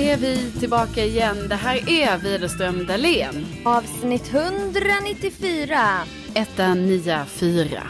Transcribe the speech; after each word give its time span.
är 0.00 0.16
vi 0.16 0.50
tillbaka 0.60 1.04
igen. 1.04 1.48
Det 1.48 1.54
här 1.54 1.90
är 1.90 2.18
Widerström 2.18 2.86
Dahlén. 2.86 3.46
Avsnitt 3.64 4.34
194. 4.34 5.78
Etta, 6.34 6.74
nia, 6.74 7.26
fyra. 7.26 7.82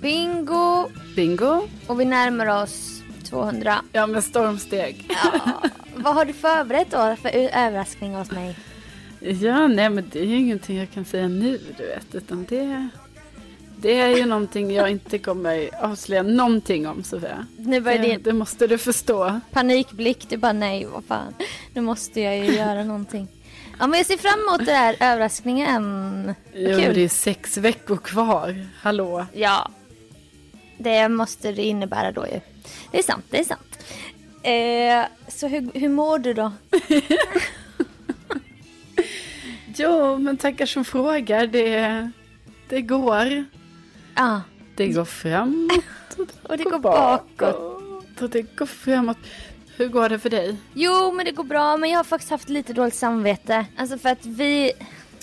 Bingo. 0.00 0.88
Bingo. 1.16 1.68
Och 1.86 2.00
vi 2.00 2.04
närmar 2.04 2.62
oss 2.62 3.02
200. 3.30 3.82
Ja, 3.92 4.06
med 4.06 4.24
stormsteg. 4.24 5.06
Ja. 5.08 5.62
Vad 5.96 6.14
har 6.14 6.24
du 6.24 6.32
förberett 6.32 6.90
då 6.90 7.16
för 7.22 7.28
överraskning 7.36 8.14
hos 8.14 8.30
mig? 8.30 8.56
Ja, 9.20 9.66
nej 9.68 9.90
men 9.90 10.08
det 10.12 10.18
är 10.20 10.24
ju 10.24 10.36
ingenting 10.36 10.78
jag 10.78 10.90
kan 10.90 11.04
säga 11.04 11.28
nu, 11.28 11.60
du 11.76 11.86
vet. 11.86 12.14
Utan 12.14 12.46
det, 12.48 12.88
det 13.80 14.00
är 14.00 14.16
ju 14.16 14.26
någonting 14.26 14.72
jag 14.74 14.90
inte 14.90 15.18
kommer 15.18 15.70
avslöja 15.84 16.22
någonting 16.22 16.88
om, 16.88 17.04
Sofia. 17.04 17.46
Nu 17.58 17.80
Det, 17.80 17.98
din 17.98 18.22
det 18.22 18.32
måste 18.32 18.66
du 18.66 18.78
förstå. 18.78 19.40
panikblick. 19.52 20.26
Du 20.28 20.36
bara 20.36 20.52
nej, 20.52 20.86
vad 20.92 21.04
fan. 21.04 21.34
Nu 21.74 21.80
måste 21.80 22.20
jag 22.20 22.38
ju 22.38 22.44
göra 22.56 22.84
någonting. 22.84 23.28
Ja, 23.78 23.86
men 23.86 23.98
jag 23.98 24.06
ser 24.06 24.16
fram 24.16 24.40
emot 24.48 24.66
den 24.66 24.76
här 24.76 24.96
överraskningen. 25.00 26.34
Jo, 26.54 26.78
kul. 26.78 26.94
det 26.94 27.00
är 27.04 27.08
sex 27.08 27.56
veckor 27.56 27.96
kvar. 27.96 28.66
Hallå. 28.80 29.26
Ja. 29.32 29.70
Det 30.78 31.08
måste 31.08 31.52
det 31.52 31.62
innebära 31.62 32.12
då 32.12 32.26
ju. 32.26 32.40
Det 32.90 32.98
är 32.98 33.02
sant, 33.02 33.24
det 33.30 33.40
är 33.40 33.44
sant. 33.44 33.78
Eh, 34.42 35.30
så 35.32 35.46
hur, 35.48 35.70
hur 35.80 35.88
mår 35.88 36.18
du 36.18 36.34
då? 36.34 36.52
Jo, 39.76 40.18
men 40.18 40.36
tackar 40.36 40.66
som 40.66 40.84
frågar. 40.84 41.46
Det, 41.46 42.10
det 42.68 42.80
går. 42.80 43.44
Ja, 44.18 44.40
Det 44.76 44.88
går 44.88 45.04
framåt 45.04 45.84
och 46.42 46.56
det 46.58 46.64
går 46.64 46.78
bakåt. 46.78 47.56
Och 48.20 48.30
det 48.30 48.42
går 48.56 48.66
framåt. 48.66 49.18
Hur 49.76 49.88
går 49.88 50.08
det 50.08 50.18
för 50.18 50.30
dig? 50.30 50.56
Jo, 50.74 51.12
men 51.12 51.24
det 51.24 51.32
går 51.32 51.44
bra. 51.44 51.76
Men 51.76 51.90
jag 51.90 51.98
har 51.98 52.04
faktiskt 52.04 52.30
haft 52.30 52.48
lite 52.48 52.72
dåligt 52.72 52.94
samvete. 52.94 53.66
Alltså 53.76 53.98
för 53.98 54.08
att 54.08 54.26
vi, 54.26 54.72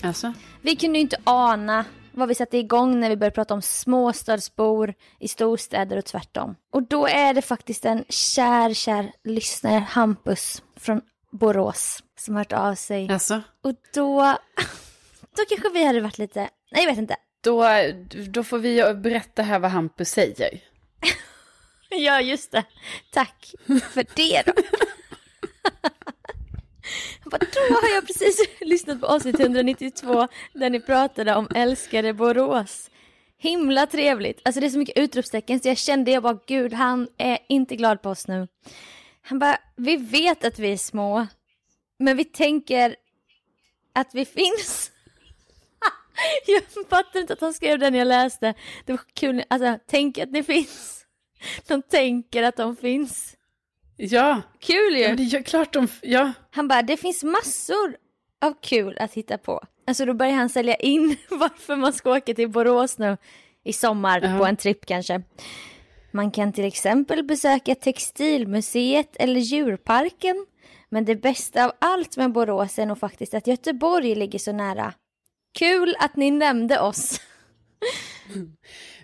Alltså? 0.02 0.32
vi 0.62 0.76
kunde 0.76 0.98
ju 0.98 1.02
inte 1.02 1.16
ana 1.24 1.84
vad 2.12 2.28
vi 2.28 2.34
satte 2.34 2.58
igång 2.58 3.00
när 3.00 3.08
vi 3.10 3.16
började 3.16 3.34
prata 3.34 3.54
om 3.54 3.62
småstadsbor 3.62 4.94
i 5.20 5.28
storstäder 5.28 5.96
och 5.96 6.04
tvärtom. 6.04 6.54
Och 6.72 6.82
då 6.82 7.06
är 7.06 7.34
det 7.34 7.42
faktiskt 7.42 7.84
en 7.84 8.04
kär, 8.08 8.74
kär 8.74 9.12
lyssnare, 9.24 9.86
Hampus 9.88 10.62
från 10.76 11.00
Borås, 11.30 12.02
som 12.18 12.34
har 12.34 12.40
hört 12.40 12.52
av 12.52 12.74
sig. 12.74 13.12
Alltså? 13.12 13.42
Och 13.64 13.72
då, 13.94 14.22
då 15.36 15.42
kanske 15.48 15.70
vi 15.74 15.84
hade 15.84 16.00
varit 16.00 16.18
lite, 16.18 16.40
nej 16.72 16.82
jag 16.84 16.90
vet 16.90 16.98
inte. 16.98 17.16
Då, 17.46 17.66
då 18.28 18.44
får 18.44 18.58
vi 18.58 18.94
berätta 18.94 19.42
här 19.42 19.58
vad 19.58 19.70
Hampus 19.70 20.10
säger. 20.10 20.60
Ja, 21.88 22.20
just 22.20 22.52
det. 22.52 22.64
Tack 23.12 23.54
för 23.66 24.06
det 24.14 24.42
då. 24.46 24.52
Då 27.30 27.74
har 27.74 27.94
jag 27.94 28.06
precis 28.06 28.48
lyssnat 28.60 29.00
på 29.00 29.06
avsnitt 29.06 29.40
192 29.40 30.28
där 30.52 30.70
ni 30.70 30.80
pratade 30.80 31.34
om 31.34 31.48
älskade 31.54 32.12
Borås. 32.12 32.90
Himla 33.38 33.86
trevligt. 33.86 34.40
Alltså 34.44 34.60
det 34.60 34.66
är 34.66 34.70
så 34.70 34.78
mycket 34.78 34.98
utropstecken 34.98 35.60
så 35.60 35.68
jag 35.68 35.78
kände, 35.78 36.10
jag 36.10 36.22
bara 36.22 36.38
gud 36.46 36.72
han 36.72 37.08
är 37.18 37.38
inte 37.48 37.76
glad 37.76 38.02
på 38.02 38.10
oss 38.10 38.28
nu. 38.28 38.48
Han 39.22 39.38
bara, 39.38 39.58
vi 39.76 39.96
vet 39.96 40.44
att 40.44 40.58
vi 40.58 40.72
är 40.72 40.76
små. 40.76 41.26
Men 41.98 42.16
vi 42.16 42.24
tänker 42.24 42.96
att 43.92 44.14
vi 44.14 44.24
finns. 44.24 44.92
Jag 46.46 46.62
fattar 46.90 47.20
inte 47.20 47.32
att 47.32 47.40
han 47.40 47.54
skrev 47.54 47.78
den 47.78 47.94
jag 47.94 48.08
läste. 48.08 48.54
Det 48.84 48.92
var 48.92 49.00
kul, 49.14 49.42
alltså 49.50 49.78
tänk 49.86 50.18
att 50.18 50.30
ni 50.32 50.42
finns. 50.42 51.04
De 51.68 51.82
tänker 51.82 52.42
att 52.42 52.56
de 52.56 52.76
finns. 52.76 53.32
Ja, 53.96 54.42
Kul 54.60 54.96
ja 54.98 55.08
ju! 55.08 55.14
det 55.16 55.36
är 55.36 55.42
klart 55.42 55.72
de... 55.72 55.88
Ja, 56.02 56.32
Han 56.50 56.68
bara, 56.68 56.82
det 56.82 56.96
finns 56.96 57.24
massor 57.24 57.96
av 58.40 58.54
kul 58.60 58.98
att 58.98 59.14
hitta 59.14 59.38
på. 59.38 59.60
Alltså 59.86 60.04
då 60.04 60.14
börjar 60.14 60.32
han 60.32 60.48
sälja 60.48 60.74
in 60.74 61.16
varför 61.30 61.76
man 61.76 61.92
ska 61.92 62.16
åka 62.16 62.34
till 62.34 62.48
Borås 62.50 62.98
nu 62.98 63.16
i 63.64 63.72
sommar 63.72 64.20
Ja. 64.20 64.38
på 64.38 64.46
en 64.46 64.56
tripp 64.56 64.86
kanske. 64.86 65.22
Man 66.12 66.30
kan 66.30 66.52
till 66.52 66.64
exempel 66.64 67.24
besöka 67.24 67.74
Textilmuseet 67.74 69.16
eller 69.16 69.40
djurparken. 69.40 70.46
Men 70.88 71.04
det 71.04 71.16
bästa 71.16 71.64
av 71.64 71.72
allt 71.78 72.16
med 72.16 72.32
Borås 72.32 72.78
är 72.78 72.86
nog 72.86 72.98
faktiskt 72.98 73.34
att 73.34 73.46
Göteborg 73.46 74.14
ligger 74.14 74.38
så 74.38 74.52
nära. 74.52 74.92
Kul 75.56 75.96
att 75.98 76.16
ni 76.16 76.30
nämnde 76.30 76.80
oss. 76.80 77.20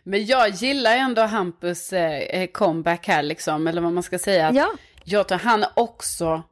men 0.05 0.27
jag 0.27 0.49
gillar 0.49 0.97
ändå 0.97 1.23
Hampus 1.23 1.93
eh, 1.93 2.47
comeback 2.47 3.07
här 3.07 3.23
liksom, 3.23 3.67
eller 3.67 3.83
vad 3.83 3.93
man 3.93 4.03
ska 4.03 4.19
säga. 4.19 4.49
Att 4.49 4.55
Ja, 4.55 4.73
Jag 5.05 5.29
tror 5.29 5.39
han 5.39 5.65
också 5.77 6.43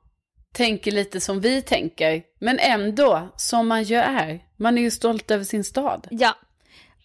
tänker 0.53 0.91
lite 0.93 1.21
som 1.21 1.41
vi 1.41 1.62
tänker, 1.62 2.22
men 2.38 2.59
ändå 2.59 3.28
som 3.37 3.69
man 3.69 3.83
ju 3.83 3.97
är. 3.97 4.41
Man 4.56 4.78
är 4.78 4.83
ju 4.83 4.91
stolt 4.91 5.31
över 5.31 5.44
sin 5.44 5.65
stad. 5.65 6.06
Ja, 6.11 6.34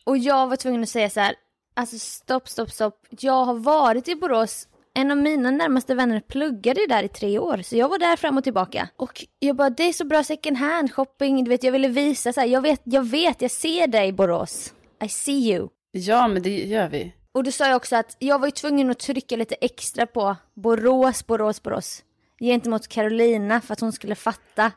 och 0.03 0.17
jag 0.17 0.47
var 0.47 0.55
tvungen 0.55 0.83
att 0.83 0.89
säga 0.89 1.09
så 1.09 1.19
här, 1.19 1.35
alltså 1.75 1.99
stopp, 1.99 2.49
stopp, 2.49 2.71
stopp. 2.71 3.05
Jag 3.09 3.45
har 3.45 3.53
varit 3.55 4.07
i 4.07 4.15
Borås, 4.15 4.67
en 4.95 5.11
av 5.11 5.17
mina 5.17 5.51
närmaste 5.51 5.95
vänner 5.95 6.19
pluggade 6.19 6.87
där 6.87 7.03
i 7.03 7.07
tre 7.07 7.39
år, 7.39 7.61
så 7.61 7.75
jag 7.75 7.89
var 7.89 7.99
där 7.99 8.15
fram 8.15 8.37
och 8.37 8.43
tillbaka. 8.43 8.89
Och 8.95 9.25
jag 9.39 9.55
bara, 9.55 9.69
det 9.69 9.83
är 9.83 9.93
så 9.93 10.05
bra 10.05 10.23
second 10.23 10.57
hand 10.57 10.93
shopping, 10.93 11.43
du 11.43 11.49
vet, 11.49 11.63
jag 11.63 11.71
ville 11.71 11.87
visa 11.87 12.33
så 12.33 12.39
här, 12.39 12.47
jag 12.47 12.61
vet, 12.61 12.81
jag 12.83 13.03
vet, 13.03 13.41
jag 13.41 13.51
ser 13.51 13.87
dig 13.87 14.11
Borås. 14.11 14.73
I 15.03 15.09
see 15.09 15.51
you. 15.51 15.69
Ja, 15.91 16.27
men 16.27 16.43
det 16.43 16.49
gör 16.49 16.89
vi. 16.89 17.13
Och 17.31 17.43
då 17.43 17.51
sa 17.51 17.67
jag 17.67 17.75
också 17.75 17.95
att 17.95 18.17
jag 18.19 18.39
var 18.39 18.47
ju 18.47 18.51
tvungen 18.51 18.89
att 18.89 18.99
trycka 18.99 19.35
lite 19.35 19.55
extra 19.55 20.05
på 20.05 20.35
Borås, 20.53 21.27
Borås, 21.27 21.63
Borås. 21.63 22.03
Gentemot 22.39 22.87
Carolina 22.87 23.61
för 23.61 23.73
att 23.73 23.79
hon 23.79 23.91
skulle 23.93 24.15
fatta 24.15 24.71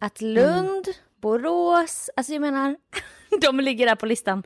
att 0.00 0.20
Lund, 0.20 0.84
Borås, 1.22 2.10
alltså 2.16 2.32
jag 2.32 2.40
menar, 2.40 2.76
de 3.40 3.60
ligger 3.60 3.86
där 3.86 3.94
på 3.94 4.06
listan. 4.06 4.42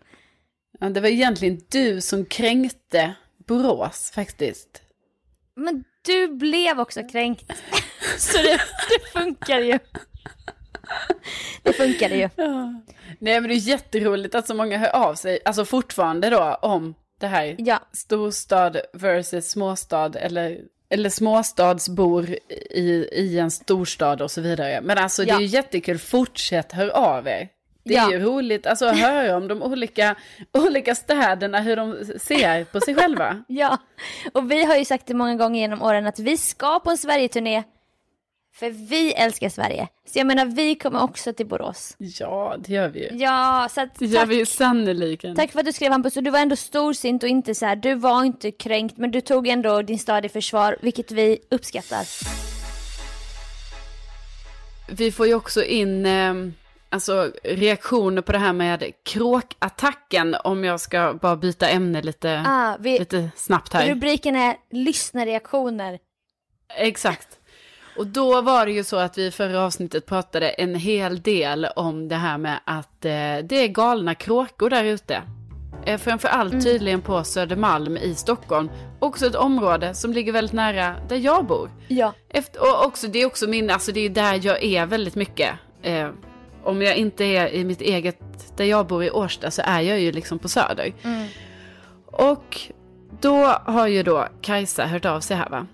Ja, 0.81 0.89
det 0.89 1.01
var 1.01 1.09
egentligen 1.09 1.61
du 1.69 2.01
som 2.01 2.25
kränkte 2.25 3.15
Borås 3.47 4.11
faktiskt. 4.15 4.84
Men 5.57 5.85
du 6.07 6.29
blev 6.29 6.81
också 6.81 7.03
kränkt. 7.13 7.53
Så 8.19 8.39
det, 8.39 8.61
det 8.89 9.21
funkar 9.21 9.59
ju. 9.61 9.79
Det 11.63 11.73
funkade 11.73 12.17
ju. 12.17 12.29
Nej, 13.19 13.41
men 13.41 13.43
det 13.49 13.55
är 13.55 13.69
jätteroligt 13.69 14.35
att 14.35 14.47
så 14.47 14.55
många 14.55 14.79
hör 14.79 14.89
av 14.97 15.15
sig, 15.15 15.39
alltså 15.45 15.65
fortfarande 15.65 16.31
då, 16.31 16.59
om 16.63 16.95
det 17.21 17.27
här. 17.27 17.55
Ja, 17.59 17.79
Storstad 17.93 18.77
versus 18.93 19.51
småstad 19.51 20.13
eller, 20.17 20.61
eller 20.91 21.11
småstadsbor 21.11 22.31
i, 22.71 23.09
i 23.13 23.39
en 23.39 23.51
storstad 23.51 24.23
och 24.23 24.31
så 24.31 24.41
vidare. 24.41 24.81
Men 24.83 24.99
alltså 24.99 25.23
det 25.23 25.29
Ja. 25.29 25.37
är 25.37 25.41
ju 25.41 25.47
jättekul, 25.47 25.99
fortsätt 25.99 26.73
hör 26.73 26.89
av 26.89 27.27
er. 27.29 27.49
Det 27.85 27.95
är 27.95 27.99
Ja. 28.03 28.11
ju 28.13 28.19
roligt 28.19 28.67
alltså, 28.67 28.87
att 28.87 28.99
höra 28.99 29.37
om 29.37 29.49
de 29.49 29.63
olika, 29.63 30.15
olika 30.53 30.95
städerna, 30.95 31.61
hur 31.61 31.77
de 31.77 32.05
ser 32.19 32.65
på 32.65 32.81
sig 32.81 32.95
själva. 32.95 33.45
ja. 33.49 33.79
Och 34.33 34.51
vi 34.51 34.65
har 34.65 34.77
ju 34.77 34.85
sagt 34.85 35.07
det 35.07 35.15
många 35.15 35.35
gånger 35.37 35.61
genom 35.61 35.83
åren 35.83 36.07
att 36.07 36.19
vi 36.19 36.37
ska 36.37 36.81
på 36.81 36.91
en 36.91 36.99
Sverigeturné. 36.99 37.63
För 38.57 38.71
vi 38.71 39.13
älskar 39.13 39.49
Sverige. 39.49 39.89
Så 40.07 40.19
jag 40.19 40.27
menar, 40.27 40.47
vi 40.47 40.75
kommer 40.75 41.03
också 41.03 41.33
till 41.33 41.47
Borås. 41.47 41.95
Ja, 41.99 42.57
det 42.59 42.73
gör 42.73 42.89
vi 42.89 43.01
ju. 43.11 43.17
Ja, 43.19 43.69
så 43.71 43.81
att 43.81 43.95
Det 43.99 44.07
gör 44.07 44.21
tack, 44.21 44.29
vi 44.31 44.37
ju 44.37 44.47
sannoliken. 44.47 45.35
tack 45.37 45.53
för 45.53 45.61
att 45.61 45.67
du 45.67 45.73
skrev 45.73 45.93
Hampus. 45.93 46.17
Och 46.17 46.23
du 46.23 46.31
var 46.31 46.39
ändå 46.39 46.57
storsint 46.57 47.23
och 47.23 47.29
inte 47.29 47.55
så 47.55 47.67
här, 47.67 47.77
du 47.77 47.95
var 47.95 48.25
inte 48.25 48.51
kränkt, 48.51 48.99
men 48.99 49.11
du 49.11 49.21
tog 49.21 49.49
ändå 49.49 49.83
din 49.83 49.99
stad 49.99 50.25
i 50.25 50.29
försvar, 50.29 50.77
vilket 50.83 51.11
vi 51.11 51.39
uppskattar. 51.51 52.07
Vi 54.89 55.13
får 55.13 55.27
ju 55.27 55.35
också 55.35 55.65
in 55.65 56.07
eh, 56.07 56.35
alltså, 56.95 57.33
reaktioner 57.45 58.23
på 58.23 58.33
det 58.33 58.39
här 58.39 58.53
med 58.53 58.93
kråkattacken, 59.05 60.37
om 60.45 60.65
jag 60.65 60.81
ska 60.81 61.15
bara 61.23 61.37
byta 61.37 61.69
ämne 61.69 62.03
lite, 62.03 62.45
Ah, 62.47 62.77
vi, 62.81 62.99
lite 62.99 63.31
snabbt 63.37 63.73
här. 63.73 63.89
rubriken 63.89 64.37
är 64.37 64.57
lyssnarreaktioner. 64.71 65.99
Exakt. 66.77 67.29
Och 67.99 68.07
då 68.07 68.41
var 68.41 68.67
det 68.67 68.73
ju 68.73 68.85
så 68.85 68.97
att 68.97 69.19
vi 69.19 69.27
i 69.27 69.31
förra 69.31 69.61
avsnittet 69.61 70.07
pratade 70.07 70.49
en 70.49 70.75
hel 70.75 71.23
del 71.23 71.67
om 71.77 72.09
det 72.09 72.17
här 72.17 72.39
med 72.39 72.61
att 72.65 73.05
eh, 73.05 73.11
det 73.45 73.57
är 73.57 73.69
galna 73.69 74.15
kråkor 74.15 74.71
där 74.71 74.85
ute. 74.85 75.23
Eh, 75.87 75.99
framförallt 75.99 76.65
tydligen 76.65 77.03
på 77.03 77.25
Södermalm 77.25 77.97
i 77.97 78.15
Stockholm. 78.15 78.71
Också 78.99 79.27
ett 79.27 79.35
område 79.35 79.95
som 79.95 80.13
ligger 80.13 80.33
väldigt 80.33 80.53
nära 80.53 80.97
där 81.09 81.17
jag 81.17 81.47
bor. 81.47 81.71
Ja. 81.89 82.13
Efter, 82.29 82.61
och 82.61 82.87
också, 82.87 83.07
det 83.09 83.19
är 83.23 83.27
också 83.27 83.47
min, 83.49 83.71
alltså 83.71 83.93
det 83.93 84.01
är 84.01 84.11
där 84.11 84.41
jag 84.43 84.63
är 84.65 84.87
väldigt 84.87 85.15
mycket. 85.15 85.51
Eh, 85.83 86.09
om 86.65 86.83
jag 86.83 86.97
inte 86.97 87.25
är 87.25 87.49
i 87.55 87.65
mitt 87.65 87.81
eget, 87.81 88.19
där 88.57 88.65
jag 88.65 88.87
bor 88.87 89.05
i 89.05 89.11
Årsta 89.11 89.51
så 89.51 89.63
är 89.65 89.81
jag 89.81 90.01
ju 90.01 90.13
liksom 90.13 90.39
på 90.39 90.49
Söder. 90.49 90.93
Och 92.07 92.61
då 93.21 93.37
har 93.47 93.87
ju 93.87 94.03
då 94.03 94.27
Kajsa 94.41 94.87
hört 94.87 95.05
av 95.05 95.21
sig 95.21 95.37
här 95.37 95.49
va. 95.51 95.67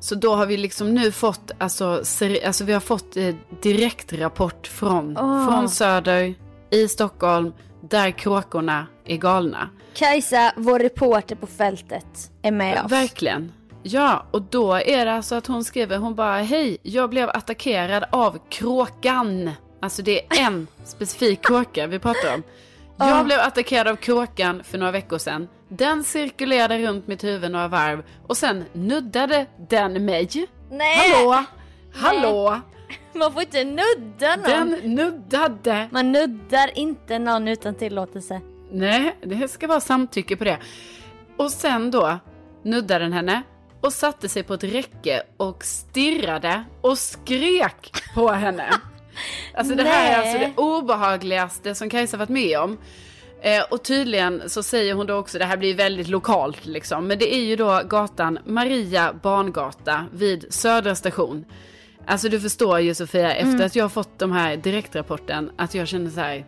Så 0.00 0.14
då 0.14 0.34
har 0.34 0.46
vi 0.46 0.56
liksom 0.56 0.94
nu 0.94 1.12
fått, 1.12 1.50
alltså, 1.58 2.00
seri- 2.04 2.46
alltså 2.46 2.64
vi 2.64 2.72
har 2.72 2.80
fått 2.80 3.16
eh, 3.16 3.34
direktrapport 3.62 4.66
från, 4.66 5.16
Åh. 5.18 5.48
från 5.48 5.68
Söder 5.68 6.34
i 6.70 6.88
Stockholm 6.88 7.52
där 7.90 8.10
kråkorna 8.10 8.86
är 9.04 9.16
galna. 9.16 9.68
Kajsa, 9.94 10.52
vår 10.56 10.78
reporter 10.78 11.36
på 11.36 11.46
fältet, 11.46 12.30
är 12.42 12.50
med 12.50 12.84
oss. 12.84 12.92
Verkligen. 12.92 13.52
Ja, 13.82 14.26
och 14.30 14.42
då 14.42 14.74
är 14.74 15.06
det 15.06 15.12
alltså 15.12 15.34
att 15.34 15.46
hon 15.46 15.64
skriver, 15.64 15.98
hon 15.98 16.14
bara 16.14 16.38
hej, 16.38 16.78
jag 16.82 17.10
blev 17.10 17.28
attackerad 17.30 18.04
av 18.10 18.38
kråkan. 18.50 19.50
Alltså 19.80 20.02
det 20.02 20.24
är 20.26 20.46
en 20.46 20.66
specifik 20.84 21.42
kråka 21.46 21.86
vi 21.86 21.98
pratar 21.98 22.34
om. 22.34 22.42
Jag 22.98 23.08
Ja. 23.08 23.24
blev 23.24 23.40
attackerad 23.40 23.88
av 23.88 23.96
kråkan 23.96 24.64
för 24.64 24.78
några 24.78 24.92
veckor 24.92 25.18
sedan. 25.18 25.48
Den 25.68 26.04
cirkulerade 26.04 26.78
runt 26.78 27.06
mitt 27.06 27.24
huvud 27.24 27.50
några 27.50 27.68
varv 27.68 28.02
och 28.26 28.36
sen 28.36 28.64
nuddade 28.72 29.46
den 29.68 30.04
mig. 30.04 30.28
Nej! 30.70 31.10
Hallå? 31.12 31.44
Hallå? 31.94 32.60
Man 33.14 33.32
får 33.32 33.42
inte 33.42 33.64
nudda 33.64 34.36
någon. 34.36 34.44
Den 34.44 34.94
nuddade. 34.94 35.88
Man 35.92 36.12
nuddar 36.12 36.78
inte 36.78 37.18
någon 37.18 37.48
utan 37.48 37.74
tillåtelse. 37.74 38.40
Nej, 38.70 39.16
det 39.22 39.48
ska 39.48 39.66
vara 39.66 39.80
samtycke 39.80 40.36
på 40.36 40.44
det. 40.44 40.58
Och 41.36 41.50
sen 41.50 41.90
då 41.90 42.18
nuddade 42.62 43.04
den 43.04 43.12
henne 43.12 43.42
och 43.80 43.92
satte 43.92 44.28
sig 44.28 44.42
på 44.42 44.54
ett 44.54 44.64
räcke 44.64 45.22
och 45.36 45.64
stirrade 45.64 46.64
och 46.80 46.98
skrek 46.98 47.92
på 48.14 48.28
henne. 48.28 48.70
Alltså 49.54 49.74
det 49.74 49.82
här 49.82 50.12
är 50.12 50.22
alltså 50.22 50.38
det 50.38 50.52
obehagligaste 50.56 51.74
som 51.74 51.90
Kajsa 51.90 52.16
varit 52.16 52.28
med 52.28 52.58
om. 52.58 52.78
Eh, 53.42 53.62
och 53.70 53.84
tydligen 53.84 54.42
så 54.46 54.62
säger 54.62 54.94
hon 54.94 55.06
då 55.06 55.14
också, 55.14 55.38
det 55.38 55.44
här 55.44 55.56
blir 55.56 55.74
väldigt 55.74 56.08
lokalt 56.08 56.66
liksom, 56.66 57.06
men 57.06 57.18
det 57.18 57.34
är 57.34 57.44
ju 57.44 57.56
då 57.56 57.80
gatan 57.88 58.38
Maria 58.44 59.14
Barngata 59.22 60.04
vid 60.12 60.46
Södra 60.50 60.94
station. 60.94 61.44
Alltså 62.06 62.28
du 62.28 62.40
förstår 62.40 62.80
ju 62.80 62.94
Sofia, 62.94 63.34
efter 63.34 63.66
att 63.66 63.76
jag 63.76 63.84
har 63.84 63.88
fått 63.88 64.18
de 64.18 64.32
här 64.32 64.56
direktrapporten, 64.56 65.50
att 65.56 65.74
jag 65.74 65.88
känner 65.88 66.10
så 66.10 66.20
här, 66.20 66.46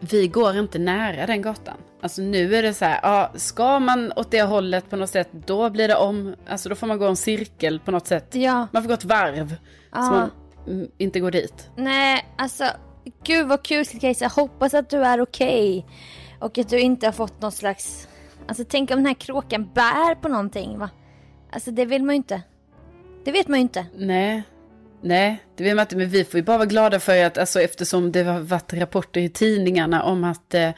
vi 0.00 0.28
går 0.28 0.58
inte 0.58 0.78
nära 0.78 1.26
den 1.26 1.42
gatan. 1.42 1.76
Alltså 2.02 2.22
nu 2.22 2.56
är 2.56 2.62
det 2.62 2.74
så 2.74 2.84
här, 2.84 3.00
ja, 3.02 3.32
ska 3.34 3.78
man 3.78 4.12
åt 4.16 4.30
det 4.30 4.42
hållet 4.42 4.90
på 4.90 4.96
något 4.96 5.10
sätt, 5.10 5.28
då 5.32 5.70
blir 5.70 5.88
det 5.88 5.96
om, 5.96 6.34
alltså 6.48 6.68
då 6.68 6.74
får 6.74 6.86
man 6.86 6.98
gå 6.98 7.06
en 7.06 7.16
cirkel 7.16 7.80
på 7.80 7.90
något 7.90 8.06
sätt. 8.06 8.34
Ja. 8.34 8.68
Man 8.72 8.82
får 8.82 8.88
gå 8.88 8.94
ett 8.94 9.04
varv, 9.04 9.56
Ja. 9.92 10.02
så 10.02 10.10
man 10.10 10.18
mm, 10.18 10.30
inte 10.98 11.20
går 11.20 11.30
dit. 11.30 11.70
Nej, 11.76 12.24
alltså 12.38 12.64
gud 13.24 13.46
vad 13.46 13.62
kul 13.62 13.84
Kajsa. 13.84 14.26
Hoppas 14.26 14.74
att 14.74 14.90
du 14.90 15.04
är 15.04 15.20
okej. 15.20 15.86
Och 16.38 16.58
att 16.58 16.68
du 16.68 16.80
inte 16.80 17.06
har 17.06 17.12
fått 17.12 17.42
någon 17.42 17.52
slags... 17.52 18.08
Alltså 18.48 18.64
tänk 18.68 18.90
om 18.90 18.96
den 18.96 19.06
här 19.06 19.14
kråkan 19.14 19.70
bär 19.74 20.14
på 20.14 20.28
någonting 20.28 20.78
va? 20.78 20.90
Alltså 21.52 21.70
det 21.70 21.84
vill 21.84 22.02
man 22.04 22.14
ju 22.14 22.16
inte. 22.16 22.42
Det 23.24 23.32
vet 23.32 23.48
man 23.48 23.58
ju 23.58 23.62
inte. 23.62 23.86
Nej, 23.96 24.42
nej, 25.02 25.42
det 25.56 25.64
vet 25.64 25.76
man 25.76 25.82
inte, 25.82 25.96
men 25.96 26.08
vi 26.08 26.24
får 26.24 26.38
ju 26.38 26.44
bara 26.44 26.56
vara 26.58 26.66
glada 26.66 27.00
för 27.00 27.24
att, 27.24 27.38
alltså 27.38 27.60
eftersom 27.60 28.12
det 28.12 28.22
har 28.22 28.40
varit 28.40 28.72
rapporter 28.72 29.20
i 29.20 29.28
tidningarna 29.28 30.02
om 30.02 30.24
att 30.24 30.54
eh, 30.54 30.70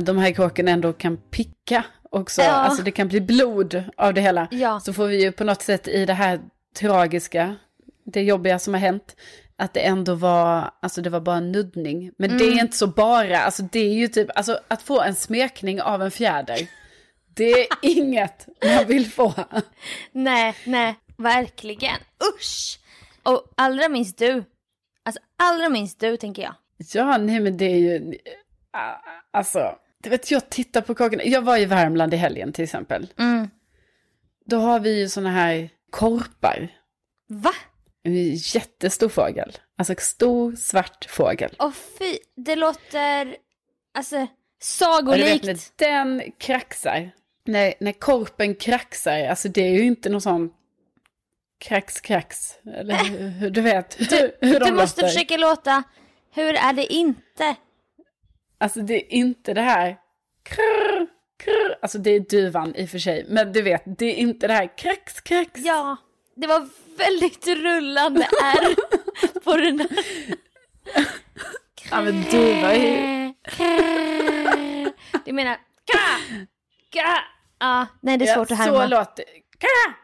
de 0.00 0.18
här 0.18 0.32
kråkorna 0.32 0.70
ändå 0.70 0.92
kan 0.92 1.16
picka 1.16 1.84
också, 2.10 2.42
Ja. 2.42 2.50
alltså 2.52 2.82
det 2.82 2.90
kan 2.90 3.08
bli 3.08 3.20
blod 3.20 3.82
av 3.96 4.14
det 4.14 4.20
hela. 4.20 4.48
Ja. 4.50 4.80
Så 4.80 4.92
får 4.92 5.06
vi 5.06 5.22
ju 5.22 5.32
på 5.32 5.44
något 5.44 5.62
sätt 5.62 5.88
i 5.88 6.06
det 6.06 6.14
här 6.14 6.40
tragiska, 6.78 7.56
det 8.04 8.22
jobbiga 8.22 8.58
som 8.58 8.74
har 8.74 8.80
hänt, 8.80 9.16
att 9.56 9.74
det 9.74 9.80
ändå 9.80 10.14
var, 10.14 10.70
alltså 10.82 11.02
det 11.02 11.10
var 11.10 11.20
bara 11.20 11.36
en 11.36 11.52
nuddning. 11.52 12.10
Men 12.18 12.38
det 12.38 12.44
är 12.44 12.60
inte 12.60 12.76
så 12.76 12.86
bara, 12.86 13.38
alltså 13.38 13.62
det 13.62 13.80
är 13.80 13.94
ju 13.94 14.08
typ, 14.08 14.28
alltså 14.34 14.60
att 14.68 14.82
få 14.82 15.00
en 15.00 15.14
smekning 15.14 15.82
av 15.82 16.02
en 16.02 16.10
fjäder, 16.10 16.68
det 17.34 17.52
är 17.52 17.66
inget 17.82 18.48
man 18.64 18.86
vill 18.86 19.10
få. 19.10 19.34
Nej, 20.12 20.54
nej, 20.64 20.94
verkligen. 21.16 21.96
Usch! 22.34 22.80
Och 23.22 23.52
allra 23.56 23.88
minst 23.88 24.18
du. 24.18 24.44
Alltså 25.04 25.20
allra 25.38 25.68
minst 25.68 26.00
du 26.00 26.16
tänker 26.16 26.42
jag. 26.42 26.54
Ja, 26.92 27.18
nej 27.18 27.40
men 27.40 27.56
det 27.56 27.64
är 27.64 27.78
ju, 27.78 28.14
alltså, 29.30 29.78
du 30.02 30.10
vet 30.10 30.30
jag 30.30 30.50
tittar 30.50 30.80
på 30.80 30.94
kråkorna, 30.94 31.24
jag 31.24 31.42
var 31.42 31.58
i 31.58 31.64
Värmland 31.64 32.14
i 32.14 32.16
helgen 32.16 32.52
till 32.52 32.64
exempel. 32.64 33.06
Mm. 33.18 33.50
Då 34.46 34.56
har 34.56 34.80
vi 34.80 35.00
ju 35.00 35.08
såna 35.08 35.30
här 35.30 35.70
korpar, 35.90 36.70
Va? 37.28 37.52
En 38.04 38.34
jättestor 38.34 39.08
fågel, 39.08 39.52
alltså 39.78 39.94
stor 39.98 40.56
svart 40.56 41.04
fågel. 41.10 41.54
Åh 41.58 41.70
fy, 41.98 42.18
det 42.36 42.56
låter 42.56 43.36
alltså 43.94 44.16
du 44.16 44.20
vet 44.22 44.30
sagolikt. 44.62 45.44
när 45.44 45.58
den 45.78 46.32
kraxar, 46.38 47.10
när, 47.46 47.74
när 47.80 47.92
korpen 47.92 48.54
kraxar, 48.54 49.26
alltså 49.26 49.48
det 49.48 49.60
är 49.62 49.70
ju 49.72 49.82
inte 49.82 50.08
någon 50.08 50.20
sån 50.20 50.50
krax 51.58 52.00
krax, 52.00 52.58
eller 52.74 52.94
hur, 52.94 53.28
hur- 53.28 53.50
du 53.50 53.60
vet 53.60 54.00
hur, 54.12 54.36
hur 54.40 54.60
de 54.60 54.66
Du 54.66 54.72
måste 54.74 55.00
låter. 55.02 55.12
försöka 55.14 55.36
låta, 55.36 55.82
hur 56.34 56.54
är 56.54 56.72
det 56.72 56.92
inte? 56.92 57.56
Alltså 58.58 58.80
det 58.80 58.94
är 58.94 59.12
inte 59.12 59.54
det 59.54 59.60
här 59.60 59.96
krr, 60.42 61.06
krr, 61.38 61.78
alltså 61.82 61.98
det 61.98 62.10
är 62.10 62.20
duvan 62.20 62.74
i 62.76 62.84
och 62.84 62.88
för 62.90 62.98
sig, 62.98 63.26
men 63.28 63.52
du 63.52 63.62
vet, 63.62 63.82
det 63.98 64.06
är 64.06 64.14
inte 64.14 64.46
det 64.46 64.52
här 64.54 64.78
krax 64.78 65.20
krax. 65.20 65.50
Ja, 65.54 65.96
det 66.36 66.46
var 66.46 66.68
väldigt 66.96 67.46
rullande 67.46 68.28
R 68.42 68.74
på 69.44 69.56
den 69.56 69.76
där. 69.76 69.88
Ja 71.90 72.02
men 72.02 72.22
duva 72.22 72.72
är 72.72 72.78
ju... 72.78 73.34
Du 75.24 75.32
menar 75.32 75.54
ka, 75.92 75.98
ka. 76.92 77.18
Ja, 77.58 77.86
nej 78.00 78.18
det 78.18 78.28
är 78.28 78.34
svårt 78.34 78.50
ja, 78.50 78.54
att 78.54 78.60
härma. 78.60 78.82
Så 78.82 78.86
låter 78.86 79.24
Ka! 79.58 79.94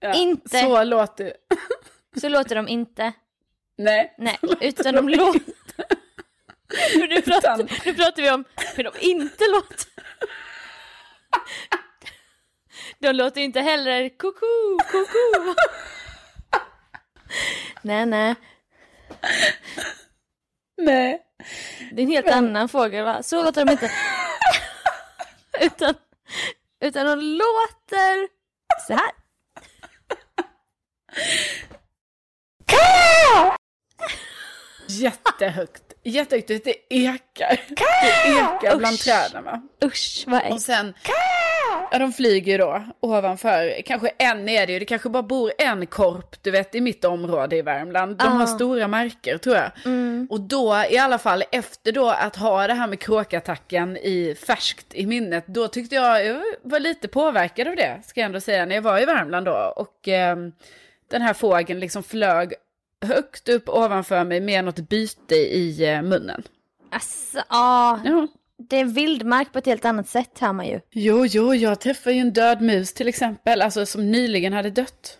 Ja, 0.00 0.14
Inte. 0.14 0.60
Så 0.60 0.84
låter 0.84 1.32
Så 2.20 2.28
låter 2.28 2.54
de 2.54 2.68
inte. 2.68 3.12
Nej. 3.78 4.14
Nej, 4.18 4.38
utan 4.60 4.94
de 4.94 5.08
låter... 5.08 5.40
Nu, 6.94 7.22
pratar, 7.22 7.54
Utan- 7.54 7.68
nu 7.84 7.94
pratar 7.94 8.22
vi 8.22 8.30
om 8.30 8.44
hur 8.76 8.84
de 8.84 8.92
inte 9.00 9.44
låter. 9.52 9.93
De 13.04 13.12
låter 13.12 13.40
inte 13.40 13.60
heller 13.60 14.08
koko, 14.08 14.78
koko. 14.92 15.54
Nej, 17.82 18.06
nej. 18.06 18.34
Nej. 20.76 21.22
Det 21.92 22.02
är 22.02 22.04
en 22.04 22.10
helt 22.10 22.30
annan 22.30 22.68
fågel 22.68 23.04
va? 23.04 23.22
Så 23.22 23.42
låter 23.42 23.64
de 23.64 23.72
inte. 23.72 23.90
Utan, 25.60 25.94
utan 26.80 27.06
de 27.06 27.20
låter 27.20 28.28
så 28.86 28.92
här. 28.92 29.12
Jättehögt. 34.88 35.83
Jättehögt. 36.04 36.48
Det 36.48 36.74
ekar. 36.94 37.60
Det 37.68 38.30
ekar 38.38 38.76
bland 38.76 38.94
Usch. 38.94 39.04
träden 39.04 39.44
va. 39.44 39.62
Usch 39.84 40.24
vad 40.26 40.40
Och 40.40 40.46
äckligt. 40.46 40.62
sen, 40.62 40.94
ja 41.90 41.98
de 41.98 42.12
flyger 42.12 42.52
ju 42.52 42.58
då 42.58 42.82
ovanför, 43.00 43.82
kanske 43.86 44.08
en 44.18 44.48
är 44.48 44.66
det 44.66 44.72
ju, 44.72 44.78
det 44.78 44.84
kanske 44.84 45.08
bara 45.08 45.22
bor 45.22 45.52
en 45.58 45.86
korp, 45.86 46.42
du 46.42 46.50
vet 46.50 46.74
i 46.74 46.80
mitt 46.80 47.04
område 47.04 47.56
i 47.56 47.62
Värmland. 47.62 48.16
De 48.16 48.24
har 48.32 48.42
Ah. 48.42 48.46
stora 48.46 48.88
marker 48.88 49.38
tror 49.38 49.56
jag. 49.56 49.70
Och 50.30 50.40
då 50.40 50.84
i 50.90 50.98
alla 50.98 51.18
fall 51.18 51.44
efter 51.52 51.92
då 51.92 52.08
att 52.10 52.36
ha 52.36 52.66
det 52.66 52.74
här 52.74 52.86
med 52.86 53.00
kråkattacken 53.00 53.96
i 53.96 54.36
färskt 54.46 54.86
i 54.94 55.06
minnet, 55.06 55.44
då 55.46 55.68
tyckte 55.68 55.94
jag, 55.94 56.26
jag 56.26 56.40
var 56.62 56.80
lite 56.80 57.08
påverkad 57.08 57.68
av 57.68 57.76
det, 57.76 58.00
ska 58.06 58.20
jag 58.20 58.26
ändå 58.26 58.40
säga, 58.40 58.66
när 58.66 58.74
jag 58.74 58.82
var 58.82 59.00
i 59.02 59.04
Värmland 59.04 59.46
då. 59.46 59.72
Och 59.76 60.08
ehm, 60.08 60.52
den 61.10 61.22
här 61.22 61.34
fågeln 61.34 61.80
liksom 61.80 62.02
flög 62.02 62.52
högt 63.04 63.48
upp 63.48 63.68
ovanför 63.68 64.24
mig 64.24 64.40
med 64.40 64.64
något 64.64 64.78
byte 64.88 65.34
i 65.34 65.84
eh, 65.88 66.02
munnen. 66.02 66.42
Alltså, 66.90 67.38
ja. 67.48 68.00
Ja. 68.04 68.28
Det 68.68 68.76
är 68.80 68.84
vildmark 68.84 69.52
på 69.52 69.58
ett 69.58 69.66
helt 69.66 69.84
annat 69.84 70.08
sätt 70.08 70.38
hör 70.38 70.52
man 70.52 70.66
ju. 70.66 70.80
Jo, 70.90 71.26
jo, 71.26 71.54
jag 71.54 71.80
träffade 71.80 72.16
ju 72.16 72.20
en 72.20 72.32
död 72.32 72.60
mus 72.60 72.92
till 72.92 73.08
exempel, 73.08 73.62
alltså 73.62 73.86
som 73.86 74.10
nyligen 74.10 74.52
hade 74.52 74.70
dött. 74.70 75.18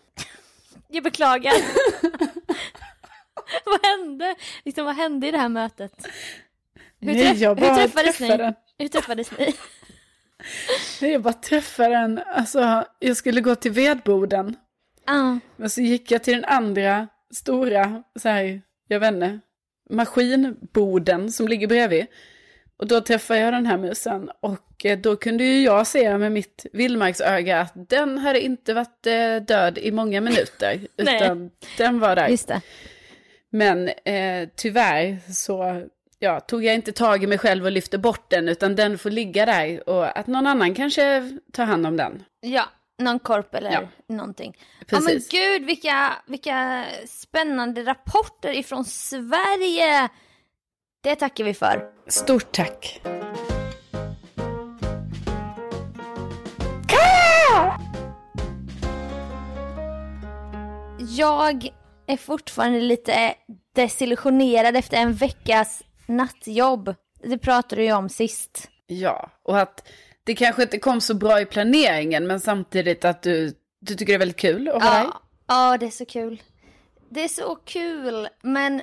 Jag 0.89 1.05
beklagar. 1.05 1.53
vad 3.65 3.87
hände? 3.87 4.35
Liksom, 4.65 4.85
vad 4.85 4.97
hände 4.97 5.29
i 5.29 5.31
det 5.31 5.39
här 5.39 5.49
mötet? 5.49 6.07
Hur, 7.01 7.13
Nej, 7.15 7.43
jag 7.43 7.55
hur 7.55 7.67
bara 7.69 7.77
träffades 7.77 8.17
träffade 8.17 8.47
ni? 8.47 8.55
Hur 8.85 8.89
träffades 8.89 9.31
ni? 9.39 9.55
Nej, 11.01 11.13
Jag 11.13 11.23
bara 11.23 11.33
träffade 11.33 11.89
den, 11.89 12.21
alltså 12.35 12.85
jag 12.99 13.17
skulle 13.17 13.41
gå 13.41 13.55
till 13.55 13.73
vedboden. 13.73 14.57
Ah, 15.07 15.37
Men 15.57 15.71
så 15.71 15.81
gick 15.81 16.11
jag 16.11 16.25
till 16.25 16.35
den 16.35 16.45
andra 16.45 17.09
stora, 17.35 18.03
så 18.17 18.29
här, 18.29 18.63
jag 18.89 19.01
vet 19.01 19.15
inte, 19.15 19.41
maskinboden 19.91 21.33
som 21.33 21.49
ligger 21.49 21.67
bredvid. 21.67 22.07
Och 22.77 22.87
då 22.87 23.01
träffade 23.01 23.41
jag 23.41 23.53
den 23.53 23.67
här 23.67 23.79
musen 23.79 24.31
och 24.41 24.85
eh, 24.85 24.99
då 24.99 25.17
kunde 25.17 25.45
ju 25.45 25.63
jag 25.63 25.87
se 25.87 26.19
med 26.19 26.33
mitt 26.33 26.67
vildmarksöga 26.73 27.61
att 27.61 27.73
den 27.89 28.19
hade 28.19 28.41
inte 28.41 28.75
varit 28.75 29.07
eh, 29.07 29.37
död 29.47 29.79
i 29.79 29.93
många 29.93 30.21
minuter. 30.21 30.81
Nej. 30.97 31.17
Utan 31.17 31.51
den 31.79 32.01
var 32.01 32.17
där. 32.17 32.29
just 32.29 32.49
det. 32.49 32.61
Men 33.51 33.89
eh, 33.89 34.49
tyvärr 34.57 35.33
så 35.33 35.83
ja, 36.19 36.41
tog 36.41 36.65
jag 36.65 36.75
inte 36.75 36.93
tag 36.93 37.25
i 37.25 37.27
mig 37.27 37.39
själv 37.39 37.65
och 37.65 37.73
lyfte 37.73 37.99
bort 37.99 38.31
den, 38.31 38.49
utan 38.49 38.77
den 38.77 38.99
får 38.99 39.11
ligga 39.11 39.47
där 39.47 39.89
och 39.89 40.19
att 40.19 40.27
någon 40.27 40.47
annan 40.47 40.75
kanske 40.75 41.39
tar 41.53 41.65
hand 41.65 41.87
om 41.87 41.97
den. 41.97 42.23
Ja, 42.41 42.65
någon 42.99 43.19
korp 43.19 43.55
eller 43.55 43.71
Ja. 43.73 43.89
någonting. 44.09 44.57
Ja 44.91 45.01
men 45.01 45.21
gud 45.31 45.65
vilka, 45.65 46.13
vilka 46.27 46.85
spännande 47.09 47.83
rapporter 47.85 48.53
ifrån 48.53 48.85
Sverige. 48.85 50.09
Det 51.03 51.15
tackar 51.17 51.45
vi 51.45 51.55
för. 51.55 51.91
Stort 52.09 52.53
tack. 52.53 53.01
Jag 60.99 61.69
är 62.07 62.17
fortfarande 62.17 62.81
lite 62.81 63.35
desillusionerad 63.75 64.77
efter 64.77 64.97
en 64.97 65.15
veckas 65.15 65.83
nattjobb. 66.07 66.95
Det 67.23 67.39
pratade 67.39 67.77
du 67.83 67.85
ju 67.85 67.93
om 67.93 68.09
sist. 68.09 68.69
Ja, 68.87 69.31
och 69.43 69.59
att 69.61 69.89
det 70.25 70.35
kanske 70.35 70.63
inte 70.63 70.79
kom 70.79 71.01
så 71.01 71.15
bra 71.15 71.41
i 71.41 71.47
planeringen, 71.47 72.27
men 72.27 72.41
samtidigt 72.41 73.05
att 73.05 73.23
du, 73.23 73.55
du 73.81 73.95
tycker 73.95 74.13
det 74.13 74.17
är 74.17 74.19
väldigt 74.19 74.37
kul 74.37 74.69
att 74.69 74.75
vara 74.75 74.95
där. 74.95 75.03
Ja, 75.03 75.23
ja, 75.47 75.79
det 75.79 75.87
är 75.87 75.91
så 75.91 76.05
kul. 76.05 76.43
Det 77.11 77.25
är 77.25 77.29
så 77.29 77.55
kul, 77.55 78.29
men 78.43 78.83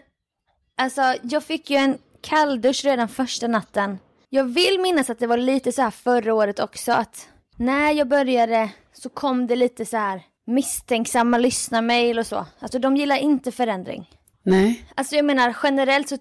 alltså 0.78 1.16
jag 1.24 1.44
fick 1.44 1.70
ju 1.70 1.78
en 1.78 1.98
kalldusch 2.22 2.86
redan 2.86 3.08
första 3.08 3.48
natten. 3.48 4.00
Jag 4.30 4.44
vill 4.44 4.80
minnas 4.80 5.10
att 5.10 5.20
det 5.20 5.28
var 5.28 5.38
lite 5.38 5.72
så 5.72 5.82
här 5.82 5.92
förra 5.92 6.34
året 6.34 6.60
också 6.60 6.92
att 6.92 7.30
när 7.58 7.92
jag 7.92 8.08
började 8.08 8.70
så 8.94 9.10
kom 9.10 9.48
det 9.48 9.56
lite 9.56 9.86
så 9.86 9.98
här 9.98 10.22
misstänksamma 10.48 11.38
lyssnarmail 11.38 12.20
och 12.20 12.28
så. 12.28 12.46
Alltså 12.60 12.80
de 12.80 12.98
gillar 12.98 13.18
inte 13.18 13.52
förändring. 13.52 14.10
Nej. 14.44 14.86
Alltså 14.96 15.16
jag 15.16 15.26
menar 15.26 15.58
generellt 15.64 16.10
så 16.10 16.18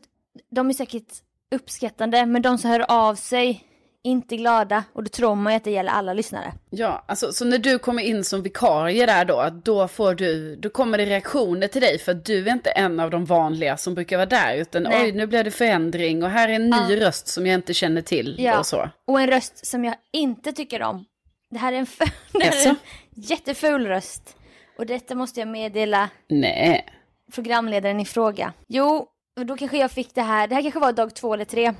de 0.50 0.68
är 0.68 0.74
säkert 0.74 1.12
uppskattande 1.50 2.26
men 2.26 2.42
de 2.42 2.58
som 2.58 2.70
hör 2.70 2.90
av 2.90 3.14
sig 3.14 3.64
inte 4.04 4.36
glada 4.36 4.84
och 4.92 5.02
då 5.04 5.08
tror 5.08 5.34
man 5.34 5.52
ju 5.52 5.56
att 5.56 5.64
det 5.64 5.70
gäller 5.70 5.92
alla 5.92 6.12
lyssnare. 6.12 6.52
Ja, 6.70 7.04
alltså 7.08 7.32
så 7.32 7.44
när 7.44 7.58
du 7.58 7.78
kommer 7.78 8.02
in 8.02 8.24
som 8.24 8.42
vikarie 8.42 9.06
där 9.06 9.24
då, 9.24 9.48
då 9.64 9.88
får 9.88 10.14
du, 10.14 10.56
då 10.56 10.70
kommer 10.70 10.98
det 10.98 11.04
reaktioner 11.04 11.68
till 11.68 11.80
dig 11.82 11.98
för 11.98 12.12
att 12.12 12.24
du 12.24 12.48
är 12.48 12.52
inte 12.52 12.70
en 12.70 13.00
av 13.00 13.10
de 13.10 13.24
vanliga 13.24 13.76
som 13.76 13.94
brukar 13.94 14.16
vara 14.16 14.26
där 14.26 14.56
utan 14.56 14.82
Nej. 14.82 15.02
oj 15.04 15.12
nu 15.12 15.26
blev 15.26 15.44
det 15.44 15.50
förändring 15.50 16.22
och 16.22 16.30
här 16.30 16.48
är 16.48 16.52
en 16.52 16.70
ny 16.70 17.00
röst 17.00 17.28
som 17.28 17.46
jag 17.46 17.54
inte 17.54 17.74
känner 17.74 18.02
till 18.02 18.36
Ja. 18.38 18.58
och 18.58 18.66
så. 18.66 18.88
Och 19.06 19.20
en 19.20 19.26
röst 19.30 19.66
som 19.66 19.84
jag 19.84 19.94
inte 20.12 20.52
tycker 20.52 20.82
om. 20.82 21.04
Det 21.50 21.58
här 21.58 21.72
är 21.72 21.76
en, 21.76 21.82
f- 22.00 22.12
är 22.34 22.68
en 22.68 22.76
jätteful 23.14 23.86
röst. 23.86 24.36
Och 24.78 24.86
detta 24.86 25.14
måste 25.14 25.40
jag 25.40 25.48
meddela 25.48 26.08
Nej. 26.28 26.86
programledaren 27.34 28.00
i 28.00 28.04
fråga. 28.04 28.52
Jo, 28.68 29.06
då 29.46 29.56
kanske 29.56 29.78
jag 29.78 29.90
fick 29.90 30.14
det 30.14 30.22
här. 30.22 30.48
Det 30.48 30.54
här 30.54 30.62
kanske 30.62 30.80
var 30.80 30.92
dag 30.92 31.14
två 31.14 31.34
eller 31.34 31.44
tre. 31.44 31.74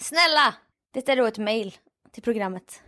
Snälla! 0.00 0.54
Detta 0.92 1.12
är 1.12 1.16
då 1.16 1.26
ett 1.26 1.38
mail 1.38 1.74
till 2.12 2.22
programmet. 2.22 2.82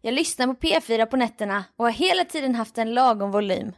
Jag 0.00 0.14
lyssnar 0.14 0.46
på 0.46 0.54
P4 0.54 1.06
på 1.06 1.16
nätterna 1.16 1.64
och 1.76 1.84
har 1.84 1.92
hela 1.92 2.24
tiden 2.24 2.54
haft 2.54 2.78
en 2.78 2.94
lagom 2.94 3.30
volym. 3.30 3.72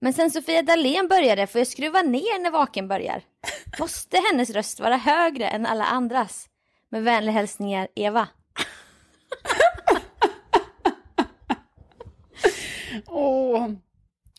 Men 0.00 0.12
sen 0.12 0.30
Sofia 0.30 0.62
Dalén 0.62 1.08
började 1.08 1.46
får 1.46 1.58
jag 1.58 1.68
skruva 1.68 2.02
ner 2.02 2.40
när 2.42 2.50
vaken 2.50 2.88
börjar. 2.88 3.22
Måste 3.80 4.16
hennes 4.30 4.50
röst 4.50 4.80
vara 4.80 4.96
högre 4.96 5.48
än 5.48 5.66
alla 5.66 5.84
andras? 5.84 6.46
Med 6.88 7.02
vänliga 7.02 7.32
hälsningar 7.32 7.88
Eva. 7.94 8.28
Åh. 13.06 13.68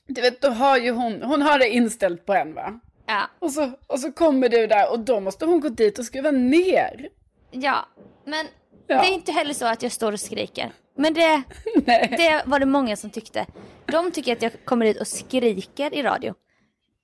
Du 0.07 0.21
vet, 0.21 0.41
då 0.41 0.49
har 0.49 0.77
ju 0.77 0.91
hon, 0.91 1.21
hon 1.21 1.41
har 1.41 1.59
det 1.59 1.69
inställt 1.69 2.25
på 2.25 2.33
en 2.33 2.53
va? 2.53 2.79
Ja, 3.05 3.29
Och 3.39 3.51
så, 3.51 3.71
och 3.87 3.99
så 3.99 4.11
kommer 4.11 4.49
du 4.49 4.67
där 4.67 4.91
och 4.91 4.99
då 4.99 5.19
måste 5.19 5.45
hon 5.45 5.59
gå 5.59 5.69
dit 5.69 5.99
och 5.99 6.05
skruva 6.05 6.31
ner. 6.31 7.09
ja. 7.51 7.85
Men. 8.25 8.45
Det 8.97 9.07
är 9.07 9.13
inte 9.13 9.31
heller 9.31 9.53
så 9.53 9.65
att 9.65 9.83
jag 9.83 9.91
står 9.91 10.11
och 10.11 10.19
skriker. 10.19 10.71
Men 10.95 11.13
det, 11.13 11.43
det 12.17 12.43
var 12.45 12.59
det 12.59 12.65
många 12.65 12.95
som 12.95 13.09
tyckte. 13.09 13.45
De 13.85 14.11
tycker 14.11 14.33
att 14.33 14.41
jag 14.41 14.51
kommer 14.65 14.85
dit 14.85 15.01
och 15.01 15.07
skriker 15.07 15.93
i 15.93 16.03
radio. 16.03 16.33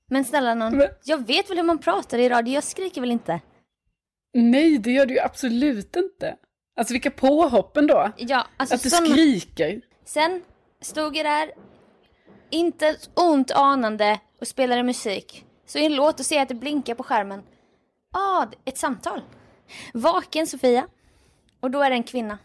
Men 0.10 0.26
snälla 0.26 0.54
någon, 0.54 0.78
Men- 0.78 0.88
jag 1.04 1.28
vet 1.28 1.50
väl 1.50 1.58
hur 1.58 1.64
man 1.64 1.78
pratar 1.78 2.18
i 2.18 2.30
radio, 2.30 2.54
jag 2.54 2.64
skriker 2.64 3.02
väl 3.02 3.12
inte? 3.12 3.42
Nej, 4.34 4.78
det 4.78 4.92
gör 4.92 5.06
du 5.06 5.14
ju 5.14 5.20
absolut 5.20 5.96
inte. 5.96 6.36
Alltså 6.80 6.94
vilka 6.94 7.12
påhoppen 7.12 7.88
då? 7.88 8.12
Ja, 8.18 8.48
alltså 8.58 8.76
Att 8.76 8.84
du 8.84 8.90
såna... 8.90 9.08
skriker. 9.10 9.82
Sen 10.06 10.44
stod 10.82 11.16
jag 11.18 11.26
där, 11.26 11.52
inte 12.50 12.96
ont 13.14 13.52
anande 13.52 14.20
och 14.42 14.48
spelade 14.48 14.84
musik. 14.84 15.46
Så 15.66 15.80
i 15.80 15.86
en 15.86 15.96
låt 15.96 16.20
och 16.20 16.26
ser 16.26 16.42
att 16.42 16.48
det 16.50 16.56
blinkar 16.56 16.96
på 16.96 17.04
skärmen. 17.04 17.44
Ah, 18.14 18.46
ett 18.66 18.78
samtal. 18.78 19.22
Vaken 19.94 20.48
Sofia. 20.48 20.88
Och 21.68 21.72
då 21.72 21.82
är 21.84 21.90
det 21.90 21.96
en 21.96 22.04
kvinna 22.04 22.38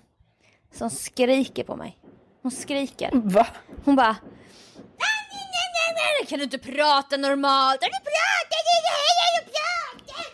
som 0.72 0.90
skriker 0.90 1.64
på 1.64 1.76
mig. 1.76 1.98
Hon 2.42 2.50
skriker. 2.52 3.10
Va? 3.12 3.46
Hon 3.84 3.96
bara... 3.96 4.12
"Nej, 4.12 4.20
nej, 5.30 5.48
nej, 5.52 5.94
nej, 5.94 6.10
nej, 6.20 6.26
Kan 6.28 6.38
du 6.38 6.44
inte 6.44 6.58
prata 6.58 7.16
normalt? 7.16 7.80
Du 7.80 7.86
prata? 7.88 8.56
Kan 8.62 9.44
du 9.44 9.50
prata? 9.52 10.28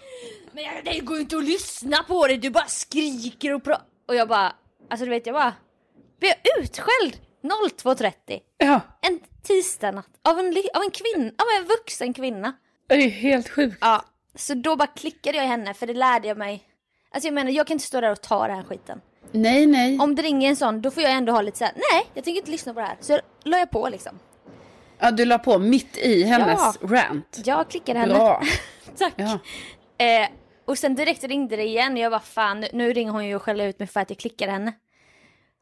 Men 0.52 0.64
jag- 0.64 0.85
det 0.85 1.00
går 1.00 1.16
ju 1.16 1.23
inte 1.23 1.37
att 1.37 1.45
lyssna 1.45 2.02
på 2.02 2.26
dig, 2.26 2.37
du 2.38 2.50
bara 2.50 2.66
skriker 2.66 3.54
och 3.54 3.64
pratar. 3.64 3.87
Och 4.09 4.14
jag 4.14 4.28
bara, 4.28 4.52
alltså 4.90 5.04
du 5.04 5.11
vet 5.11 5.26
jag 5.26 5.35
bara, 5.35 5.54
blev 6.21 6.33
utskälld 6.59 7.16
02.30 7.42 8.40
Ja, 8.59 8.80
en 9.00 9.21
tisdagnatt 9.42 10.09
av 10.25 10.38
en, 10.38 10.47
av 10.75 10.83
en 10.83 10.90
kvinna, 10.90 11.28
av 11.38 11.47
en 11.61 11.64
vuxen 11.68 12.14
kvinna. 12.14 12.52
det 12.88 12.95
är 12.95 13.09
helt 13.11 13.49
sjukt. 13.49 13.78
Ja, 13.80 14.04
så 14.35 14.54
då 14.54 14.76
bara 14.76 14.87
klickade 14.88 15.37
jag 15.37 15.45
i 15.45 15.49
henne 15.49 15.75
för 15.75 15.87
det 15.87 15.95
lärde 15.95 16.28
jag 16.28 16.38
mig. 16.38 16.64
Alltså 17.15 17.27
jag 17.27 17.35
menar 17.35 17.50
jag 17.50 17.67
kan 17.67 17.75
inte 17.75 17.85
stå 17.87 18.00
där 18.00 18.11
och 18.12 18.21
ta 18.21 18.47
den 18.47 18.57
här 18.57 18.65
skiten. 18.65 19.00
Nej, 19.33 19.67
nej. 19.67 19.99
Om 19.99 20.15
det 20.15 20.23
ringer 20.23 20.49
en 20.49 20.57
sån 20.57 20.83
då 20.83 20.91
får 20.91 21.03
jag 21.03 21.12
ändå 21.12 21.33
ha 21.33 21.41
lite 21.43 21.59
såhär, 21.59 21.73
nej 21.93 22.07
jag 22.15 22.25
tänker 22.25 22.38
inte 22.41 22.50
lyssna 22.50 22.75
på 22.75 22.81
det 22.81 22.87
här. 22.87 22.97
Så 23.00 23.21
la 23.45 23.59
jag 23.59 23.71
på 23.71 23.88
liksom. 23.88 24.19
Ja, 24.99 25.11
du 25.11 25.25
la 25.25 25.38
på 25.38 25.59
mitt 25.59 25.97
i 25.99 26.23
hennes 26.23 26.61
Ja. 26.61 26.75
rant. 26.88 27.41
Jag 27.45 27.69
klickade 27.71 27.99
henne. 27.99 28.15
Bra. 28.15 28.43
Tack. 28.99 29.15
Ja. 29.17 29.38
Eh, 30.07 30.29
och 30.65 30.79
sen 30.79 30.95
direkt 30.95 31.25
ringde 31.25 31.57
det 31.57 31.65
igen 31.65 31.93
och 31.93 31.99
jag 31.99 32.12
bara 32.12 32.21
fan 32.21 32.61
nu, 32.61 32.69
nu 32.73 32.93
ringer 32.93 33.12
hon 33.12 33.27
ju 33.27 33.37
och 33.37 33.43
skäller 33.43 33.67
ut 33.67 33.79
mig 33.79 33.88
för 33.88 34.00
att 34.00 34.11
jag 34.11 34.19
klickade 34.19 34.53
henne. 34.53 34.73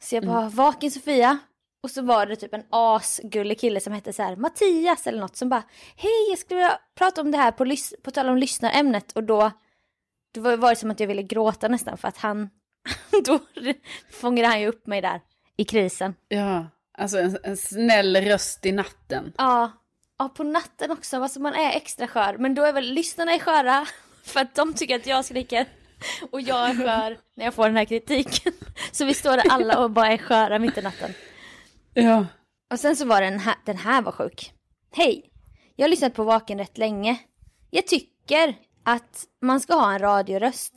Så 0.02 0.14
jag 0.14 0.26
bara 0.26 0.48
vaken 0.48 0.90
Sofia. 0.90 1.38
Och 1.82 1.90
så 1.90 2.02
var 2.02 2.26
det 2.26 2.36
typ 2.36 2.54
en 2.54 2.64
asgullig 2.70 3.60
kille 3.60 3.80
som 3.80 3.92
hette 3.92 4.12
så 4.12 4.22
här 4.22 4.36
Mattias 4.36 5.06
eller 5.06 5.20
något 5.20 5.36
som 5.36 5.48
bara 5.48 5.62
hej 5.96 6.28
jag 6.30 6.38
skulle 6.38 6.60
vilja 6.60 6.78
prata 6.98 7.20
om 7.20 7.30
det 7.30 7.38
här 7.38 7.50
på, 7.52 7.76
på 8.02 8.10
tal 8.10 8.28
om 8.28 8.36
lyssnarämnet 8.36 9.12
och 9.12 9.24
då 9.24 9.50
då 10.36 10.42
var 10.42 10.56
var 10.56 10.70
det 10.70 10.76
som 10.76 10.90
att 10.90 11.00
jag 11.00 11.06
ville 11.06 11.22
gråta 11.22 11.68
nästan 11.68 11.98
för 11.98 12.08
att 12.08 12.16
han 12.18 12.50
då 13.24 13.38
fångade 14.10 14.48
han 14.48 14.60
ju 14.60 14.66
upp 14.66 14.86
mig 14.86 15.00
där 15.00 15.20
i 15.56 15.64
krisen. 15.64 16.14
Ja, 16.28 16.66
alltså 16.98 17.18
en, 17.18 17.38
en 17.42 17.56
snäll 17.56 18.16
röst 18.16 18.66
i 18.66 18.72
natten. 18.72 19.32
Ja, 19.38 19.72
ja 20.18 20.28
på 20.28 20.44
natten 20.44 20.90
också, 20.90 21.22
alltså 21.22 21.40
man 21.40 21.54
är 21.54 21.76
extra 21.76 22.08
skör. 22.08 22.36
Men 22.38 22.54
då 22.54 22.62
är 22.62 22.72
väl 22.72 22.92
lyssnarna 22.92 23.32
är 23.32 23.38
sköra 23.38 23.86
för 24.24 24.40
att 24.40 24.54
de 24.54 24.74
tycker 24.74 24.96
att 24.96 25.06
jag 25.06 25.24
skriker. 25.24 25.66
Och 26.32 26.40
jag 26.40 26.70
är 26.70 26.74
skör 26.74 27.18
när 27.34 27.44
jag 27.44 27.54
får 27.54 27.66
den 27.66 27.76
här 27.76 27.84
kritiken. 27.84 28.52
Så 28.92 29.04
vi 29.04 29.14
står 29.14 29.36
där 29.36 29.44
alla 29.50 29.78
och 29.78 29.90
bara 29.90 30.12
är 30.12 30.18
sköra 30.18 30.58
mitt 30.58 30.78
i 30.78 30.82
natten. 30.82 31.10
Ja. 31.94 32.26
Och 32.72 32.80
sen 32.80 32.96
så 32.96 33.06
var 33.06 33.20
den 33.20 33.38
här, 33.38 33.54
den 33.64 33.76
här 33.76 34.02
var 34.02 34.12
sjuk. 34.12 34.52
Hej! 34.92 35.30
Jag 35.76 35.84
har 35.84 35.90
lyssnat 35.90 36.14
på 36.14 36.24
Vaken 36.24 36.58
rätt 36.58 36.78
länge. 36.78 37.18
Jag 37.70 37.86
tycker 37.86 38.54
att 38.86 39.24
man 39.42 39.60
ska 39.60 39.74
ha 39.74 39.92
en 39.92 39.98
radioröst. 39.98 40.72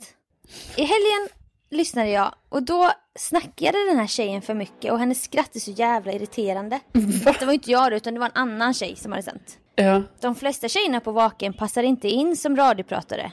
I 0.76 0.82
helgen 0.84 1.28
lyssnade 1.70 2.08
jag 2.08 2.34
och 2.48 2.62
då 2.62 2.90
snackade 3.18 3.86
den 3.88 3.98
här 3.98 4.06
tjejen 4.06 4.42
för 4.42 4.54
mycket 4.54 4.92
och 4.92 4.98
hennes 4.98 5.22
skratt 5.22 5.56
är 5.56 5.60
så 5.60 5.70
jävla 5.70 6.12
irriterande. 6.12 6.80
Det 6.92 7.46
var 7.46 7.52
inte 7.52 7.70
jag 7.70 7.92
utan 7.92 8.14
det 8.14 8.20
var 8.20 8.26
en 8.26 8.32
annan 8.34 8.74
tjej 8.74 8.96
som 8.96 9.12
hade 9.12 9.22
sänt. 9.22 9.58
Ja. 9.74 10.02
De 10.20 10.34
flesta 10.34 10.68
tjejerna 10.68 11.00
på 11.00 11.12
Vaken 11.12 11.52
passar 11.52 11.82
inte 11.82 12.08
in 12.08 12.36
som 12.36 12.56
radiopratare. 12.56 13.32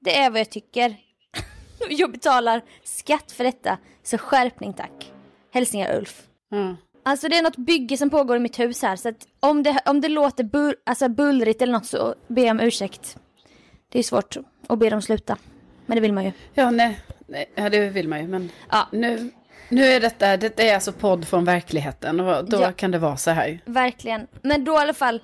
Det 0.00 0.16
är 0.16 0.30
vad 0.30 0.40
jag 0.40 0.50
tycker. 0.50 0.96
Jag 1.90 2.12
betalar 2.12 2.62
skatt 2.84 3.32
för 3.32 3.44
detta, 3.44 3.78
så 4.02 4.18
skärpning 4.18 4.72
tack. 4.72 5.12
Hälsningar 5.52 5.96
Ulf. 5.96 6.22
ja. 6.50 6.76
Alltså 7.02 7.28
det 7.28 7.36
är 7.36 7.42
något 7.42 7.56
bygge 7.56 7.96
som 7.96 8.10
pågår 8.10 8.36
i 8.36 8.40
mitt 8.40 8.58
hus 8.58 8.82
här 8.82 8.96
så 8.96 9.08
att 9.08 9.26
om 9.40 9.62
det, 9.62 9.80
om 9.86 10.00
det 10.00 10.08
låter 10.08 10.44
bull, 10.44 10.74
alltså 10.86 11.08
bullrigt 11.08 11.62
eller 11.62 11.72
något 11.72 11.86
så 11.86 12.14
ber 12.28 12.42
jag 12.42 12.50
om 12.50 12.60
ursäkt. 12.60 13.16
Det 13.92 13.98
är 13.98 14.02
svårt 14.02 14.36
att 14.68 14.78
be 14.78 14.90
dem 14.90 15.02
sluta. 15.02 15.36
Men 15.86 15.94
det 15.96 16.00
vill 16.00 16.12
man 16.12 16.24
ju. 16.24 16.32
Ja, 16.54 16.70
nej. 16.70 16.98
nej. 17.26 17.50
Ja, 17.54 17.68
det 17.70 17.88
vill 17.88 18.08
man 18.08 18.20
ju. 18.20 18.28
Men 18.28 18.50
Ja. 18.70 18.88
nu, 18.92 19.30
nu 19.68 19.84
är 19.84 20.00
detta, 20.00 20.36
detta 20.36 20.62
är 20.62 20.74
alltså 20.74 20.92
podd 20.92 21.28
från 21.28 21.44
verkligheten. 21.44 22.20
Och 22.20 22.44
då 22.44 22.60
Ja. 22.62 22.72
kan 22.72 22.90
det 22.90 22.98
vara 22.98 23.16
så 23.16 23.30
här. 23.30 23.60
Verkligen. 23.64 24.26
Men 24.42 24.64
då 24.64 24.72
i 24.72 24.76
alla 24.76 24.94
fall, 24.94 25.22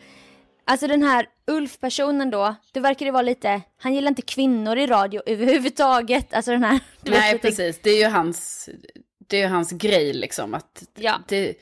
alltså 0.65 0.87
den 0.87 1.03
här 1.03 1.27
Ulf-personen 1.47 2.31
då, 2.31 2.55
det 2.73 2.81
verkar 2.81 3.07
ju 3.07 3.13
vara 3.13 3.23
lite, 3.23 3.61
han 3.79 3.95
gillar 3.95 4.09
inte 4.09 4.23
kvinnor 4.23 4.77
i 4.79 4.87
radio 4.87 5.23
överhuvudtaget. 5.27 6.35
Alltså 6.35 6.51
den 6.51 6.65
här, 6.65 6.73
vet, 7.03 7.15
Nej, 7.15 7.39
precis. 7.39 7.81
Det 7.83 7.91
är 7.91 7.99
ju 7.99 8.07
hans, 8.09 8.69
det 9.29 9.37
är 9.37 9.41
ju 9.41 9.47
hans 9.49 9.71
grej 9.73 10.13
liksom. 10.13 10.55
Att 10.55 10.83
Ja. 10.95 11.15
det, 11.29 11.55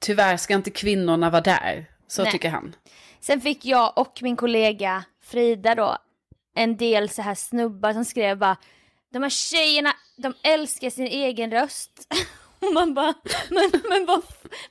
tyvärr 0.00 0.36
ska 0.36 0.54
inte 0.54 0.70
kvinnorna 0.70 1.30
vara 1.30 1.42
där. 1.42 1.86
Så 2.08 2.22
Nej. 2.22 2.32
tycker 2.32 2.50
han. 2.50 2.74
Sen 3.20 3.40
fick 3.40 3.64
jag 3.64 3.92
och 3.98 4.18
min 4.22 4.36
kollega 4.36 5.04
Frida 5.22 5.74
då 5.74 5.98
en 6.58 6.76
del 6.76 7.08
så 7.08 7.22
här 7.22 7.34
snubbar 7.34 7.92
som 7.92 8.04
skrev 8.04 8.38
bara 8.38 8.56
de 9.12 9.22
här 9.22 9.30
tjejerna, 9.30 9.92
de 10.16 10.34
älskar 10.42 10.90
sin 10.90 11.06
egen 11.06 11.50
röst. 11.50 11.90
Och 12.60 12.72
man 12.74 12.94
bara, 12.94 13.14
men, 13.50 13.70
men 13.88 14.06
vad, 14.06 14.22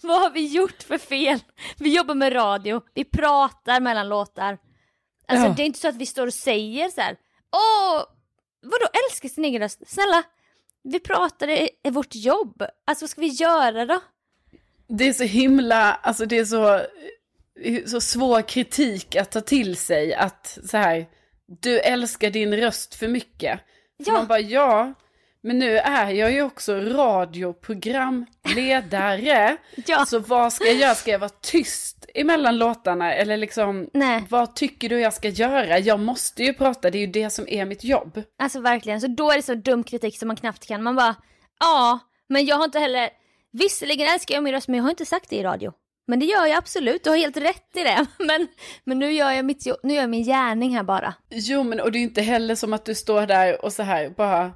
vad 0.01 0.21
har 0.21 0.29
vi 0.29 0.47
gjort 0.47 0.83
för 0.83 0.97
fel? 0.97 1.39
Vi 1.77 1.95
jobbar 1.95 2.15
med 2.15 2.35
radio, 2.35 2.81
vi 2.93 3.03
pratar 3.03 3.79
mellan 3.79 4.09
låtar. 4.09 4.57
Alltså 5.27 5.47
Ja. 5.47 5.53
det 5.53 5.61
är 5.61 5.65
inte 5.65 5.79
så 5.79 5.87
att 5.87 5.95
vi 5.95 6.05
står 6.05 6.27
och 6.27 6.33
säger 6.33 6.89
så 6.89 7.01
här, 7.01 7.17
åh, 7.51 8.03
vadå 8.61 8.85
älskar 9.09 9.29
sin 9.29 9.45
egen 9.45 9.61
röst? 9.61 9.81
Snälla, 9.87 10.23
vi 10.83 10.99
pratar, 10.99 11.47
det 11.47 11.69
är 11.83 11.91
vårt 11.91 12.15
jobb. 12.15 12.63
Alltså 12.85 13.03
vad 13.03 13.09
ska 13.09 13.21
vi 13.21 13.27
göra 13.27 13.85
då? 13.85 13.99
Det 14.87 15.07
är 15.07 15.13
så 15.13 15.23
himla, 15.23 15.93
alltså 15.93 16.25
det 16.25 16.37
är 16.37 16.45
så, 16.45 16.81
så 17.89 18.01
svår 18.01 18.41
kritik 18.41 19.15
att 19.15 19.31
ta 19.31 19.41
till 19.41 19.77
sig. 19.77 20.13
Att 20.13 20.57
så 20.69 20.77
här, 20.77 21.05
du 21.47 21.79
älskar 21.79 22.29
din 22.29 22.57
röst 22.57 22.95
för 22.95 23.07
mycket. 23.07 23.59
Ja. 23.97 24.13
Man 24.13 24.27
bara, 24.27 24.39
ja, 24.39 24.93
men 25.41 25.59
nu 25.59 25.77
är 25.77 26.11
jag 26.11 26.31
ju 26.31 26.41
också 26.41 26.79
radioprogramledare. 26.79 29.57
ja. 29.87 30.05
Så 30.05 30.19
vad 30.19 30.53
ska 30.53 30.65
jag 30.65 30.75
göra? 30.75 30.95
Ska 30.95 31.11
jag 31.11 31.19
vara 31.19 31.31
tyst 31.41 32.05
emellan 32.13 32.57
låtarna? 32.57 33.13
Eller 33.13 33.37
liksom, 33.37 33.89
Nej. 33.93 34.23
vad 34.29 34.55
tycker 34.55 34.89
du 34.89 34.99
jag 34.99 35.13
ska 35.13 35.29
göra? 35.29 35.79
Jag 35.79 35.99
måste 35.99 36.43
ju 36.43 36.53
prata, 36.53 36.91
det 36.91 36.97
är 36.97 36.99
ju 36.99 37.07
det 37.07 37.29
som 37.29 37.47
är 37.47 37.65
mitt 37.65 37.83
jobb. 37.83 38.21
Alltså 38.39 38.59
verkligen, 38.59 39.01
så 39.01 39.07
då 39.07 39.31
är 39.31 39.35
det 39.35 39.41
så 39.41 39.55
dum 39.55 39.83
kritik 39.83 40.19
som 40.19 40.27
man 40.27 40.37
knappt 40.37 40.67
kan. 40.67 40.83
Man 40.83 40.95
bara, 40.95 41.15
ja, 41.59 41.99
men 42.29 42.45
jag 42.45 42.55
har 42.55 42.65
inte 42.65 42.79
heller, 42.79 43.09
visserligen 43.51 44.13
älskar 44.13 44.35
jag 44.35 44.43
min 44.43 44.53
röst 44.53 44.67
men 44.67 44.77
jag 44.77 44.83
har 44.83 44.89
inte 44.89 45.05
sagt 45.05 45.29
det 45.29 45.35
i 45.35 45.43
radio. 45.43 45.73
Men 46.09 46.19
det 46.19 46.25
gör 46.25 46.45
jag 46.45 46.57
absolut, 46.57 47.03
du 47.03 47.09
har 47.09 47.17
helt 47.17 47.37
rätt 47.37 47.75
i 47.75 47.83
det. 47.83 48.05
Men, 48.25 48.47
men 48.83 48.99
nu, 48.99 49.11
gör 49.11 49.31
jag 49.31 49.45
mitt, 49.45 49.65
nu 49.83 49.93
gör 49.93 50.01
jag 50.01 50.09
min 50.09 50.23
gärning 50.23 50.75
här 50.75 50.83
bara. 50.83 51.13
Jo 51.29 51.63
men 51.63 51.79
och 51.79 51.91
det 51.91 51.97
är 51.97 51.99
ju 51.99 52.05
inte 52.05 52.21
heller 52.21 52.55
som 52.55 52.73
att 52.73 52.85
du 52.85 52.95
står 52.95 53.25
där 53.25 53.65
och 53.65 53.73
så 53.73 53.83
här 53.83 54.09
bara 54.09 54.51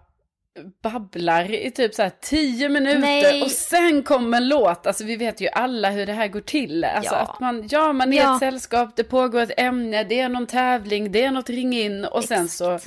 babblar 0.83 1.51
i 1.51 1.71
typ 1.71 1.93
så 1.93 2.01
här 2.01 2.11
tio 2.21 2.69
minuter 2.69 2.99
Nej. 2.99 3.41
och 3.41 3.51
sen 3.51 4.03
kommer 4.03 4.37
en 4.37 4.47
låt. 4.47 4.87
Alltså 4.87 5.03
vi 5.03 5.15
vet 5.15 5.41
ju 5.41 5.47
alla 5.47 5.89
hur 5.89 6.05
det 6.05 6.13
här 6.13 6.27
går 6.27 6.41
till. 6.41 6.83
Alltså 6.83 7.13
ja. 7.13 7.19
att 7.19 7.39
man, 7.39 7.67
ja 7.69 7.93
man 7.93 8.13
är 8.13 8.17
ja. 8.17 8.33
ett 8.33 8.39
sällskap, 8.39 8.95
det 8.95 9.03
pågår 9.03 9.39
ett 9.39 9.59
ämne, 9.59 10.03
det 10.03 10.19
är 10.19 10.29
någon 10.29 10.47
tävling, 10.47 11.11
det 11.11 11.23
är 11.23 11.31
något 11.31 11.49
ring 11.49 11.73
in 11.73 12.05
och 12.05 12.23
Exakt. 12.23 12.39
sen 12.39 12.47
så 12.47 12.79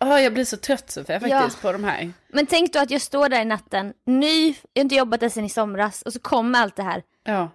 Oh, 0.00 0.22
jag 0.22 0.32
blir 0.32 0.44
så 0.44 0.56
trött 0.56 0.90
Sofia 0.90 1.20
faktiskt 1.20 1.58
ja. 1.62 1.68
på 1.68 1.72
de 1.72 1.84
här. 1.84 2.12
Men 2.28 2.46
tänk 2.46 2.72
då 2.72 2.78
att 2.78 2.90
jag 2.90 3.00
står 3.00 3.28
där 3.28 3.42
i 3.42 3.44
natten, 3.44 3.92
ny, 4.06 4.46
jag 4.46 4.80
har 4.80 4.84
inte 4.84 4.94
jobbat 4.94 5.20
där 5.20 5.28
sen 5.28 5.44
i 5.44 5.48
somras 5.48 6.02
och 6.02 6.12
så 6.12 6.18
kommer 6.18 6.58
allt 6.58 6.76
det 6.76 6.82
här. 6.82 7.02
Ja. 7.24 7.50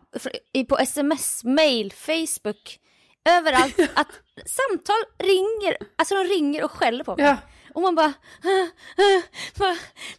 På 0.70 0.78
sms, 0.78 1.44
mail, 1.44 1.94
Facebook, 1.94 2.80
överallt. 3.26 3.80
att 3.94 4.08
samtal 4.46 5.04
ringer, 5.18 5.78
alltså 5.96 6.16
de 6.16 6.24
ringer 6.24 6.64
och 6.64 6.72
skäller 6.72 7.04
på 7.04 7.16
mig. 7.16 7.26
Ja. 7.26 7.38
Och 7.74 7.82
man 7.82 7.96
bara, 7.96 8.14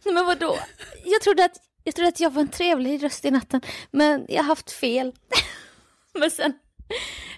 nej 0.03 0.13
men 0.13 0.25
vadå? 0.25 0.59
Jag 1.05 1.21
trodde, 1.21 1.45
att, 1.45 1.57
jag 1.83 1.95
trodde 1.95 2.09
att 2.09 2.19
jag 2.19 2.29
var 2.29 2.41
en 2.41 2.47
trevlig 2.47 3.03
röst 3.03 3.25
i 3.25 3.31
natten, 3.31 3.61
men 3.91 4.25
jag 4.29 4.37
har 4.37 4.47
haft 4.47 4.71
fel. 4.71 5.13
men 6.19 6.31
sen, 6.31 6.53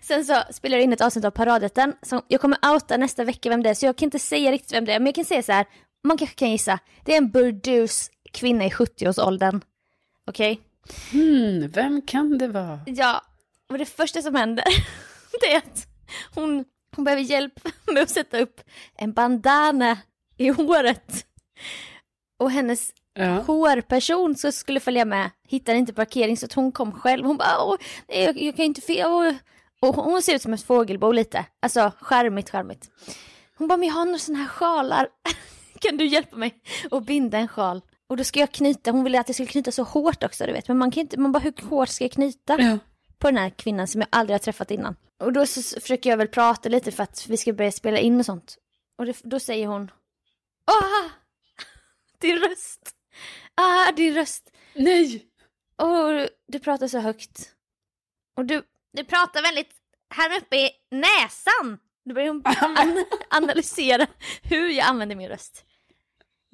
sen 0.01 0.25
så 0.25 0.43
spelar 0.51 0.77
jag 0.77 0.83
in 0.83 0.93
ett 0.93 1.01
avsnitt 1.01 1.25
av 1.25 1.31
Paradrätten, 1.31 1.93
som 2.01 2.21
jag 2.27 2.41
kommer 2.41 2.73
outa 2.73 2.97
nästa 2.97 3.23
vecka 3.23 3.49
vem 3.49 3.63
det 3.63 3.69
är, 3.69 3.73
så 3.73 3.85
jag 3.85 3.95
kan 3.95 4.07
inte 4.07 4.19
säga 4.19 4.51
riktigt 4.51 4.73
vem 4.73 4.85
det 4.85 4.93
är, 4.93 4.99
men 4.99 5.05
jag 5.05 5.15
kan 5.15 5.25
säga 5.25 5.43
så 5.43 5.51
här, 5.51 5.65
man 6.03 6.17
kanske 6.17 6.35
kan 6.35 6.51
gissa, 6.51 6.79
det 7.05 7.13
är 7.13 7.17
en 7.17 7.31
burdus 7.31 8.11
kvinna 8.31 8.65
i 8.65 8.69
70-årsåldern. 8.69 9.61
Okej? 10.27 10.51
Okay? 10.51 10.63
Hmm, 11.11 11.69
vem 11.69 12.01
kan 12.01 12.37
det 12.37 12.47
vara? 12.47 12.79
Ja, 12.85 13.21
och 13.69 13.77
det 13.77 13.85
första 13.85 14.21
som 14.21 14.35
händer, 14.35 14.65
det 15.41 15.53
är 15.53 15.57
att 15.57 15.87
hon 16.35 16.65
hon 16.97 17.03
behöver 17.03 17.23
hjälp 17.23 17.67
med 17.85 18.03
att 18.03 18.09
sätta 18.09 18.39
upp 18.39 18.61
en 18.95 19.13
bandana 19.13 19.97
i 20.37 20.49
håret. 20.49 21.25
Och 22.39 22.51
hennes 22.51 22.93
ja. 23.17 23.41
hårperson 23.41 24.35
som 24.35 24.51
skulle 24.51 24.79
följa 24.79 25.05
med 25.05 25.29
hittade 25.47 25.77
inte 25.77 25.93
parkering 25.93 26.37
så 26.37 26.45
att 26.45 26.53
hon 26.53 26.71
kom 26.71 26.91
själv. 26.91 27.25
Hon 27.25 27.37
bara, 27.37 27.63
Åh, 27.63 27.75
jag, 28.07 28.41
jag 28.41 28.55
kan 28.55 28.65
inte 28.65 28.81
fel. 28.81 29.35
Och 29.81 29.95
hon 29.95 30.21
ser 30.21 30.35
ut 30.35 30.41
som 30.41 30.53
ett 30.53 30.63
fågelbo 30.63 31.11
lite. 31.11 31.45
Alltså 31.61 31.91
charmigt, 32.01 32.49
charmigt. 32.49 32.89
Hon 33.57 33.67
bara, 33.67 33.77
men 33.77 33.87
jag 33.87 33.95
har 33.95 34.05
några 34.05 34.19
sådana 34.19 34.43
här 34.43 34.49
sjalar. 34.49 35.07
kan 35.79 35.97
du 35.97 36.05
hjälpa 36.05 36.35
mig 36.35 36.55
att 36.91 37.05
binda 37.05 37.37
en 37.37 37.47
sjal? 37.47 37.81
Och 38.07 38.17
då 38.17 38.23
ska 38.23 38.39
jag 38.39 38.51
knyta, 38.51 38.91
hon 38.91 39.03
ville 39.03 39.19
att 39.19 39.29
jag 39.29 39.35
skulle 39.35 39.47
knyta 39.47 39.71
så 39.71 39.83
hårt 39.83 40.23
också 40.23 40.45
du 40.45 40.53
vet. 40.53 40.67
Men 40.67 40.77
man 40.77 40.91
kan 40.91 41.01
inte, 41.01 41.19
man 41.19 41.31
bara 41.31 41.39
hur 41.39 41.69
hårt 41.69 41.89
ska 41.89 42.03
jag 42.03 42.11
knyta? 42.11 42.61
Ja. 42.61 42.77
På 43.17 43.27
den 43.27 43.37
här 43.37 43.49
kvinnan 43.49 43.87
som 43.87 44.01
jag 44.01 44.07
aldrig 44.11 44.33
har 44.33 44.39
träffat 44.39 44.71
innan. 44.71 44.95
Och 45.19 45.33
då 45.33 45.45
så 45.45 45.79
försöker 45.79 46.09
jag 46.09 46.17
väl 46.17 46.27
prata 46.27 46.69
lite 46.69 46.91
för 46.91 47.03
att 47.03 47.25
vi 47.27 47.37
ska 47.37 47.53
börja 47.53 47.71
spela 47.71 47.99
in 47.99 48.19
och 48.19 48.25
sånt. 48.25 48.57
Och 48.97 49.05
det, 49.05 49.17
då 49.23 49.39
säger 49.39 49.67
hon 49.67 49.91
Åh! 50.67 51.11
Din 52.21 52.37
röst! 52.37 52.96
Ah, 53.55 53.91
din 53.91 54.13
röst! 54.13 54.51
Nej! 54.73 55.25
Och 55.75 56.29
du 56.47 56.59
pratar 56.59 56.87
så 56.87 56.99
högt. 56.99 57.53
Och 58.37 58.45
du, 58.45 58.63
du 58.93 59.03
pratar 59.03 59.41
väldigt 59.41 59.71
här 60.15 60.37
uppe 60.37 60.55
i 60.55 60.71
näsan. 60.91 61.79
Då 62.05 62.13
börjar 62.13 62.27
hon 62.27 62.43
an 62.45 63.05
analysera 63.29 64.07
hur 64.43 64.69
jag 64.69 64.87
använder 64.87 65.15
min 65.15 65.29
röst. 65.29 65.65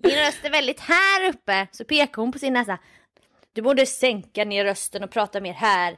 Din 0.04 0.16
röst 0.16 0.40
är 0.46 0.50
väldigt 0.50 0.80
här 0.80 1.30
uppe. 1.30 1.68
Så 1.72 1.86
pekar 1.86 2.22
hon 2.22 2.32
på 2.32 2.40
sin 2.40 2.54
näsa. 2.54 2.80
Du 3.54 3.62
borde 3.62 3.86
sänka 3.86 4.46
ner 4.46 4.66
rösten 4.66 5.04
och 5.04 5.12
prata 5.12 5.42
mer 5.42 5.54
här. 5.54 5.98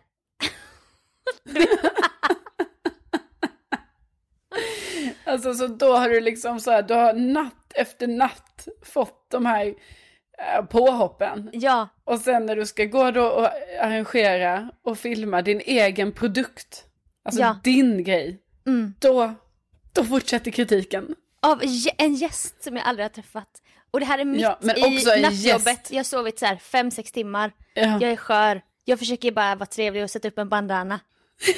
Alltså 5.28 5.54
så 5.54 5.68
då 5.68 5.94
har 5.96 6.10
du 6.10 6.22
liksom 6.22 6.60
så 6.60 6.72
här, 6.72 6.82
du 6.82 6.94
har 6.94 7.14
natt 7.14 7.74
efter 7.76 8.08
natt 8.08 8.68
fått 8.84 9.30
de 9.30 9.46
här 9.46 9.76
påhoppen. 10.70 11.50
Ja. 11.54 11.90
Och 12.04 12.20
sen 12.20 12.46
när 12.46 12.56
du 12.56 12.66
ska 12.66 12.86
gå 12.86 13.12
då 13.12 13.26
och 13.26 13.50
arrangera 13.82 14.70
och 14.84 14.98
filma 14.98 15.42
din 15.42 15.62
egen 15.66 16.12
produkt, 16.12 16.84
alltså 17.26 17.42
ja. 17.42 17.60
din 17.64 18.04
grej, 18.04 18.40
mm. 18.68 18.94
då, 19.00 19.34
då 19.94 20.04
fortsätter 20.04 20.52
kritiken. 20.52 21.16
Av 21.42 21.62
en 21.98 22.16
gäst 22.16 22.64
som 22.64 22.76
jag 22.76 22.86
aldrig 22.86 23.04
har 23.04 23.10
träffat. 23.10 23.62
Och 23.92 24.00
det 24.00 24.06
här 24.06 24.20
är 24.20 24.26
mitt 24.26 24.42
ja, 24.42 24.60
i 24.76 25.22
nattjobbet. 25.22 25.92
Jag 25.92 26.00
har 26.00 26.04
sovit 26.04 26.40
så 26.40 26.46
här 26.46 26.56
fem, 26.58 26.92
sex 26.92 27.12
timmar. 27.12 27.52
Ja. 27.74 27.84
Jag 28.02 28.12
är 28.12 28.16
skör. 28.16 28.62
Jag 28.86 29.00
försöker 29.00 29.32
bara 29.32 29.56
vara 29.56 29.66
trevlig 29.66 30.04
och 30.04 30.12
sätta 30.12 30.28
upp 30.28 30.38
en 30.38 30.50
bandana. 30.50 31.00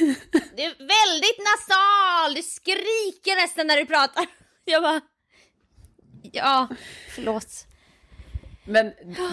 Du 0.55 0.63
är 0.63 0.77
väldigt 0.77 1.39
nasal, 1.49 2.33
du 2.35 2.41
skriker 2.41 3.41
nästan 3.41 3.67
när 3.67 3.77
du 3.77 3.85
pratar. 3.85 4.25
Jag 4.65 4.83
bara, 4.83 5.01
ja, 6.31 6.67
förlåt. 7.15 7.67
Men 8.67 8.91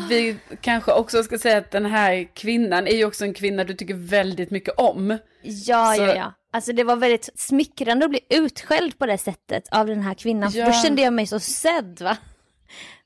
vi 0.08 0.36
kanske 0.60 0.92
också 0.92 1.22
ska 1.22 1.38
säga 1.38 1.58
att 1.58 1.70
den 1.70 1.86
här 1.86 2.34
kvinnan 2.34 2.86
är 2.86 2.96
ju 2.96 3.04
också 3.04 3.24
en 3.24 3.34
kvinna 3.34 3.64
du 3.64 3.74
tycker 3.74 3.94
väldigt 3.94 4.50
mycket 4.50 4.74
om. 4.78 5.18
Ja, 5.42 5.94
Så... 5.96 6.02
ja, 6.02 6.14
ja. 6.14 6.32
Alltså 6.52 6.72
det 6.72 6.84
var 6.84 6.96
väldigt 6.96 7.30
smickrande 7.34 8.04
att 8.04 8.10
bli 8.10 8.20
utskälld 8.28 8.98
på 8.98 9.06
det 9.06 9.18
sättet 9.18 9.68
av 9.70 9.86
den 9.86 10.02
här 10.02 10.14
kvinnan. 10.14 10.50
Ja. 10.54 10.66
Då 10.66 10.72
kände 10.72 11.02
jag 11.02 11.12
mig 11.12 11.26
så 11.26 11.40
sedd 11.40 12.00
va. 12.00 12.16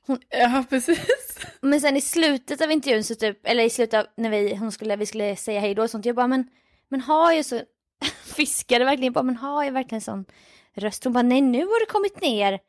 Hon... 0.07 0.19
Ja, 0.29 0.63
precis. 0.69 0.99
Men 1.61 1.81
sen 1.81 1.97
i 1.97 2.01
slutet 2.01 2.61
av 2.61 2.71
intervjun 2.71 3.03
så 3.03 3.15
typ, 3.15 3.47
eller 3.47 3.63
i 3.63 3.69
slutet 3.69 3.99
av 3.99 4.05
när 4.17 4.29
vi, 4.29 4.55
hon 4.55 4.71
skulle, 4.71 4.95
vi 4.95 5.05
skulle 5.05 5.35
säga 5.35 5.59
hej 5.59 5.75
då 5.75 5.83
och 5.83 5.89
sånt. 5.89 6.05
Jag 6.05 6.15
bara, 6.15 6.27
men 6.27 6.47
men 6.89 7.01
har 7.01 7.31
jag 7.31 7.45
så, 7.45 7.61
fiskade 8.35 8.85
verkligen 8.85 9.13
på, 9.13 9.23
men 9.23 9.35
har 9.35 9.63
jag 9.63 9.71
verkligen 9.71 10.01
sån 10.01 10.25
röst? 10.75 11.03
Hon 11.03 11.13
bara, 11.13 11.23
nej 11.23 11.41
nu 11.41 11.65
har 11.65 11.79
du 11.79 11.85
kommit 11.85 12.21
ner, 12.21 12.59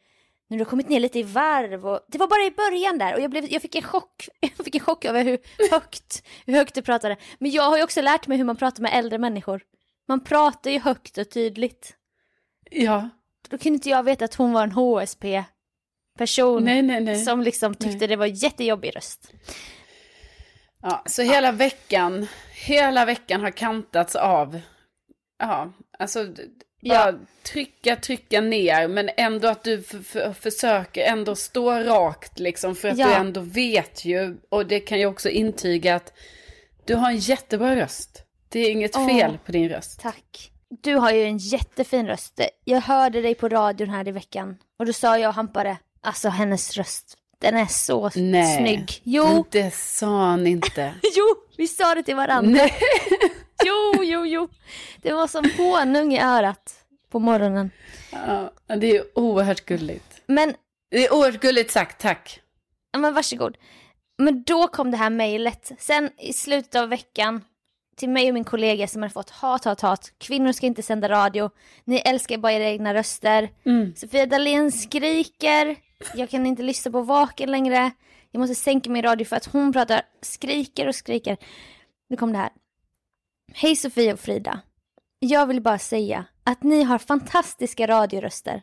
nu 0.51 0.57
har 0.57 0.65
du 0.65 0.71
kommit 0.71 0.89
ner 0.89 1.01
lite 1.01 1.19
i 1.19 1.23
varv 1.23 1.87
och 1.87 2.01
det 2.09 2.19
var 2.19 2.29
bara 2.29 2.45
i 2.45 2.51
början 2.51 2.99
där 2.99 3.15
och 3.15 3.21
jag, 3.21 3.31
blev, 3.31 3.53
jag 3.53 3.63
fick 3.63 3.75
en 3.75 3.83
chock, 3.83 4.29
jag 4.41 4.65
fick 4.65 4.75
en 4.75 4.81
chock 4.81 5.05
över 5.05 5.25
hur 5.25 5.39
högt, 5.71 6.27
hur 6.47 6.55
högt 6.55 6.75
du 6.75 6.83
pratade. 6.83 7.17
Men 7.39 7.51
jag 7.51 7.63
har 7.63 7.77
ju 7.77 7.83
också 7.83 8.01
lärt 8.03 8.27
mig 8.27 8.39
hur 8.39 8.45
man 8.45 8.57
pratar 8.57 8.83
med 8.83 8.95
äldre 8.95 9.19
människor. 9.19 9.63
Man 10.09 10.25
pratar 10.25 10.71
ju 10.71 10.79
högt 10.79 11.19
och 11.19 11.31
tydligt. 11.31 11.97
Ja. 12.71 13.09
Då 13.49 13.59
kunde 13.59 13.75
inte 13.75 13.89
jag 13.89 14.03
veta 14.03 14.25
att 14.25 14.35
hon 14.35 14.53
var 14.53 14.63
en 14.63 14.73
HSP 14.73 15.45
person 16.19 16.65
nej, 16.65 16.83
nej, 16.83 17.01
nej. 17.01 17.25
som 17.25 17.43
liksom 17.43 17.75
tyckte 17.75 17.99
nej. 17.99 18.09
det 18.09 18.17
var 18.17 18.27
jättejobbig 18.27 18.97
röst. 18.97 19.33
Ja, 20.83 21.03
så 21.07 21.23
hela 21.23 21.49
ja. 21.49 21.53
veckan, 21.53 22.27
hela 22.53 23.05
veckan 23.05 23.41
har 23.41 23.51
kantats 23.51 24.17
av, 24.17 24.61
ja, 25.39 25.73
alltså 25.99 26.27
bara 26.81 27.11
ja. 27.11 27.19
trycka, 27.43 27.97
trycka 27.97 28.41
ner, 28.41 28.89
men 28.89 29.11
ändå 29.17 29.49
att 29.49 29.65
du 29.65 29.83
försöker 30.41 31.05
ändå 31.05 31.37
stå 31.37 31.73
rakt 31.73 32.39
liksom, 32.39 32.77
för 32.77 32.89
att 32.89 32.99
ja. 32.99 33.07
du 33.07 33.13
ändå 33.13 33.41
vet 33.41 34.05
ju, 34.05 34.37
och 34.49 34.67
det 34.67 34.81
kan 34.81 35.01
jag 35.01 35.11
också 35.11 35.29
intyga 35.29 35.95
att 35.95 36.13
du 36.85 36.95
har 36.95 37.11
en 37.11 37.19
jättebra 37.19 37.77
röst. 37.77 38.23
Det 38.49 38.61
är 38.61 38.71
inget 38.71 38.97
oh, 38.97 39.09
fel 39.09 39.39
på 39.47 39.53
din 39.53 39.69
röst. 39.69 40.01
Tack. 40.01 40.51
Du 40.83 40.95
har 40.95 41.13
ju 41.13 41.25
en 41.25 41.39
jättefin 41.39 42.07
röst. 42.07 42.41
Jag 42.65 42.81
hörde 42.81 43.21
dig 43.21 43.35
på 43.35 43.49
radion 43.49 43.91
här 43.91 44.09
i 44.09 44.13
veckan 44.13 44.59
och 44.79 44.87
då 44.87 44.93
sa 44.93 45.19
jag 45.19 45.29
och 45.29 45.35
Hampare, 45.35 45.77
alltså 46.01 46.29
hennes 46.29 46.77
röst 46.77 47.17
den 47.41 47.57
är 47.57 47.67
så 47.67 48.11
Nej, 48.15 48.57
snygg. 48.57 49.01
Jo. 49.05 49.45
det 49.51 49.75
sa 49.75 50.27
han 50.27 50.47
inte. 50.47 50.95
jo, 51.17 51.25
vi 51.57 51.69
sa 51.69 51.95
det 51.95 52.03
till 52.03 52.17
varandra. 52.17 52.51
Nej. 52.51 52.75
jo, 53.67 54.05
jo, 54.05 54.27
jo. 54.27 54.49
Det 55.03 55.13
var 55.13 55.27
som 55.27 55.45
honung 55.57 56.13
i 56.13 56.21
örat 56.21 56.75
på 57.11 57.19
morgonen. 57.19 57.71
Ja, 58.13 58.53
det 58.77 58.97
är 58.97 59.19
oerhört 59.19 59.65
gulligt. 59.65 60.23
Men... 60.27 60.55
Det 60.91 61.07
är 61.07 61.15
oerhört 61.15 61.41
gulligt 61.41 61.71
sagt, 61.71 62.01
tack. 62.01 62.41
Men 62.99 63.15
varsågod. 63.15 63.57
Men 64.19 64.43
då 64.43 64.69
kom 64.69 64.91
det 64.91 64.97
här 64.97 65.11
mejlet. 65.11 65.73
Sen 65.79 66.11
i 66.19 66.33
slutet 66.33 66.75
av 66.75 66.89
veckan 66.89 67.45
till 67.97 68.09
mig 68.09 68.29
och 68.29 68.35
min 68.35 68.45
kollega 68.45 68.87
som 68.87 69.03
hade 69.03 69.13
fått 69.13 69.31
hat, 69.31 69.65
hat, 69.65 69.81
hat. 69.81 70.13
Kvinnor 70.19 70.53
ska 70.53 70.67
inte 70.67 70.83
sända 70.83 71.09
radio. 71.09 71.51
Ni 71.85 71.97
älskar 71.97 72.39
bara 72.39 72.53
era 72.53 72.65
egna 72.65 72.95
röster. 72.95 73.51
Mm. 73.65 73.95
Sofia 73.97 74.27
Dalén 74.27 74.73
skriker. 74.73 75.77
Jag 76.15 76.31
kan 76.31 76.47
inte 76.47 76.63
lyssna 76.63 76.91
på 76.91 77.03
Vaken 77.03 77.51
längre. 77.51 77.91
Jag 78.31 78.41
måste 78.41 78.55
sänka 78.55 78.91
min 78.91 79.03
radio 79.03 79.25
för 79.25 79.37
att 79.37 79.47
hon 79.47 79.73
pratar, 79.73 80.03
skriker 80.23 80.89
och 80.89 80.95
skriker. 80.95 81.37
Nu 82.09 82.17
kom 82.17 82.33
det 82.33 82.39
här. 82.39 82.51
Hej 83.55 83.77
Sofia 83.77 84.13
och 84.13 84.21
Frida. 84.21 84.61
jag 85.19 85.47
vill 85.47 85.63
bara 85.63 85.79
säga 85.79 86.25
att 86.45 86.63
ni 86.63 86.83
har 86.83 86.99
fantastiska 86.99 87.87
radioröster. 87.87 88.63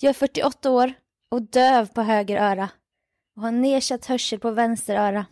Jag 0.00 0.10
är 0.10 0.14
48 0.14 0.70
år 0.70 0.92
och 1.30 1.42
döv 1.42 1.86
på 1.86 2.02
höger 2.02 2.36
öra 2.36 2.68
och 3.36 3.42
har 3.42 3.52
nedsatt 3.52 4.06
hörsel 4.06 4.38
på 4.38 4.50
vänster 4.50 4.96
öra. 4.96 5.26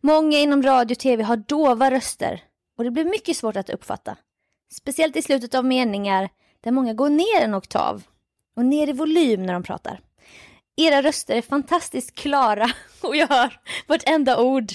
Många 0.00 0.38
inom 0.38 0.62
radio 0.62 0.94
och 0.94 0.98
tv 0.98 1.22
har 1.22 1.36
dova 1.36 1.90
röster 1.90 2.42
och 2.78 2.84
det 2.84 2.90
blir 2.90 3.04
mycket 3.04 3.36
svårt 3.36 3.56
att 3.56 3.70
uppfatta. 3.70 4.16
Speciellt 4.72 5.16
i 5.16 5.22
slutet 5.22 5.54
av 5.54 5.64
meningar 5.64 6.28
där 6.60 6.70
många 6.70 6.94
går 6.94 7.08
ner 7.08 7.44
en 7.44 7.54
oktav 7.54 8.02
och 8.56 8.64
ner 8.64 8.88
i 8.88 8.92
volym 8.92 9.42
när 9.42 9.52
de 9.52 9.62
pratar. 9.62 10.00
Era 10.76 11.02
röster 11.02 11.36
är 11.36 11.42
fantastiskt 11.42 12.14
klara 12.14 12.70
och 13.02 13.16
jag 13.16 13.28
hör 13.28 13.60
vartenda 13.86 14.42
ord. 14.42 14.72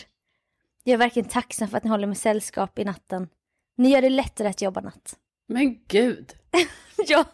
Jag 0.89 0.93
är 0.93 0.97
verkligen 0.97 1.29
tacksam 1.29 1.67
för 1.67 1.77
att 1.77 1.83
ni 1.83 1.89
håller 1.89 2.07
mig 2.07 2.15
sällskap 2.15 2.79
i 2.79 2.83
natten. 2.85 3.29
Ni 3.77 3.89
gör 3.89 4.01
det 4.01 4.09
lättare 4.09 4.47
att 4.47 4.61
jobba 4.61 4.81
natt. 4.81 5.15
Men 5.47 5.79
gud. 5.87 6.33
ja, 7.07 7.25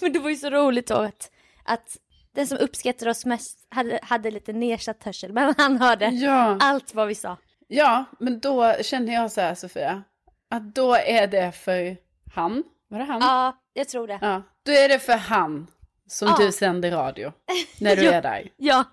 men 0.00 0.12
det 0.12 0.18
var 0.18 0.30
ju 0.30 0.36
så 0.36 0.50
roligt 0.50 0.86
då 0.86 0.94
att, 0.94 1.30
att 1.64 1.96
den 2.34 2.46
som 2.46 2.58
uppskattade 2.58 3.10
oss 3.10 3.24
mest 3.26 3.66
hade, 3.70 3.98
hade 4.02 4.30
lite 4.30 4.52
nedsatt 4.52 5.04
hörsel, 5.04 5.32
men 5.32 5.54
han 5.58 5.76
hörde 5.80 6.06
Ja. 6.06 6.56
allt 6.60 6.94
vad 6.94 7.08
vi 7.08 7.14
sa. 7.14 7.36
Ja, 7.68 8.04
men 8.20 8.40
då 8.40 8.72
känner 8.82 9.14
jag 9.14 9.32
så 9.32 9.40
här 9.40 9.54
Sofia. 9.54 10.02
Att 10.50 10.74
då 10.74 10.94
är 10.94 11.26
det 11.26 11.52
för 11.52 11.96
han. 12.34 12.64
Var 12.88 12.98
det 12.98 13.04
han? 13.04 13.20
Ja, 13.20 13.56
jag 13.72 13.88
tror 13.88 14.06
det. 14.06 14.18
Ja. 14.22 14.42
Då 14.62 14.72
är 14.72 14.88
det 14.88 14.98
för 14.98 15.16
han 15.16 15.66
som 16.08 16.28
Ja. 16.28 16.36
du 16.46 16.52
sänder 16.52 16.90
radio. 16.90 17.32
När 17.80 17.96
du 17.96 18.02
Ja. 18.04 18.12
är 18.12 18.22
där. 18.22 18.48
Ja. 18.56 18.84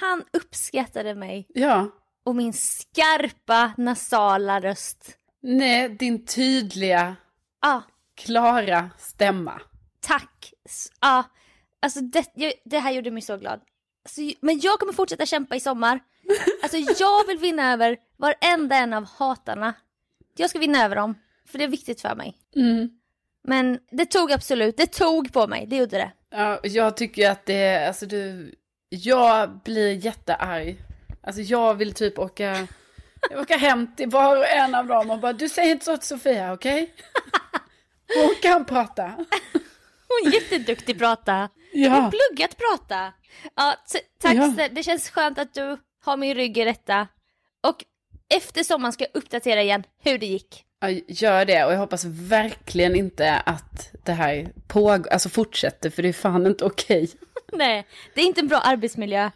Han 0.00 0.24
uppskattade 0.32 1.14
mig 1.14 1.46
Ja. 1.48 1.88
Och 2.26 2.36
min 2.36 2.52
skarpa 2.52 3.72
nasala 3.76 4.60
röst. 4.60 5.18
Nej, 5.42 5.88
din 5.88 6.24
tydliga, 6.26 7.16
Ja, 7.62 7.82
klara 8.16 8.90
stämma. 8.98 9.60
tack. 10.00 10.52
Ja, 11.00 11.24
alltså 11.82 12.00
det, 12.00 12.24
det 12.64 12.78
här 12.78 12.92
gjorde 12.92 13.10
mig 13.10 13.22
så 13.22 13.36
glad. 13.36 13.60
Alltså, 14.04 14.20
men 14.40 14.60
jag 14.60 14.78
kommer 14.78 14.92
fortsätta 14.92 15.26
kämpa 15.26 15.56
i 15.56 15.60
sommar. 15.60 16.00
Alltså 16.62 16.76
jag 16.98 17.26
vill 17.26 17.38
vinna 17.38 17.72
över 17.72 17.96
varenda 18.16 18.76
en 18.76 18.92
av 18.92 19.04
hatarna. 19.04 19.74
Jag 20.36 20.50
ska 20.50 20.58
vinna 20.58 20.84
över 20.84 20.96
dem, 20.96 21.14
för 21.48 21.58
det 21.58 21.64
är 21.64 21.68
viktigt 21.68 22.00
för 22.00 22.14
mig. 22.14 22.36
Mm. 22.56 22.90
Men 23.48 23.78
det 23.90 24.06
tog 24.06 24.32
absolut, 24.32 24.76
det 24.76 24.86
tog 24.86 25.32
på 25.32 25.46
mig, 25.46 25.66
det 25.66 25.76
gjorde 25.76 25.96
det. 25.98 26.12
Ja, 26.30 26.60
jag 26.62 26.96
tycker 26.96 27.30
att 27.30 27.46
det 27.46 27.86
alltså 27.88 28.06
du, 28.06 28.54
jag 28.88 29.60
blir 29.64 30.04
jättearg. 30.04 30.76
Alltså 31.26 31.42
jag 31.42 31.74
vill 31.74 31.92
typ 31.92 32.18
åka, 32.18 32.66
åka 33.36 33.56
hem 33.56 33.94
till 33.96 34.08
var 34.08 34.36
och 34.36 34.46
en 34.48 34.74
av 34.74 34.86
dem 34.86 35.10
och 35.10 35.18
bara, 35.18 35.32
du 35.32 35.48
säger 35.48 35.70
inte 35.72 35.84
så 35.84 35.96
till 35.96 36.06
Sofia, 36.08 36.52
okej? 36.52 36.94
Hon 38.16 38.34
kan 38.42 38.64
prata. 38.64 39.02
Hon 40.08 40.28
är 40.28 40.34
jätteduktig 40.34 40.98
prata. 40.98 41.32
Hon 41.72 41.82
Ja. 41.82 41.90
har 41.90 42.10
pluggat 42.10 42.56
prata. 42.56 43.12
Ja, 43.54 43.76
tack 44.22 44.34
Ja. 44.34 44.68
Det 44.70 44.82
känns 44.82 45.10
skönt 45.10 45.38
att 45.38 45.54
du 45.54 45.76
har 46.04 46.16
min 46.16 46.34
rygg 46.34 46.58
i 46.58 46.64
detta. 46.64 47.08
Och 47.62 47.84
efter 48.34 48.62
sommaren 48.62 48.92
ska 48.92 49.04
jag 49.04 49.16
uppdatera 49.22 49.62
igen 49.62 49.82
hur 50.02 50.18
det 50.18 50.26
gick. 50.26 50.64
Ja, 50.80 50.88
gör 51.08 51.44
det 51.44 51.64
och 51.64 51.72
jag 51.72 51.78
hoppas 51.78 52.04
verkligen 52.04 52.96
inte 52.96 53.34
att 53.46 53.90
det 54.04 54.12
här 54.12 54.48
pågår, 54.68 55.08
alltså 55.12 55.28
fortsätter 55.28 55.90
för 55.90 56.02
det 56.02 56.08
är 56.08 56.12
fan 56.12 56.46
inte 56.46 56.64
okej. 56.64 57.10
Nej, 57.52 57.86
det 58.14 58.20
är 58.20 58.24
inte 58.26 58.40
en 58.40 58.48
bra 58.48 58.58
arbetsmiljö 58.58 59.30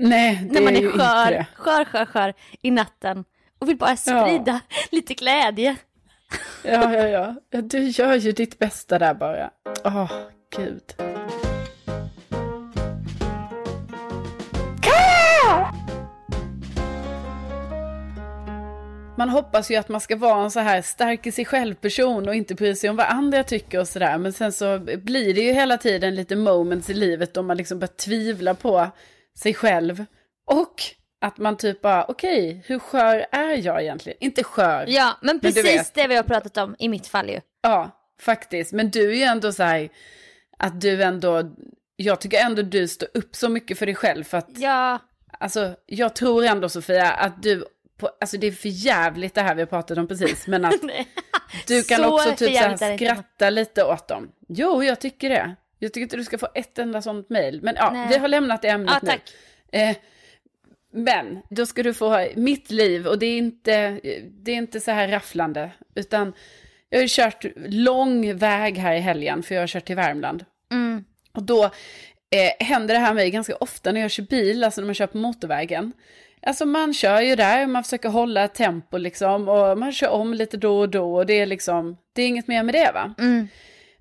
Nej, 0.00 0.40
det 0.42 0.52
när 0.52 0.60
man 0.60 0.76
är 0.76 0.82
är 0.82 0.86
inte 0.86 0.98
skör, 0.98 1.44
skör, 1.54 1.84
skör, 1.84 2.04
skör 2.04 2.34
i 2.62 2.70
natten 2.70 3.24
och 3.58 3.68
vill 3.68 3.76
bara 3.76 3.96
sprida 3.96 4.60
lite 4.90 5.14
glädje. 5.14 5.76
Ja, 6.64 6.94
ja, 6.94 7.06
ja, 7.08 7.34
ja. 7.50 7.60
Du 7.62 7.78
gör 7.78 8.14
ju 8.14 8.32
ditt 8.32 8.58
bästa 8.58 8.98
där 8.98 9.14
bara. 9.14 9.50
Åh, 9.84 10.12
gud. 10.56 10.94
Man 19.16 19.28
hoppas 19.28 19.70
ju 19.70 19.76
att 19.76 19.88
man 19.88 20.00
ska 20.00 20.16
vara 20.16 20.44
en 20.44 20.50
så 20.50 20.60
här 20.60 20.82
stark 20.82 21.26
i 21.26 21.32
sig 21.32 21.44
själv 21.44 21.74
person 21.74 22.28
och 22.28 22.34
inte 22.34 22.54
bry 22.54 22.74
sig 22.74 22.90
om 22.90 22.96
vad 22.96 23.06
andra 23.06 23.44
tycker 23.44 23.80
och 23.80 23.88
sådär. 23.88 24.18
Men 24.18 24.32
sen 24.32 24.52
så 24.52 24.78
blir 24.78 25.34
det 25.34 25.40
ju 25.40 25.52
hela 25.52 25.78
tiden 25.78 26.14
lite 26.14 26.36
moments 26.36 26.90
i 26.90 26.94
livet 26.94 27.34
då 27.34 27.42
man 27.42 27.56
liksom 27.56 27.78
börjar 27.78 27.92
tvivla 27.92 28.54
på 28.54 28.90
sig 29.38 29.54
själv. 29.54 30.04
Och 30.46 30.82
att 31.20 31.38
man 31.38 31.56
typ 31.56 31.82
bara, 31.82 32.04
okej, 32.04 32.62
hur 32.66 32.78
skör 32.78 33.26
är 33.32 33.66
jag 33.66 33.82
egentligen? 33.82 34.18
Inte 34.20 34.44
skör. 34.44 34.84
Ja, 34.88 35.18
men 35.22 35.40
precis 35.40 35.90
det 35.94 36.06
vi 36.06 36.16
har 36.16 36.22
pratat 36.22 36.56
om 36.56 36.76
i 36.78 36.88
mitt 36.88 37.06
fall 37.06 37.30
ju. 37.30 37.40
Ja, 37.62 37.90
faktiskt. 38.20 38.72
Men 38.72 38.90
du 38.90 39.10
är 39.10 39.16
ju 39.16 39.22
ändå 39.22 39.52
så 39.52 39.62
här, 39.62 39.88
att 40.58 40.80
du 40.80 41.02
ändå, 41.02 41.42
jag 41.96 42.20
tycker 42.20 42.38
ändå 42.38 42.62
du 42.62 42.88
står 42.88 43.08
upp 43.14 43.36
så 43.36 43.48
mycket 43.48 43.78
för 43.78 43.86
dig 43.86 43.94
själv. 43.94 44.24
För 44.24 44.38
att, 44.38 44.48
Ja, 44.56 44.98
alltså, 45.38 45.74
jag 45.86 46.14
tror 46.14 46.44
ändå 46.44 46.68
Sofia, 46.68 47.10
att 47.10 47.42
du, 47.42 47.64
på, 47.98 48.10
alltså 48.20 48.38
det 48.38 48.46
är 48.46 48.52
för 48.52 48.68
jävligt 48.68 49.34
det 49.34 49.42
här 49.42 49.54
vi 49.54 49.62
har 49.62 49.66
pratat 49.66 49.98
om 49.98 50.08
precis, 50.08 50.46
men 50.46 50.64
att 50.64 50.80
du 51.66 51.82
kan 51.82 51.98
Så 51.98 52.14
också 52.14 52.30
typ 52.36 52.56
så 52.56 52.62
här 52.62 52.96
skratta 52.96 53.50
lite 53.50 53.84
åt 53.84 54.08
dem. 54.08 54.32
Jo, 54.48 54.82
jag 54.82 55.00
tycker 55.00 55.30
det. 55.30 55.56
Jag 55.78 55.92
tycker 55.92 56.02
inte 56.02 56.16
du 56.16 56.24
ska 56.24 56.38
få 56.38 56.48
ett 56.54 56.78
enda 56.78 57.02
sånt 57.02 57.30
mejl. 57.30 57.62
Men 57.62 57.74
ja, 57.74 57.90
Nej. 57.90 58.08
vi 58.08 58.18
har 58.18 58.28
lämnat 58.28 58.62
det 58.62 58.68
ämnet 58.68 58.98
Ja, 59.02 59.14
nu. 59.72 59.78
Eh, 59.78 59.96
men 60.92 61.42
då 61.50 61.66
ska 61.66 61.82
du 61.82 61.94
få 61.94 62.26
mitt 62.36 62.70
liv 62.70 63.06
och 63.06 63.18
det 63.18 63.26
är 63.26 63.38
inte, 63.38 64.00
det 64.30 64.52
är 64.52 64.56
inte 64.56 64.80
så 64.80 64.90
här 64.90 65.08
rafflande. 65.08 65.70
Utan 65.94 66.32
jag 66.88 66.98
har 66.98 67.02
ju 67.02 67.08
kört 67.10 67.44
lång 67.56 68.36
väg 68.36 68.78
här 68.78 68.94
i 68.94 69.00
helgen 69.00 69.42
för 69.42 69.54
jag 69.54 69.62
har 69.62 69.66
kört 69.66 69.84
till 69.84 69.96
Värmland. 69.96 70.44
Mm. 70.70 71.04
Och 71.32 71.42
då 71.42 71.64
eh, 71.64 72.66
händer 72.66 72.94
det 72.94 73.00
här 73.00 73.14
mig 73.14 73.30
ganska 73.30 73.56
ofta 73.56 73.92
när 73.92 74.00
jag 74.00 74.10
kör 74.10 74.22
bil, 74.22 74.64
alltså 74.64 74.80
när 74.80 74.86
man 74.86 74.94
kör 74.94 75.06
på 75.06 75.18
motorvägen. 75.18 75.92
Alltså 76.42 76.66
man 76.66 76.94
kör 76.94 77.20
ju 77.20 77.36
där, 77.36 77.66
man 77.66 77.84
försöker 77.84 78.08
hålla 78.08 78.48
tempo 78.48 78.96
liksom 78.96 79.48
och 79.48 79.78
man 79.78 79.92
kör 79.92 80.08
om 80.08 80.34
lite 80.34 80.56
då 80.56 80.78
och 80.78 80.88
då 80.88 81.16
och 81.16 81.26
det 81.26 81.40
är 81.40 81.46
liksom, 81.46 81.96
det 82.12 82.22
är 82.22 82.26
inget 82.28 82.48
mer 82.48 82.62
med 82.62 82.74
det 82.74 82.90
va. 82.94 83.14
Mm. 83.18 83.48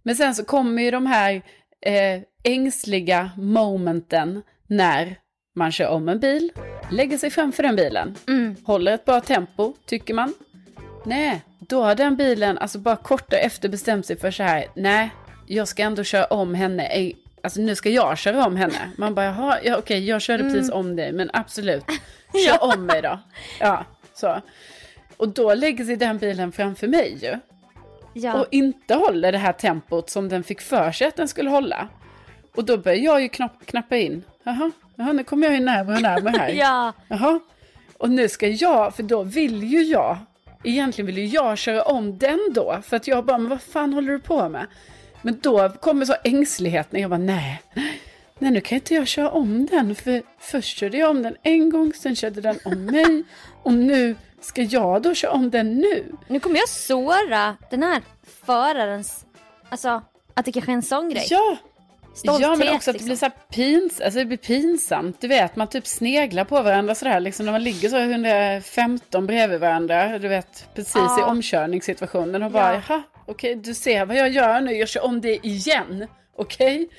Men 0.03 0.15
sen 0.15 0.35
så 0.35 0.45
kommer 0.45 0.83
ju 0.83 0.91
de 0.91 1.05
här 1.05 1.41
eh, 1.85 2.21
ängsliga 2.43 3.31
momenten 3.37 4.41
när 4.67 5.15
man 5.55 5.71
kör 5.71 5.87
om 5.89 6.09
en 6.09 6.19
bil, 6.19 6.51
lägger 6.91 7.17
sig 7.17 7.29
framför 7.29 7.63
den 7.63 7.75
bilen, 7.75 8.15
Mm. 8.27 8.55
håller 8.63 8.91
ett 8.93 9.05
bra 9.05 9.21
tempo, 9.21 9.73
tycker 9.85 10.13
man. 10.13 10.33
Nej, 11.05 11.41
då 11.59 11.81
har 11.83 11.95
den 11.95 12.15
bilen 12.15 12.57
alltså 12.57 12.79
bara 12.79 12.95
kort 12.95 13.33
efter 13.33 13.69
bestämt 13.69 14.05
sig 14.05 14.17
för 14.17 14.31
så 14.31 14.43
här, 14.43 14.65
nej, 14.75 15.09
jag 15.47 15.67
ska 15.67 15.83
ändå 15.83 16.03
köra 16.03 16.25
om 16.25 16.53
henne. 16.55 17.11
Alltså 17.43 17.61
nu 17.61 17.75
ska 17.75 17.89
jag 17.89 18.17
köra 18.17 18.45
om 18.45 18.55
henne. 18.55 18.91
Man 18.97 19.15
bara, 19.15 19.25
jaha, 19.25 19.57
ja, 19.63 19.77
okej, 19.77 20.05
jag 20.07 20.21
körde 20.21 20.43
precis 20.43 20.71
om 20.71 20.95
dig, 20.95 21.11
men 21.11 21.29
absolut, 21.33 21.83
kör 22.47 22.63
om 22.73 22.85
mig 22.85 23.01
då. 23.01 23.19
Ja, 23.59 23.85
så. 24.13 24.41
Och 25.17 25.29
då 25.29 25.53
lägger 25.53 25.85
sig 25.85 25.95
den 25.95 26.17
bilen 26.17 26.51
framför 26.51 26.87
mig 26.87 27.17
ju 27.21 27.35
Ja. 28.23 28.39
och 28.41 28.47
inte 28.51 28.95
håller 28.95 29.31
det 29.31 29.37
här 29.37 29.53
tempot 29.53 30.09
som 30.09 30.29
den 30.29 30.43
fick 30.43 30.61
för 30.61 30.91
sig 30.91 31.07
att 31.07 31.15
den 31.15 31.27
skulle 31.27 31.49
hålla. 31.49 31.87
Och 32.55 32.65
då 32.65 32.77
börjar 32.77 32.97
jag 32.97 33.21
ju 33.21 33.29
knapp, 33.29 33.65
knappa 33.65 33.97
in. 33.97 34.23
Jaha, 34.43 34.71
jaha, 34.95 35.13
nu 35.13 35.23
kommer 35.23 35.47
jag 35.47 35.53
ju 35.53 35.63
närmare 35.63 35.95
och 35.95 36.01
närmare 36.01 36.37
här. 36.37 36.49
ja. 36.53 36.93
Jaha, 37.07 37.39
och 37.97 38.09
nu 38.09 38.29
ska 38.29 38.47
jag, 38.47 38.95
för 38.95 39.03
då 39.03 39.23
vill 39.23 39.63
ju 39.63 39.83
jag, 39.83 40.17
egentligen 40.63 41.05
vill 41.05 41.17
ju 41.17 41.25
jag 41.25 41.57
köra 41.57 41.83
om 41.83 42.17
den 42.17 42.39
då. 42.51 42.77
För 42.83 42.97
att 42.97 43.07
jag 43.07 43.25
bara, 43.25 43.37
men 43.37 43.49
vad 43.49 43.61
fan 43.61 43.93
håller 43.93 44.13
du 44.13 44.19
på 44.19 44.49
med? 44.49 44.67
Men 45.21 45.39
då 45.41 45.69
kommer 45.69 46.05
så 46.05 46.15
ängsligheten, 46.23 47.01
jag 47.01 47.09
bara, 47.09 47.17
nej, 47.17 47.61
nej 48.39 48.51
nu 48.51 48.61
kan 48.61 48.75
inte 48.75 48.93
jag 48.93 49.07
köra 49.07 49.29
om 49.29 49.65
den. 49.65 49.95
För 49.95 50.23
först 50.39 50.77
körde 50.77 50.97
jag 50.97 51.09
om 51.09 51.23
den 51.23 51.35
en 51.43 51.69
gång, 51.69 51.93
sen 51.93 52.15
körde 52.15 52.41
den 52.41 52.59
om 52.65 52.85
mig. 52.85 53.23
Och 53.63 53.73
nu 53.73 54.15
ska 54.41 54.61
jag 54.61 55.01
då 55.01 55.13
köra 55.13 55.31
om 55.31 55.49
den 55.49 55.75
nu. 55.75 56.05
Nu 56.27 56.39
kommer 56.39 56.55
jag 56.59 56.69
såra 56.69 57.57
den 57.69 57.83
här 57.83 58.01
förarens, 58.45 59.25
alltså 59.69 60.01
att 60.33 60.45
det 60.45 60.51
kanske 60.51 60.71
är 60.71 60.73
en 60.75 60.81
sån 60.81 61.09
grej. 61.09 61.27
Ja, 61.29 61.57
Stolthet 62.15 62.41
ja 62.47 62.55
men 62.55 62.75
också 62.75 62.89
att 62.91 62.93
det 62.99 63.05
liksom. 63.05 63.05
blir 63.07 63.15
så 63.15 63.25
här 63.25 63.33
pins, 63.51 64.01
alltså 64.01 64.19
det 64.19 64.25
blir 64.25 64.37
pinsamt. 64.37 65.21
Du 65.21 65.27
vet, 65.27 65.55
man 65.55 65.67
typ 65.67 65.87
sneglar 65.87 66.43
på 66.43 66.61
varandra 66.61 66.95
sådär, 66.95 67.19
liksom 67.19 67.45
när 67.45 67.51
man 67.53 67.63
ligger 67.63 67.89
så 67.89 67.97
115 67.97 69.27
bredvid 69.27 69.59
varandra. 69.59 70.19
Du 70.19 70.27
vet, 70.27 70.67
precis 70.75 70.95
i 70.95 70.99
Ja. 71.19 71.25
omkörningssituationen 71.25 72.43
och 72.43 72.51
bara, 72.51 72.73
Ja. 72.73 72.81
jaha, 72.87 73.03
okej, 73.25 73.55
du 73.55 73.73
ser 73.73 74.05
vad 74.05 74.15
jag 74.17 74.29
gör 74.29 74.61
nu, 74.61 74.71
jag 74.73 74.89
kör 74.89 75.05
om 75.05 75.21
det 75.21 75.45
igen, 75.47 76.07
okej? 76.37 76.89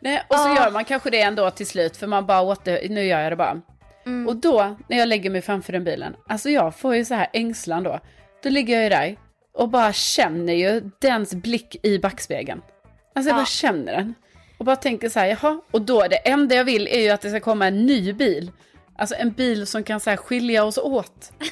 Nej, 0.00 0.22
och 0.28 0.36
så 0.36 0.48
Ja. 0.48 0.56
gör 0.56 0.70
man 0.70 0.84
kanske 0.84 1.10
det 1.10 1.20
ändå 1.20 1.50
till 1.50 1.66
slut, 1.66 1.96
för 1.96 2.06
man 2.06 2.26
bara, 2.26 2.40
åter, 2.40 2.88
nu 2.88 3.04
gör 3.04 3.20
jag 3.20 3.32
det 3.32 3.36
bara. 3.36 3.60
Mm. 4.08 4.28
Och 4.28 4.36
då, 4.36 4.76
när 4.88 4.98
jag 4.98 5.08
lägger 5.08 5.30
mig 5.30 5.40
framför 5.42 5.72
den 5.72 5.84
bilen, 5.84 6.16
alltså 6.28 6.50
jag 6.50 6.74
får 6.76 6.96
ju 6.96 7.04
så 7.04 7.14
här 7.14 7.26
ängslan 7.32 7.82
då. 7.82 8.00
Då 8.42 8.48
ligger 8.48 8.74
jag 8.74 8.82
ju 8.82 8.88
där 8.88 9.16
och 9.54 9.68
bara 9.68 9.92
känner 9.92 10.52
ju 10.52 10.90
dens 11.00 11.34
blick 11.34 11.76
i 11.82 11.98
backspegeln. 11.98 12.60
Alltså 13.14 13.28
jag 13.30 13.34
Ja. 13.34 13.40
bara 13.40 13.46
känner 13.46 13.92
den. 13.96 14.14
Och 14.58 14.64
bara 14.64 14.76
tänker 14.76 15.08
så 15.08 15.18
här, 15.20 15.26
jaha, 15.26 15.60
och 15.70 15.82
då 15.82 16.00
det 16.08 16.16
enda 16.16 16.54
jag 16.54 16.64
vill 16.64 16.86
är 16.88 17.00
ju 17.00 17.08
att 17.10 17.20
det 17.20 17.30
ska 17.30 17.40
komma 17.40 17.66
en 17.66 17.86
ny 17.86 18.12
bil. 18.12 18.50
Alltså 18.98 19.14
en 19.18 19.32
bil 19.32 19.66
som 19.66 19.82
kan 19.84 20.00
så 20.00 20.10
här 20.10 20.16
skilja 20.16 20.64
oss 20.64 20.78
åt. 20.78 21.32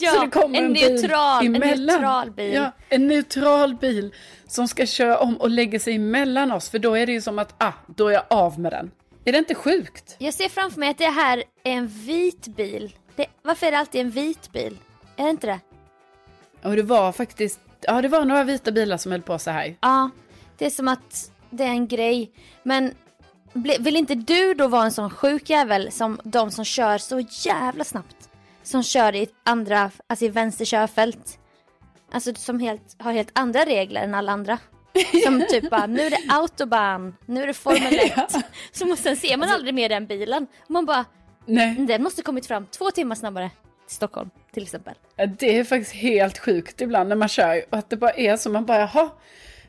Ja, 0.00 0.28
en 0.44 0.54
en, 0.54 0.72
bil 0.72 0.82
neutral- 0.82 1.46
en 1.46 1.56
emellan. 1.56 1.86
neutral 1.86 2.30
bil. 2.30 2.54
Ja, 2.54 2.70
en 2.88 3.06
neutral 3.08 3.74
bil 3.74 4.14
som 4.48 4.68
ska 4.68 4.86
köra 4.86 5.18
om 5.18 5.36
och 5.36 5.50
lägga 5.50 5.78
sig 5.80 5.94
emellan 5.94 6.52
oss. 6.52 6.70
För 6.70 6.78
då 6.78 6.94
är 6.94 7.06
det 7.06 7.12
ju 7.12 7.20
som 7.20 7.38
att, 7.38 7.54
ah, 7.58 7.72
då 7.96 8.08
är 8.08 8.12
jag 8.12 8.22
av 8.30 8.60
med 8.60 8.72
den. 8.72 8.90
Är 9.24 9.32
det 9.32 9.38
inte 9.38 9.54
sjukt? 9.54 10.16
Jag 10.18 10.34
ser 10.34 10.48
framför 10.48 10.80
mig 10.80 10.90
att 10.90 10.98
det 10.98 11.10
här 11.10 11.38
är 11.38 11.72
en 11.72 11.86
vit 11.86 12.46
bil. 12.46 12.96
Det, 13.16 13.26
varför 13.42 13.66
är 13.66 13.70
det 13.70 13.78
alltid 13.78 14.00
en 14.00 14.10
vit 14.10 14.52
bil? 14.52 14.78
Är 15.16 15.24
det 15.24 15.30
inte 15.30 15.46
det? 15.46 15.60
Och 16.62 16.76
det 16.76 16.82
var 16.82 17.12
faktiskt, 17.12 17.60
ja 17.80 18.02
det 18.02 18.08
var 18.08 18.24
några 18.24 18.44
vita 18.44 18.72
bilar 18.72 18.96
som 18.96 19.12
höll 19.12 19.22
på 19.22 19.38
så 19.38 19.50
här. 19.50 19.76
Ja, 19.80 20.10
det 20.58 20.66
är 20.66 20.70
som 20.70 20.88
att 20.88 21.30
det 21.50 21.64
är 21.64 21.68
en 21.68 21.88
grej. 21.88 22.30
Men 22.62 22.94
vill 23.80 23.96
inte 23.96 24.14
du 24.14 24.54
då 24.54 24.68
vara 24.68 24.84
en 24.84 24.92
sån 24.92 25.10
sjuk 25.10 25.50
jävel 25.50 25.92
som 25.92 26.20
de 26.24 26.50
som 26.50 26.64
kör 26.64 26.98
så 26.98 27.20
jävla 27.20 27.84
snabbt? 27.84 28.30
Som 28.62 28.82
kör 28.82 29.14
i 29.14 29.28
andra, 29.44 29.90
alltså 30.06 30.24
i 30.24 30.28
vänster 30.28 30.64
körfält. 30.64 31.38
Alltså 32.12 32.34
som 32.34 32.60
helt, 32.60 32.96
har 32.98 33.12
helt 33.12 33.30
andra 33.32 33.64
regler 33.64 34.02
än 34.02 34.14
alla 34.14 34.32
andra. 34.32 34.58
Som 35.24 35.46
typ 35.50 35.70
bara, 35.70 35.86
nu 35.86 36.02
är 36.02 36.10
det 36.10 36.18
autobahn, 36.28 37.16
nu 37.26 37.42
är 37.42 37.46
det 37.46 37.54
Formel 37.54 37.94
1. 37.94 38.14
Så 38.72 38.92
och 38.92 38.98
sen 38.98 39.16
ser 39.16 39.36
man 39.36 39.48
aldrig 39.48 39.74
mer 39.74 39.88
den 39.88 40.06
bilen. 40.06 40.46
Man 40.68 40.86
bara, 40.86 41.04
Nej, 41.46 41.74
den 41.78 42.02
måste 42.02 42.22
kommit 42.22 42.46
fram 42.46 42.66
två 42.66 42.90
timmar 42.90 43.14
snabbare 43.16 43.50
till 43.86 43.96
Stockholm 43.96 44.30
till 44.52 44.62
exempel. 44.62 44.94
ja, 45.16 45.26
det 45.26 45.58
är 45.58 45.64
faktiskt 45.64 45.92
helt 45.94 46.38
sjukt 46.38 46.80
ibland 46.80 47.08
när 47.08 47.16
man 47.16 47.28
kör. 47.28 47.64
Och 47.70 47.78
att 47.78 47.90
det 47.90 47.96
bara 47.96 48.10
är 48.12 48.36
så, 48.36 48.50
man 48.50 48.64
bara, 48.66 48.78
jaha, 48.78 49.10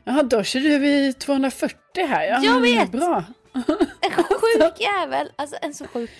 jaha 0.04 0.22
då 0.22 0.42
kör 0.42 0.60
du 0.60 0.86
i 0.86 1.12
240 1.12 2.06
här. 2.06 2.24
Ja, 2.24 2.40
Jag 2.44 2.60
vet. 2.60 2.90
Bra. 2.92 3.24
En 4.00 4.10
sjuk 4.12 4.80
jävel, 4.80 5.30
alltså 5.36 5.56
en 5.62 5.74
så 5.74 5.86
sjuk. 5.86 6.10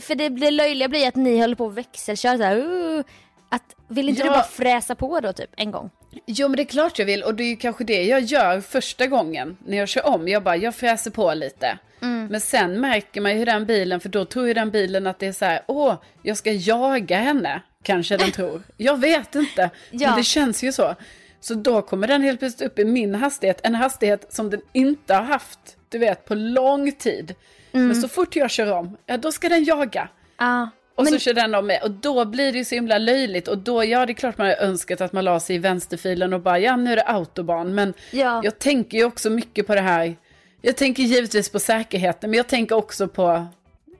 För 0.00 0.14
det 0.14 0.30
blir 0.30 0.50
löjliga 0.50 0.88
blir 0.88 1.08
att 1.08 1.16
ni 1.16 1.40
håller 1.40 1.56
på 1.56 1.64
och 1.64 1.78
växelkör 1.78 2.36
så 2.36 2.42
här, 2.42 2.56
uh, 2.56 3.04
att, 3.48 3.62
Vill 3.88 4.08
inte 4.08 4.20
Ja. 4.20 4.24
du 4.24 4.30
bara 4.30 4.42
fräsa 4.42 4.94
på 4.94 5.20
då 5.20 5.32
typ 5.32 5.50
en 5.56 5.70
gång? 5.70 5.90
Jo 6.26 6.48
men 6.48 6.56
det 6.56 6.62
är 6.62 6.64
klart 6.64 6.98
jag 6.98 7.06
vill 7.06 7.22
och 7.22 7.34
det 7.34 7.42
är 7.44 7.48
ju 7.48 7.56
kanske 7.56 7.84
det 7.84 8.02
jag 8.02 8.20
gör 8.20 8.60
första 8.60 9.06
gången 9.06 9.56
när 9.66 9.76
jag 9.76 9.88
kör 9.88 10.06
om. 10.06 10.28
Jag 10.28 10.42
bara, 10.42 10.56
jag 10.56 10.74
fräser 10.74 11.10
på 11.10 11.34
lite. 11.34 11.78
Mm. 12.02 12.26
Men 12.26 12.40
sen 12.40 12.80
märker 12.80 13.20
man 13.20 13.38
ju 13.38 13.44
den 13.44 13.66
bilen, 13.66 14.00
för 14.00 14.08
då 14.08 14.24
tror 14.24 14.46
ju 14.46 14.54
den 14.54 14.70
bilen 14.70 15.06
att 15.06 15.18
det 15.18 15.26
är 15.26 15.32
så 15.32 15.44
här, 15.44 15.60
åh, 15.66 15.94
jag 16.22 16.36
ska 16.36 16.52
jaga 16.52 17.16
henne. 17.18 17.62
Kanske 17.82 18.16
den 18.16 18.30
tror. 18.30 18.62
Jag 18.76 19.00
vet 19.00 19.34
inte. 19.34 19.70
Ja. 19.90 20.08
Men 20.08 20.16
det 20.18 20.24
känns 20.24 20.62
ju 20.64 20.72
så. 20.72 20.94
Så 21.40 21.54
då 21.54 21.82
kommer 21.82 22.06
den 22.08 22.22
helt 22.22 22.38
plötsligt 22.38 22.70
upp 22.70 22.78
i 22.78 22.84
min 22.84 23.14
hastighet, 23.14 23.60
en 23.62 23.74
hastighet 23.74 24.32
som 24.32 24.50
den 24.50 24.60
inte 24.72 25.14
har 25.14 25.22
haft, 25.22 25.58
du 25.88 25.98
vet, 25.98 26.24
på 26.24 26.34
lång 26.34 26.92
tid. 26.92 27.34
Mm. 27.72 27.86
Men 27.86 27.96
så 27.96 28.08
fort 28.08 28.36
jag 28.36 28.50
kör 28.50 28.72
om, 28.72 28.96
ja 29.06 29.16
då 29.16 29.32
ska 29.32 29.48
den 29.48 29.64
jaga. 29.64 30.08
Ja. 30.38 30.70
Och 30.98 31.04
Men- 31.04 31.12
så 31.12 31.18
kör 31.18 31.32
den 31.34 31.54
om 31.54 31.66
mig 31.66 31.80
och 31.82 31.90
då 31.90 32.24
blir 32.24 32.52
det 32.52 32.58
ju 32.58 32.64
så 32.64 32.74
himla 32.74 32.98
löjligt 32.98 33.48
och 33.48 33.58
då, 33.58 33.84
ja 33.84 34.06
det 34.06 34.12
är 34.12 34.14
klart 34.14 34.38
man 34.38 34.46
har 34.46 34.54
önskat 34.54 35.00
att 35.00 35.12
man 35.12 35.24
la 35.24 35.40
sig 35.40 35.56
i 35.56 35.58
vänsterfilen 35.58 36.32
och 36.32 36.40
bara, 36.40 36.58
ja 36.58 36.76
nu 36.76 36.92
är 36.92 36.96
det 36.96 37.02
autobahn. 37.02 37.74
Men 37.74 37.94
Ja. 38.12 38.40
jag 38.44 38.58
tänker 38.58 38.98
ju 38.98 39.04
också 39.04 39.30
mycket 39.30 39.66
på 39.66 39.74
det 39.74 39.80
här, 39.80 40.16
jag 40.62 40.76
tänker 40.76 41.02
givetvis 41.02 41.48
på 41.48 41.58
säkerheten, 41.58 42.30
men 42.30 42.36
jag 42.36 42.46
tänker 42.48 42.74
också 42.74 43.08
på, 43.08 43.46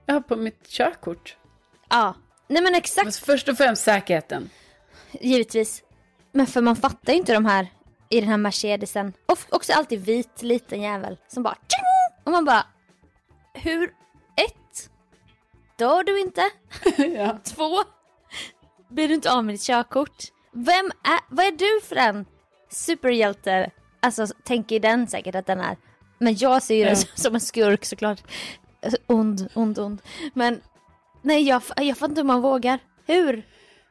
ja 0.06 0.20
på 0.28 0.36
mitt 0.36 0.68
körkort. 0.68 1.36
ja. 1.90 2.14
Nej 2.50 2.62
men 2.62 2.72
Men 2.72 2.78
exakt, 2.78 3.16
först 3.16 3.48
och 3.48 3.56
främst 3.56 3.82
säkerheten. 3.84 4.50
givetvis. 5.20 5.82
Men 6.32 6.46
för 6.46 6.60
man 6.60 6.76
fattar 6.76 7.12
ju 7.12 7.18
inte 7.18 7.32
de 7.34 7.46
här 7.46 7.66
i 8.08 8.20
den 8.20 8.28
här 8.28 8.36
Mercedesen. 8.36 9.12
Och 9.26 9.38
också 9.48 9.72
alltid 9.72 10.04
vit 10.04 10.42
liten 10.42 10.82
jävel 10.82 11.16
som 11.28 11.42
bara 11.42 11.54
tjing! 11.54 12.22
Och 12.24 12.32
man 12.32 12.44
bara, 12.44 12.66
hur? 13.54 13.90
Dör 15.78 16.04
du 16.04 16.20
inte? 16.20 16.42
ja. 17.18 17.38
Två, 17.44 17.68
blir 18.90 19.08
du 19.08 19.14
inte 19.14 19.32
av 19.32 19.44
med 19.44 19.54
ditt 19.54 19.62
körkort? 19.62 20.16
Vem 20.52 20.86
är, 20.86 21.34
vad 21.34 21.46
är 21.46 21.50
du 21.52 21.80
för 21.86 21.96
en 21.96 22.26
superhjälte? 22.70 23.70
Alltså 24.00 24.26
tänker 24.44 24.80
den 24.80 25.06
säkert 25.06 25.34
att 25.34 25.46
den 25.46 25.60
är. 25.60 25.76
Men 26.18 26.36
jag 26.38 26.62
ser 26.62 26.74
ju 26.74 26.84
den 26.84 26.90
Ja. 26.90 26.96
som- 26.96 27.08
som 27.14 27.34
en 27.34 27.40
skurk 27.40 27.84
såklart. 27.84 28.22
Ond, 29.06 29.48
ond, 29.54 29.78
ond. 29.78 30.02
Men 30.34 30.60
nej 31.22 31.42
jag, 31.48 31.62
jag 31.76 31.96
fattar 31.98 32.08
inte 32.10 32.20
hur 32.20 32.26
man 32.26 32.40
vågar. 32.42 32.78
Hur? 33.06 33.46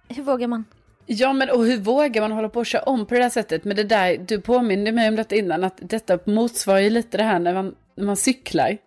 Hur 0.09 0.23
vågar 0.23 0.47
man? 0.47 0.65
Ja 1.05 1.33
men 1.33 1.49
och 1.49 1.65
hur 1.65 1.77
vågar 1.77 2.21
man 2.21 2.31
hålla 2.31 2.49
på 2.49 2.59
och 2.59 2.65
köra 2.65 2.81
om 2.83 3.05
på 3.05 3.13
det 3.15 3.21
där 3.21 3.29
sättet? 3.29 3.63
Men 3.63 3.75
det 3.75 3.83
där, 3.83 4.17
du 4.17 4.41
påminde 4.41 4.91
mig 4.91 5.09
om 5.09 5.15
detta 5.15 5.35
innan, 5.35 5.63
att 5.63 5.77
detta 5.81 6.19
motsvarar 6.25 6.79
ju 6.79 6.89
lite 6.89 7.17
det 7.17 7.23
här 7.23 7.39
när 7.39 7.53
man, 7.53 7.75
när 7.95 8.05
man 8.05 8.15
cyklar. 8.17 8.77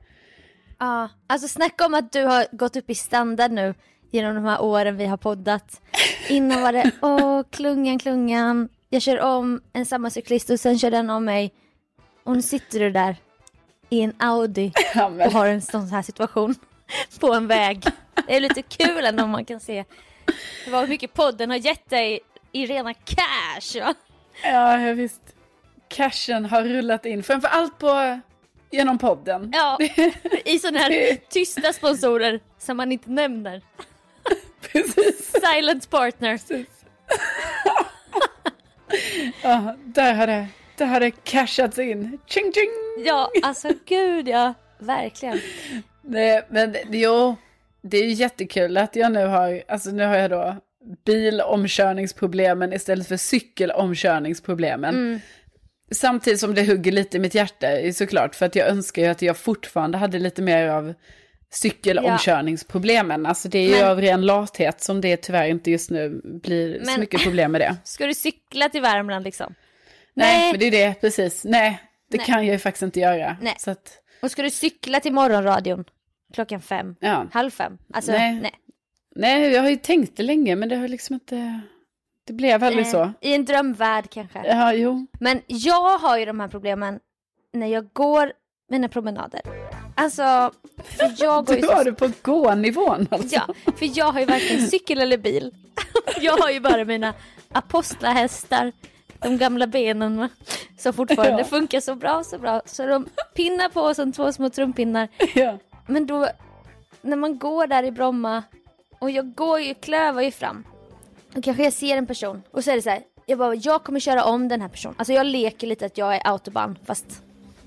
Ja, 0.81 1.09
alltså 1.27 1.49
snacka 1.49 1.87
om 1.87 1.95
att 1.95 2.13
du 2.13 2.25
har 2.25 2.47
gått 2.53 2.77
upp 2.77 2.91
i 2.91 2.95
standard 2.95 3.51
nu 3.51 3.75
genom 4.11 4.35
de 4.35 4.45
här 4.45 4.63
åren 4.63 4.97
vi 4.97 5.07
har 5.07 5.17
poddat. 5.17 5.81
Innan 6.29 6.63
var 6.63 6.73
det 6.73 6.91
åh 7.03 7.43
klungan, 7.51 7.99
klungan. 7.99 8.69
Jag 8.89 9.03
kör 9.03 9.21
om 9.21 9.61
en 9.73 9.87
samma 9.87 10.11
cyklist 10.11 10.51
och 10.51 10.61
sen 10.61 10.79
kör 10.79 10.91
den 10.91 11.11
om 11.11 11.25
mig. 11.25 11.55
Och 12.25 12.37
nu 12.37 12.43
sitter 12.43 12.81
du 12.81 12.91
där 12.91 13.17
i 13.89 14.01
en 14.01 14.15
Audi 14.19 14.73
och 15.27 15.33
har 15.33 15.47
en 15.47 15.63
sån 15.63 15.89
här 15.89 16.03
situation 16.03 16.55
på 17.21 17.33
en 17.33 17.47
väg. 17.47 17.85
Det 18.27 18.37
är 18.37 18.41
lite 18.41 18.63
kul 18.63 19.05
ändå 19.05 19.25
om 19.25 19.31
man 19.31 19.45
kan 19.45 19.61
se 19.61 19.85
vad 20.71 20.89
mycket 20.89 21.15
podden 21.15 21.51
har 21.51 21.57
gett 21.57 21.91
dig 21.91 22.21
i 22.53 22.67
rena 22.67 22.95
cash. 22.95 23.81
Va? 23.81 23.95
ja, 24.45 24.81
ja 24.81 24.95
visst. 24.95 25.21
Cashen 25.89 26.45
har 26.45 26.65
rullat 26.65 27.07
in, 27.07 27.23
framför 27.23 27.49
allt 27.49 27.79
på, 27.79 28.21
genom 28.71 28.99
podden. 28.99 29.53
Ja, 29.55 29.79
i 30.45 30.59
sådana 30.59 30.79
här 30.79 31.17
tysta 31.29 31.73
sponsorer 31.73 32.41
som 32.59 32.77
man 32.77 32.93
inte 32.93 33.11
nämner. 33.11 33.63
Precis. 34.61 35.33
Silent 35.33 35.91
partner. 35.91 36.41
Ja, 39.43 39.77
där 39.85 40.15
har 40.15 40.27
det, 40.27 40.47
där 40.77 40.87
har 40.87 41.01
det 41.01 41.11
cashats 41.11 41.79
in. 41.79 42.19
Ching 42.27 42.53
ching! 42.53 43.05
Ja, 43.07 43.31
alltså 43.43 43.69
gud 43.87 44.29
ja. 44.29 44.55
Verkligen. 44.79 45.41
Nej, 46.03 46.47
men 46.49 46.77
jo, 46.91 47.37
det 47.83 47.99
är 47.99 48.05
ju 48.05 48.13
jättekul 48.13 48.77
att 48.77 48.97
jag 48.97 49.13
nu 49.13 49.27
har, 49.27 49.63
alltså 49.69 49.91
nu 49.91 50.05
har 50.05 50.17
jag 50.17 50.31
då 50.31 50.57
bilomkörningsproblemen 51.05 52.73
istället 52.73 53.09
för 53.09 53.17
cykelomkörningsproblemen. 53.17 54.95
Mm. 54.95 55.21
Samtidigt 55.95 56.41
som 56.41 56.55
det 56.55 56.67
hugger 56.67 56.93
lite 56.93 57.17
i 57.17 57.21
mitt 57.21 57.35
hjärta 57.35 57.67
såklart, 57.95 58.35
för 58.35 58.47
att 58.47 58.55
jag 58.57 58.69
önskar 58.69 59.03
ju 59.03 59.09
att 59.09 59.23
jag 59.23 59.37
fortfarande 59.37 59.99
hade 59.99 60.19
lite 60.19 60.43
mer 60.43 60.69
av 60.69 60.95
cykelomkörningsproblemen. 61.53 63.27
Alltså 63.27 63.49
det 63.49 63.59
är 63.59 63.69
ju 63.69 63.75
Men- 63.83 63.91
av 63.91 64.01
ren 64.01 64.27
lathet 64.27 64.81
som 64.81 65.01
det 65.01 65.17
tyvärr 65.17 65.49
inte 65.49 65.71
just 65.71 65.91
nu 65.91 66.21
blir 66.25 66.79
så 66.85 66.91
Men- 66.91 67.01
mycket 67.01 67.23
problem 67.23 67.53
med 67.53 67.61
det. 67.61 67.77
Ska 67.85 68.07
du 68.07 68.15
cykla 68.15 68.69
till 68.69 68.83
Värmland 68.83 69.25
liksom? 69.25 69.55
Nej, 70.15 70.39
Nej. 70.39 70.51
men 70.53 70.61
det 70.61 70.67
är 70.67 70.71
det, 70.89 71.01
precis. 71.01 71.45
Nej, 71.45 71.81
det 72.11 72.17
Nej. 72.17 72.27
kan 72.27 72.47
jag 72.47 72.53
ju 72.53 72.59
faktiskt 72.59 72.83
inte 72.83 73.01
göra. 73.01 73.37
Nej. 73.41 73.55
Så 73.59 73.71
att, 73.71 73.93
Och 74.23 74.31
ska 74.31 74.43
du 74.43 74.51
cykla 74.51 75.01
till 75.01 75.13
morgonradion 75.13 75.85
klockan 76.35 76.61
fem? 76.61 76.97
ja. 77.01 77.27
Halv 77.33 77.51
fem? 77.51 77.79
Alltså, 77.93 78.13
Nej. 78.13 78.41
nej. 78.43 78.53
Nej, 79.15 79.53
jag 79.53 79.63
har 79.63 79.71
ju 79.71 79.77
tänkt 79.77 80.17
det 80.17 80.23
länge, 80.23 80.57
men 80.57 80.69
det 80.69 80.77
har 80.77 80.89
liksom 80.89 81.15
inte... 81.15 81.61
Det 82.31 82.35
blev 82.35 82.65
aldrig 82.65 82.87
Eh, 82.87 82.91
så. 82.91 83.13
I 83.21 83.35
en 83.35 83.45
drömvärld 83.45 84.11
kanske. 84.11 84.47
Ja, 84.47 84.73
jo. 84.73 85.07
Men 85.21 85.41
jag 85.47 85.99
har 85.99 86.19
ju 86.19 86.25
de 86.25 86.41
här 86.41 86.49
problemen 86.49 87.01
när 87.53 87.67
jag 87.67 87.93
går 87.93 88.33
mina 88.71 88.89
promenader. 88.89 89.41
Alltså, 89.95 90.51
för 90.85 91.13
jag 91.25 91.47
går 91.47 91.57
ju 91.57 91.61
Du 91.63 91.69
så 91.69 91.83
det 91.83 91.93
på 91.93 92.11
gå-nivån 92.23 93.07
alltså. 93.11 93.35
Ja, 93.37 93.55
för 93.77 93.99
jag 93.99 94.13
har 94.13 94.21
ju 94.21 94.27
varken 94.27 94.67
cykel 94.69 95.01
eller 95.01 95.19
bil. 95.19 95.55
Jag 96.21 96.37
har 96.37 96.51
ju 96.51 96.61
bara 96.61 96.85
mina 96.85 97.15
apostlahästar, 97.53 98.73
de 99.19 99.39
gamla 99.39 99.67
benen 99.67 100.17
va, 100.19 100.29
som 100.79 100.93
fortfarande 100.93 101.43
Ja. 101.43 101.45
funkar 101.49 101.81
så 101.81 101.95
bra, 101.95 102.25
så 102.25 102.39
bra. 102.39 102.63
Så 102.67 102.87
de 102.87 103.07
pinnar 103.35 103.69
på 103.69 103.95
som 103.95 104.13
två 104.13 104.33
små 104.33 104.51
trumpinnar. 104.51 105.09
Ja. 105.35 105.59
Men 105.87 106.07
då, 106.07 106.29
när 107.03 107.17
man 107.17 107.39
går 107.39 107.67
där 107.67 107.83
i 107.83 107.91
Bromma 107.91 108.43
och 108.99 109.11
jag 109.11 109.35
går 109.35 109.61
ju, 109.61 109.75
klövar 109.75 110.23
ju 110.23 110.31
fram. 110.31 110.65
Då 111.35 111.43
kanske 111.43 111.65
jag 111.65 111.73
ser 111.73 111.97
en 111.97 112.07
person 112.07 112.43
och 112.51 112.65
så 112.65 112.71
är 112.71 112.77
det 112.77 112.83
så 112.83 112.91
här, 112.91 113.03
jag 113.27 113.39
bara, 113.39 113.55
jag 113.55 113.85
kommer 113.85 114.01
köra 114.01 114.25
om 114.25 114.49
den 114.49 114.61
här 114.61 114.69
personen. 114.69 114.95
Alltså 114.99 115.13
jag 115.13 115.27
leker 115.27 115.67
lite 115.67 115.87
att 115.87 115.99
jag 115.99 116.15
är 116.17 116.21
autobahn 116.27 116.79
fast 116.85 117.07
i 117.11 117.13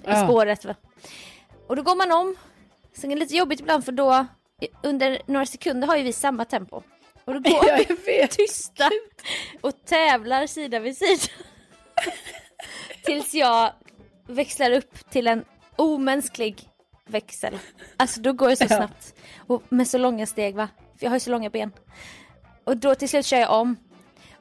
Ja. 0.06 0.24
spåret. 0.28 0.66
Va? 0.66 0.76
Och 1.68 1.76
då 1.76 1.82
går 1.84 1.96
man 1.96 2.12
om. 2.12 2.36
Sen 2.98 3.12
är 3.12 3.16
det 3.16 3.20
lite 3.20 3.36
jobbigt 3.36 3.60
ibland 3.60 3.86
för 3.86 3.92
då 3.92 4.26
under 4.84 5.22
några 5.26 5.46
sekunder 5.46 5.88
har 5.88 5.98
ju 5.98 6.04
vi 6.04 6.14
samma 6.14 6.46
tempo. 6.46 6.82
Och 7.26 7.34
då 7.34 7.40
går 7.50 7.66
Ja, 7.68 7.76
vi 7.78 7.86
jag 7.88 7.96
vet. 8.22 8.32
tysta 8.32 8.90
och 9.62 9.86
tävlar 9.86 10.48
sida 10.48 10.80
vid 10.80 10.98
sida. 10.98 11.22
Tills 13.06 13.34
jag 13.34 13.72
växlar 14.28 14.72
upp 14.72 15.10
till 15.10 15.28
en 15.28 15.46
omänsklig 15.76 16.70
växel. 17.08 17.60
Alltså 17.98 18.22
då 18.22 18.34
går 18.34 18.50
jag 18.50 18.58
så 18.58 18.68
snabbt. 18.68 19.16
Och 19.38 19.64
med 19.70 19.88
så 19.88 19.98
långa 19.98 20.26
steg 20.26 20.56
va. 20.56 20.68
För 20.98 21.06
jag 21.06 21.10
har 21.12 21.16
ju 21.16 21.20
så 21.20 21.30
långa 21.32 21.50
ben. 21.50 21.72
Och 22.64 22.78
då 22.78 22.96
till 22.96 23.10
slut 23.10 23.26
kör 23.26 23.38
jag 23.38 23.52
om. 23.62 23.78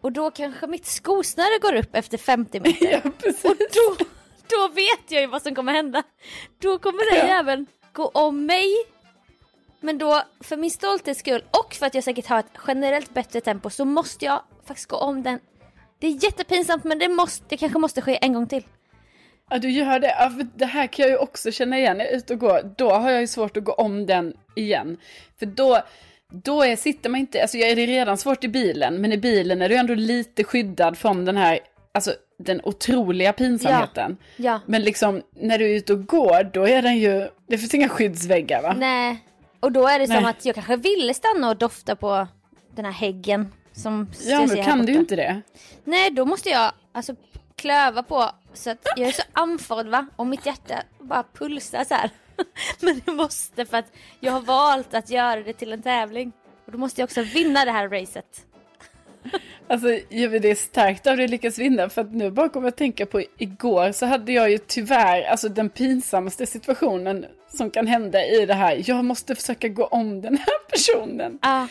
Och 0.00 0.12
då 0.12 0.30
kanske 0.30 0.66
mitt 0.66 0.86
skosnöre 0.86 1.58
går 1.60 1.74
upp 1.74 1.94
efter 1.96 2.18
50 2.18 2.60
meter. 2.60 2.86
Ja, 3.04 3.10
precis. 3.18 3.44
Och 3.44 3.56
då, 3.58 4.04
då 4.48 4.68
vet 4.68 5.10
jag 5.10 5.20
ju 5.20 5.26
vad 5.26 5.42
som 5.42 5.54
kommer 5.54 5.72
hända. 5.72 6.02
Då 6.58 6.78
kommer 6.78 7.10
den 7.10 7.28
Ja. 7.28 7.34
jäveln 7.36 7.66
gå 7.92 8.08
om 8.08 8.46
mig. 8.46 8.66
Men 9.80 9.98
då, 9.98 10.22
för 10.40 10.56
min 10.56 10.70
stolthets 10.70 11.20
skull 11.20 11.44
och 11.50 11.74
för 11.74 11.86
att 11.86 11.94
jag 11.94 12.04
säkert 12.04 12.26
har 12.26 12.38
ett 12.38 12.46
generellt 12.66 13.14
bättre 13.14 13.40
tempo 13.40 13.70
så 13.70 13.84
måste 13.84 14.24
jag 14.24 14.42
faktiskt 14.66 14.88
gå 14.88 14.96
om 14.96 15.22
den. 15.22 15.38
Det 15.98 16.06
är 16.06 16.24
jättepinsamt 16.24 16.84
men 16.84 16.98
det, 16.98 17.08
måste, 17.08 17.44
det 17.48 17.56
kanske 17.56 17.78
måste 17.78 18.00
ske 18.02 18.18
en 18.22 18.32
gång 18.32 18.46
till. 18.46 18.64
Ja, 19.50 19.58
du 19.58 19.70
gör 19.70 19.98
det. 19.98 20.16
Ja, 20.18 20.30
för 20.30 20.46
det 20.56 20.66
här 20.66 20.86
kan 20.86 21.02
jag 21.02 21.10
ju 21.10 21.16
också 21.16 21.50
känna 21.52 21.78
igen 21.78 21.98
när 21.98 22.04
jag 22.04 22.12
är 22.12 22.16
ute 22.16 22.32
och 22.32 22.38
går. 22.40 22.74
Då 22.76 22.90
har 22.90 23.10
jag 23.10 23.20
ju 23.20 23.26
svårt 23.26 23.56
att 23.56 23.64
gå 23.64 23.72
om 23.72 24.06
den 24.06 24.36
igen. 24.56 24.96
För 25.38 25.46
då, 25.46 25.82
då 26.32 26.62
är, 26.62 26.76
sitter 26.76 27.10
man 27.10 27.20
inte, 27.20 27.42
alltså 27.42 27.58
jag 27.58 27.70
är 27.70 27.76
det 27.76 27.86
redan 27.86 28.18
svårt 28.18 28.44
i 28.44 28.48
bilen, 28.48 29.00
men 29.00 29.12
i 29.12 29.16
bilen 29.16 29.62
är 29.62 29.68
du 29.68 29.76
ändå 29.76 29.94
lite 29.94 30.44
skyddad 30.44 30.98
från 30.98 31.24
den 31.24 31.36
här, 31.36 31.58
alltså 31.94 32.14
den 32.38 32.60
otroliga 32.64 33.32
pinsamheten. 33.32 34.16
Ja. 34.36 34.44
ja. 34.44 34.60
Men 34.66 34.82
liksom 34.82 35.22
när 35.36 35.58
du 35.58 35.64
är 35.64 35.76
ute 35.76 35.92
och 35.92 36.06
går, 36.06 36.50
då 36.52 36.68
är 36.68 36.82
den 36.82 36.98
ju, 36.98 37.28
det 37.48 37.58
finns 37.58 37.74
inga 37.74 37.88
skyddsväggar 37.88 38.62
va? 38.62 38.76
Nej, 38.78 39.24
och 39.60 39.72
då 39.72 39.88
är 39.88 39.98
det 39.98 40.06
som 40.06 40.22
Nej. 40.22 40.30
att 40.30 40.44
jag 40.44 40.54
kanske 40.54 40.76
ville 40.76 41.14
stanna 41.14 41.48
och 41.48 41.56
dofta 41.56 41.96
på 41.96 42.26
den 42.74 42.84
här 42.84 42.92
häggen. 42.92 43.52
Som 43.72 44.10
ja, 44.24 44.46
men 44.46 44.64
kan 44.64 44.86
du 44.86 44.92
inte 44.92 45.16
det? 45.16 45.42
Nej, 45.84 46.10
då 46.10 46.24
måste 46.24 46.48
jag 46.48 46.72
alltså 46.92 47.14
klöva 47.56 48.02
på 48.02 48.30
så 48.54 48.70
att 48.70 48.86
jag 48.96 49.08
är 49.08 49.12
så 49.12 49.22
andfådd 49.32 49.88
va 49.88 50.06
och 50.16 50.26
mitt 50.26 50.46
hjärta 50.46 50.82
bara 50.98 51.24
pulsar 51.34 51.84
så 51.84 51.94
här. 51.94 52.10
Men 52.80 53.00
det 53.04 53.12
måste 53.12 53.64
för 53.64 53.76
att 53.76 53.92
jag 54.20 54.32
har 54.32 54.40
valt 54.40 54.94
att 54.94 55.10
göra 55.10 55.40
det 55.40 55.52
till 55.52 55.72
en 55.72 55.82
tävling. 55.82 56.32
Och 56.66 56.72
då 56.72 56.78
måste 56.78 57.00
jag 57.00 57.06
också 57.06 57.22
vinna 57.22 57.64
det 57.64 57.70
här 57.70 57.88
racet. 57.88 58.46
Alltså 59.68 59.86
det 60.10 60.50
är 60.50 60.54
starkt 60.54 61.06
av 61.06 61.16
dig 61.16 61.24
att 61.24 61.30
lyckas 61.30 61.58
vinna 61.58 61.88
för 61.88 62.00
att 62.00 62.14
nu 62.14 62.30
bara 62.30 62.48
kommer 62.48 62.66
jag 62.66 62.76
tänka 62.76 63.06
på 63.06 63.22
igår 63.38 63.92
så 63.92 64.06
hade 64.06 64.32
jag 64.32 64.50
ju 64.50 64.58
tyvärr 64.58 65.22
alltså 65.22 65.48
den 65.48 65.70
pinsammaste 65.70 66.46
situationen 66.46 67.26
som 67.48 67.70
kan 67.70 67.86
hända 67.86 68.24
i 68.26 68.46
det 68.46 68.54
här. 68.54 68.82
Jag 68.86 69.04
måste 69.04 69.34
försöka 69.34 69.68
gå 69.68 69.84
om 69.84 70.20
den 70.20 70.36
här 70.36 70.58
personen. 70.70 71.38
Ah. 71.42 71.66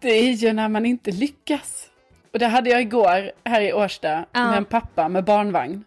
Det 0.00 0.10
är 0.10 0.32
ju 0.32 0.52
när 0.52 0.68
man 0.68 0.86
inte 0.86 1.10
lyckas. 1.10 1.90
Och 2.32 2.38
det 2.38 2.46
hade 2.46 2.70
jag 2.70 2.80
igår 2.80 3.32
här 3.44 3.60
i 3.60 3.72
Årsta 3.72 4.24
ah. 4.32 4.48
med 4.50 4.56
en 4.56 4.64
pappa 4.64 5.08
med 5.08 5.24
barnvagn. 5.24 5.84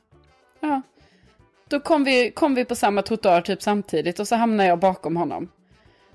Ja. 0.60 0.82
Då 1.70 1.80
kom 1.80 2.04
vi, 2.04 2.32
kom 2.32 2.56
vi 2.56 2.66
på 2.66 2.76
samma 2.76 3.02
trottoar 3.02 3.42
typ 3.42 3.62
samtidigt 3.62 4.20
och 4.20 4.28
så 4.28 4.36
hamnade 4.36 4.70
jag 4.70 4.80
bakom 4.80 5.18
honom. 5.18 5.52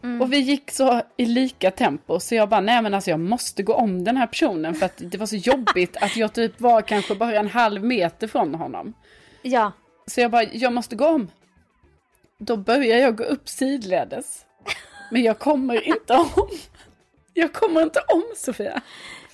Mm. 0.03 0.23
Och 0.23 0.33
vi 0.33 0.39
gick 0.39 0.71
så 0.71 1.03
i 1.17 1.25
lika 1.25 1.71
tempo 1.71 2.21
så 2.21 2.35
jag 2.35 2.49
bara, 2.49 2.61
nej 2.61 2.83
men 2.83 2.95
alltså 2.95 3.11
jag 3.11 3.21
måste 3.21 3.63
gå 3.63 3.75
om 3.75 4.05
den 4.05 4.17
här 4.17 4.27
personen 4.27 4.75
för 4.75 4.87
att 4.87 4.95
det 4.97 5.19
var 5.19 5.27
så 5.27 5.37
jobbigt 5.37 5.97
att 5.97 6.17
jag 6.17 6.33
typ 6.33 6.61
var 6.61 6.83
kanske 6.83 7.15
bara 7.15 7.35
en 7.35 7.49
halv 7.49 7.85
meter 7.85 8.27
från 8.29 8.55
honom. 8.55 8.95
Ja. 9.43 9.73
Så 10.07 10.21
jag 10.21 10.31
bara, 10.31 10.43
jag 10.43 10.73
måste 10.73 10.97
gå 10.97 11.07
om. 11.07 11.31
Då 12.39 12.57
börjar 12.57 12.99
jag 12.99 13.17
gå 13.17 13.25
upp 13.25 13.49
sidledes. 13.49 14.47
Men 15.11 15.23
jag 15.23 15.39
kommer 15.39 15.89
inte 15.89 16.15
om. 16.15 16.49
Jag 17.35 17.53
kommer 17.53 17.83
inte 17.83 18.01
om 18.01 18.25
Sofia. 18.37 18.83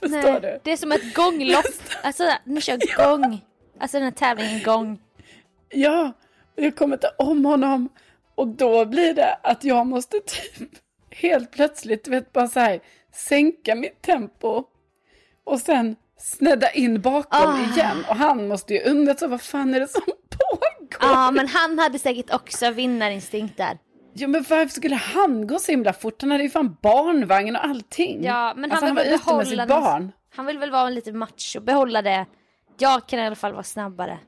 Förstår 0.00 0.32
nej, 0.32 0.40
du? 0.40 0.60
Det 0.62 0.72
är 0.72 0.76
som 0.76 0.92
ett 0.92 1.14
gånglopp. 1.14 1.64
Alltså 2.02 2.24
ni 2.44 2.60
kör 2.60 2.96
gång. 2.96 3.40
Alltså 3.80 3.96
den 3.96 4.04
här 4.04 4.10
tävlingen 4.10 4.62
gång. 4.62 4.98
Ja, 5.70 6.12
jag 6.56 6.76
kommer 6.76 6.96
inte 6.96 7.10
om 7.18 7.44
honom. 7.44 7.88
Och 8.34 8.48
då 8.48 8.84
blir 8.84 9.14
det 9.14 9.38
att 9.42 9.64
jag 9.64 9.86
måste 9.86 10.20
typ 10.20 10.78
helt 11.10 11.50
plötsligt, 11.50 12.08
vet 12.08 12.32
bara 12.32 12.48
så 12.48 12.60
här, 12.60 12.80
sänka 13.12 13.74
mitt 13.74 14.02
tempo. 14.02 14.64
Och 15.44 15.60
sen 15.60 15.96
snedda 16.18 16.70
in 16.70 17.00
bakom 17.00 17.50
oh. 17.50 17.72
igen. 17.72 18.04
Och 18.08 18.16
han 18.16 18.48
måste 18.48 18.74
ju 18.74 18.80
undra 18.80 19.14
så 19.14 19.28
vad 19.28 19.42
fan 19.42 19.74
är 19.74 19.80
det 19.80 19.88
som 19.88 20.02
pågår? 20.06 20.88
Ja, 21.00 21.30
men 21.30 21.48
han 21.48 21.78
hade 21.78 21.98
säkert 21.98 22.34
också 22.34 22.70
vinnarinstinkt 22.70 23.56
där. 23.56 23.78
Jo 24.14 24.28
men 24.28 24.44
varför 24.48 24.68
skulle 24.68 24.96
han 24.96 25.46
gå 25.46 25.58
så 25.58 25.72
himla 25.72 25.92
fort? 25.92 26.22
Han 26.22 26.30
hade 26.30 26.42
ju 26.42 26.50
fan 26.50 26.76
barnvagn 26.82 27.56
och 27.56 27.64
allting. 27.64 28.24
Ja 28.24 28.52
men 28.56 28.70
alltså, 28.70 28.86
han, 28.86 28.96
vill 28.96 29.04
han 29.04 29.36
var 29.36 29.42
ute 29.42 29.56
med 29.56 29.60
sitt 29.60 29.68
barn. 29.68 30.12
Han 30.34 30.46
vill 30.46 30.58
väl 30.58 30.70
vara 30.70 30.90
lite 30.90 31.12
macho, 31.12 31.60
behålla 31.60 32.02
det. 32.02 32.26
Jag 32.78 33.08
kan 33.08 33.18
i 33.18 33.26
alla 33.26 33.36
fall 33.36 33.52
vara 33.52 33.62
snabbare. 33.62 34.18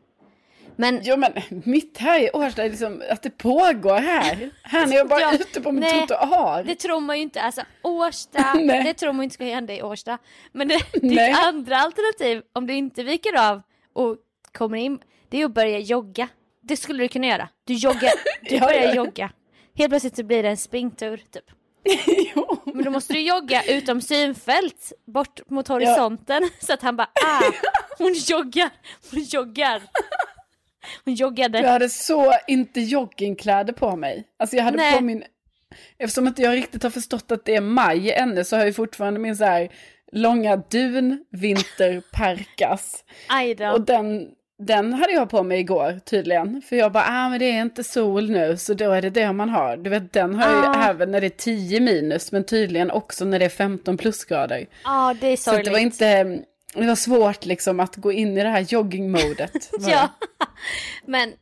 Men... 0.77 1.01
Jo 1.03 1.17
men 1.17 1.33
mitt 1.65 1.99
här 1.99 2.21
i 2.21 2.31
Årsta 2.33 2.65
är 2.65 2.71
liksom 2.71 3.03
att 3.11 3.23
det 3.23 3.31
pågår 3.31 3.99
här. 3.99 4.51
Här 4.63 4.87
när 4.87 4.97
jag 4.97 5.09
bara 5.09 5.21
ja, 5.33 5.35
ute 5.35 5.61
på 5.61 5.73
min 5.73 5.83
trottoar. 5.83 6.65
Det 6.65 6.75
tror 6.75 7.01
man 7.01 7.17
ju 7.17 7.23
inte. 7.23 7.43
Alltså 7.43 7.63
Årsta, 7.83 8.55
det 8.85 8.95
tror 8.95 9.13
man 9.13 9.25
inte 9.25 9.35
ska 9.35 9.45
hända 9.45 9.75
i 9.75 9.83
Årsta. 9.83 10.19
Men 10.53 10.69
det, 10.69 10.81
ditt 10.93 11.37
andra 11.45 11.77
alternativ 11.77 12.43
om 12.53 12.67
du 12.67 12.75
inte 12.75 13.03
viker 13.03 13.51
av 13.51 13.63
och 13.93 14.17
kommer 14.53 14.79
in, 14.79 14.99
det 15.29 15.41
är 15.41 15.45
att 15.45 15.55
börja 15.55 15.79
jogga. 15.79 16.29
Det 16.63 16.77
skulle 16.77 17.05
du 17.05 17.09
kunna 17.09 17.27
göra. 17.27 17.49
Du 17.65 17.75
joggar, 17.75 18.13
du 18.49 18.55
ja, 18.55 18.61
börjar 18.67 18.83
ja. 18.83 18.95
jogga. 18.95 19.31
Helt 19.75 19.91
plötsligt 19.91 20.17
så 20.17 20.25
blir 20.25 20.43
det 20.43 20.49
en 20.49 20.57
springtur 20.57 21.17
typ. 21.17 21.45
jo. 22.35 22.61
Men 22.65 22.85
då 22.85 22.91
måste 22.91 23.13
du 23.13 23.21
jogga 23.21 23.63
utom 23.63 24.01
synfält 24.01 24.93
bort 25.07 25.51
mot 25.51 25.69
horisonten 25.69 26.49
så 26.61 26.73
att 26.73 26.83
han 26.83 26.97
bara 26.97 27.09
ah, 27.25 27.53
hon 27.99 28.13
joggar, 28.15 28.71
hon 29.11 29.23
joggar. 29.23 29.83
Hon 31.05 31.15
joggade. 31.15 31.61
Jag 31.61 31.71
hade 31.71 31.89
så 31.89 32.35
inte 32.47 32.81
joggingkläder 32.81 33.73
på 33.73 33.97
mig. 33.97 34.25
Alltså 34.39 34.57
jag 34.57 34.65
hade 34.65 34.77
Nej. 34.77 34.97
på 34.97 35.05
min... 35.05 35.25
Eftersom 35.99 36.27
inte 36.27 36.43
jag 36.43 36.55
riktigt 36.55 36.83
har 36.83 36.91
förstått 36.91 37.33
att 37.33 37.45
det 37.45 37.55
är 37.55 37.61
maj 37.61 38.13
ännu 38.13 38.45
så 38.45 38.57
har 38.57 38.65
jag 38.65 38.77
fortfarande 38.77 39.21
min 39.21 39.37
så 39.37 39.45
här 39.45 39.69
långa 40.13 40.57
dun 40.57 41.25
vinterperkas. 41.31 43.05
Och 43.75 43.81
den, 43.81 44.29
den 44.59 44.93
hade 44.93 45.13
jag 45.13 45.31
på 45.31 45.43
mig 45.43 45.61
igår 45.61 46.01
tydligen. 46.05 46.63
För 46.63 46.77
jag 46.77 46.93
bara, 46.93 47.05
ah 47.07 47.29
men 47.29 47.39
det 47.39 47.45
är 47.45 47.61
inte 47.61 47.85
sol 47.85 48.31
nu 48.31 48.57
så 48.57 48.75
då 48.75 48.93
är 48.93 49.03
det 49.03 49.11
det 49.11 49.33
man 49.33 49.49
har. 49.49 49.77
Du 49.77 49.91
vet 49.91 50.13
den 50.13 50.35
har 50.35 50.53
jag 50.53 50.77
ah. 50.77 50.89
även 50.89 51.11
när 51.11 51.21
det 51.21 51.27
är 51.27 51.31
10 51.31 51.81
minus 51.81 52.33
men 52.33 52.45
tydligen 52.45 52.91
också 52.91 53.25
när 53.25 53.39
det 53.39 53.45
är 53.45 53.49
15 53.49 53.97
plusgrader. 53.97 54.59
Ja 54.59 55.11
ah, 55.11 55.15
det 55.15 55.27
är 55.27 55.37
sorgligt. 55.37 55.67
Så 55.67 55.71
det 55.71 55.73
var 55.73 55.79
inte, 55.79 56.45
det 56.75 56.87
var 56.87 56.95
svårt 56.95 57.45
liksom 57.45 57.81
att 57.81 57.97
gå 57.97 58.13
in 58.13 58.39
i 58.39 58.43
det 58.43 58.49
här 58.49 58.61
joggingmodet. 58.61 59.71
ja, 59.79 60.09
men 61.07 61.35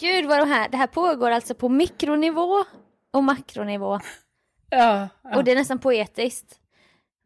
gud 0.00 0.26
vad 0.26 0.38
de 0.38 0.48
här, 0.48 0.68
det 0.68 0.76
här 0.76 0.86
pågår 0.86 1.30
alltså 1.30 1.54
på 1.54 1.68
mikronivå 1.68 2.64
och 3.12 3.24
makronivå. 3.24 4.00
Ja, 4.70 5.08
ja. 5.22 5.36
Och 5.36 5.44
det 5.44 5.52
är 5.52 5.56
nästan 5.56 5.78
poetiskt. 5.78 6.58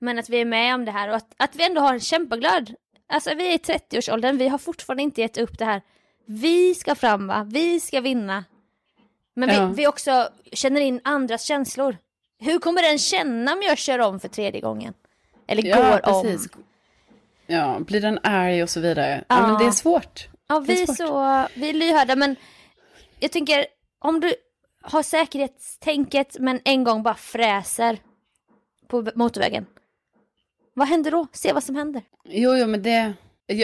Men 0.00 0.18
att 0.18 0.28
vi 0.28 0.40
är 0.40 0.44
med 0.44 0.74
om 0.74 0.84
det 0.84 0.90
här 0.90 1.08
och 1.08 1.16
att, 1.16 1.34
att 1.36 1.56
vi 1.56 1.66
ändå 1.66 1.80
har 1.80 1.92
en 1.94 2.00
kämpaglöd. 2.00 2.74
Alltså 3.08 3.34
vi 3.34 3.48
är 3.48 3.54
i 3.54 3.56
30-årsåldern, 3.56 4.38
vi 4.38 4.48
har 4.48 4.58
fortfarande 4.58 5.02
inte 5.02 5.20
gett 5.20 5.38
upp 5.38 5.58
det 5.58 5.64
här. 5.64 5.82
Vi 6.26 6.74
ska 6.74 6.94
fram 6.94 7.26
va, 7.26 7.46
vi 7.50 7.80
ska 7.80 8.00
vinna. 8.00 8.44
Men 9.34 9.48
ja. 9.48 9.66
vi, 9.66 9.74
vi 9.74 9.86
också 9.86 10.28
känner 10.52 10.80
in 10.80 11.00
andras 11.04 11.44
känslor. 11.44 11.96
Hur 12.38 12.58
kommer 12.58 12.82
den 12.82 12.98
känna 12.98 13.52
om 13.52 13.62
jag 13.62 13.78
kör 13.78 13.98
om 13.98 14.20
för 14.20 14.28
tredje 14.28 14.60
gången? 14.60 14.94
Eller 15.46 15.64
ja, 15.64 15.76
går 15.76 16.22
precis. 16.22 16.50
om? 16.54 16.62
Ja, 17.52 17.80
blir 17.80 18.00
den 18.00 18.18
arg 18.22 18.62
och 18.62 18.70
så 18.70 18.80
vidare. 18.80 19.24
Ja, 19.28 19.36
ja 19.36 19.46
men 19.46 19.58
det 19.58 19.64
är 19.64 19.70
svårt. 19.70 20.28
Ja, 20.48 20.58
vi 20.58 20.82
är, 20.82 20.86
svårt. 20.86 20.96
så, 20.96 21.46
vi 21.54 21.68
är 21.68 21.72
lyhörda 21.72 22.16
men 22.16 22.36
jag 23.18 23.32
tänker 23.32 23.66
om 23.98 24.20
du 24.20 24.34
har 24.82 25.02
säkerhetstänket 25.02 26.36
men 26.40 26.60
en 26.64 26.84
gång 26.84 27.02
bara 27.02 27.14
fräser 27.14 27.98
på 28.88 29.10
motorvägen. 29.14 29.66
Vad 30.74 30.88
händer 30.88 31.10
då? 31.10 31.26
Se 31.32 31.52
vad 31.52 31.62
som 31.62 31.76
händer. 31.76 32.02
Jo, 32.24 32.56
jo, 32.56 32.66
men 32.66 32.82
det, 32.82 33.12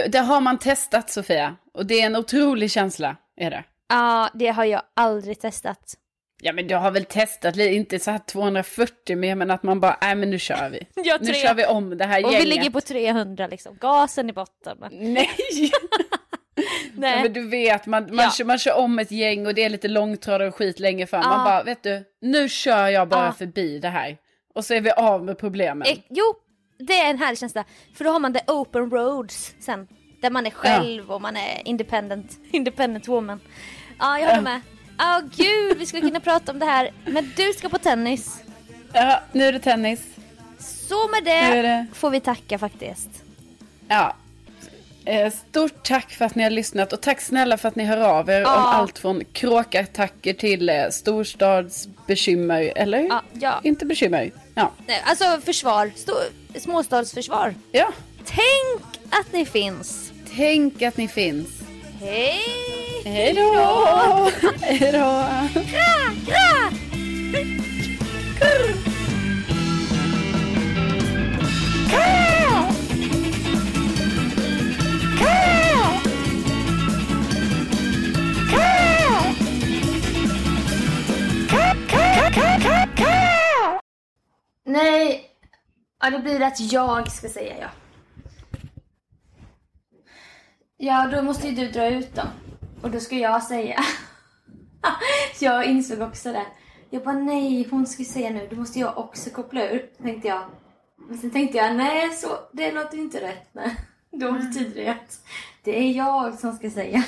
det 0.09 0.19
har 0.19 0.41
man 0.41 0.59
testat 0.59 1.11
Sofia. 1.11 1.57
Och 1.75 1.87
det 1.87 2.01
är 2.01 2.07
en 2.07 2.17
otrolig 2.17 2.71
känsla, 2.71 3.17
är 3.37 3.51
det. 3.51 3.65
Ja, 3.89 4.31
det 4.35 4.49
har 4.49 4.65
jag 4.65 4.83
aldrig 4.95 5.41
testat. 5.41 5.95
Ja 6.41 6.53
men 6.53 6.67
du 6.67 6.75
har 6.75 6.91
väl 6.91 7.05
testat 7.05 7.57
lite, 7.57 7.75
inte 7.75 7.99
så 7.99 8.11
här 8.11 8.19
240 8.19 9.17
men, 9.17 9.39
men 9.39 9.51
att 9.51 9.63
man 9.63 9.81
bara, 9.81 9.99
nej 10.01 10.15
men 10.15 10.31
nu 10.31 10.39
kör 10.39 10.71
vi. 10.71 10.87
Ja, 11.05 11.19
nu 11.21 11.35
kör 11.35 11.55
vi 11.55 11.67
om 11.67 11.99
det 11.99 12.05
här 12.05 12.25
och 12.25 12.33
gänget. 12.33 12.41
Och 12.41 12.47
vi 12.47 12.57
ligger 12.57 12.71
på 12.71 12.81
300 12.81 13.47
liksom, 13.47 13.77
gasen 13.81 14.31
i 14.31 14.33
botten. 14.33 14.79
Nej! 14.91 15.31
nej. 16.95 17.17
Ja, 17.17 17.23
men 17.23 17.33
du 17.33 17.49
vet, 17.49 17.87
man, 17.87 18.03
man, 18.03 18.25
ja. 18.25 18.31
kör, 18.31 18.45
man 18.45 18.59
kör 18.59 18.79
om 18.79 18.99
ett 18.99 19.11
gäng 19.11 19.47
och 19.47 19.55
det 19.55 19.65
är 19.65 19.71
lite 19.71 19.89
långtradare 19.89 20.49
och 20.49 20.55
skit 20.55 20.81
längre 20.81 21.07
fram. 21.07 21.23
Ja. 21.25 21.29
Man 21.29 21.45
bara, 21.45 21.63
vet 21.63 21.83
du, 21.83 22.05
nu 22.21 22.49
kör 22.49 22.89
jag 22.89 23.09
bara 23.09 23.33
förbi 23.33 23.79
det 23.79 23.89
här. 23.89 24.17
Och 24.55 24.65
så 24.65 24.75
är 24.75 24.81
vi 24.81 24.91
av 24.91 25.25
med 25.25 25.39
problemen. 25.39 25.89
E 25.89 25.97
jo, 26.09 26.35
det 26.79 26.99
är 26.99 27.11
en 27.11 27.19
härlig 27.19 27.39
känsla. 27.39 27.65
För 27.95 28.05
då 28.05 28.11
har 28.11 28.21
man 28.21 28.35
the 28.35 28.41
open 28.47 28.91
roads 28.91 29.55
sen. 29.61 29.89
Där 30.23 30.31
man 30.31 30.47
är 30.47 30.51
själv 30.51 31.11
och 31.11 31.23
man 31.23 31.37
är 31.37 31.63
independent, 31.65 32.39
independent 32.51 33.09
woman. 33.09 33.41
Ja, 33.99 34.19
jag 34.19 34.29
håller 34.29 34.43
med. 34.43 34.61
Åh 35.01 35.19
oh, 35.19 35.23
gud, 35.37 35.79
vi 35.79 35.87
skulle 35.87 36.03
kunna 36.03 36.21
prata 36.21 36.53
om 36.53 36.59
det 36.59 36.67
här. 36.67 36.91
Men 37.05 37.33
du 37.37 37.53
ska 37.53 37.69
på 37.69 37.79
tennis. 37.79 38.43
Ja, 38.93 39.21
nu 39.33 39.45
är 39.45 39.53
det 39.53 39.59
tennis. 39.59 40.01
Så 40.59 41.09
med 41.09 41.25
det, 41.25 41.63
det, 41.63 41.87
får 41.95 42.11
vi 42.11 42.21
tacka 42.21 42.59
faktiskt. 42.59 43.09
Ja. 43.89 44.17
Eh, 45.05 45.33
stort 45.33 45.83
tack 45.87 46.11
för 46.11 46.25
att 46.25 46.35
ni 46.35 46.43
har 46.43 46.51
lyssnat 46.51 46.93
och 46.93 47.01
tack 47.01 47.21
snälla 47.21 47.57
för 47.57 47.69
att 47.69 47.77
ni 47.77 47.85
hör 47.85 47.99
av 47.99 48.31
er 48.31 48.41
ja. 48.41 48.57
om 48.57 48.63
allt 48.63 48.99
från 48.99 49.25
kråkattacker 49.33 50.35
till 50.35 50.69
eh, 50.69 50.89
storstadsbekymmer. 50.91 52.73
Eller? 52.77 53.01
Ja, 53.01 53.23
ja. 53.33 53.61
Inte 53.65 53.87
bekymmer. 53.87 54.31
Ja. 54.55 54.73
Alltså 55.05 55.41
försvar. 55.45 55.91
Sto- 55.97 56.59
småstadsförsvar. 56.61 57.55
Ja. 57.73 57.93
Tänk 58.25 59.01
att 59.11 59.33
ni 59.33 59.47
finns. 59.47 60.13
Tänk 60.37 60.83
att 60.83 60.97
ni 60.97 61.09
finns. 61.09 61.58
Hej! 62.01 62.41
Hej 63.05 63.35
då! 63.35 64.31
Hej 64.61 64.93
då! 64.93 65.25
Kra, 65.53 66.13
kra! 66.27 66.71
Kurr! 68.39 68.75
Kra! 71.91 72.69
Nej, 84.65 85.31
ja, 86.01 86.11
det 86.11 86.19
blir 86.19 86.43
att 86.43 86.61
jag 86.61 87.13
ska 87.13 87.29
säga 87.29 87.55
ja. 87.61 87.69
Ja, 90.81 91.07
då 91.13 91.23
måste 91.23 91.49
ju 91.49 91.55
du 91.55 91.69
dra 91.71 91.89
ut 91.89 92.15
dem. 92.15 92.29
Och 92.83 92.91
då 92.91 93.01
ska 93.01 93.17
jag 93.17 93.43
säga. 93.43 93.81
jag 95.41 95.65
insåg 95.65 96.01
också 96.01 96.33
det. 96.33 96.47
Jag 96.91 97.05
bara 97.05 97.15
nej, 97.19 97.69
hon 97.71 97.87
ska 97.87 98.05
säga 98.05 98.31
nu. 98.31 98.49
Då 98.51 98.57
måste 98.57 98.79
jag 98.79 98.99
också 98.99 99.31
koppla 99.31 99.69
ur, 99.69 99.91
tänkte 100.03 100.29
jag. 100.29 100.43
Men 101.09 101.19
sen 101.19 101.31
tänkte 101.31 101.59
jag 101.59 101.77
nej, 101.77 102.11
så, 102.11 102.29
det 102.53 102.73
låter 102.73 102.99
inte 102.99 103.21
rätt. 103.21 103.49
Nej. 103.53 103.77
Då 104.11 104.33
betyder 104.33 104.85
det 104.85 104.89
att 104.89 105.21
det 105.65 105.79
är 105.79 105.93
jag 105.93 106.39
som 106.39 106.53
ska 106.53 106.71
säga. 106.71 107.05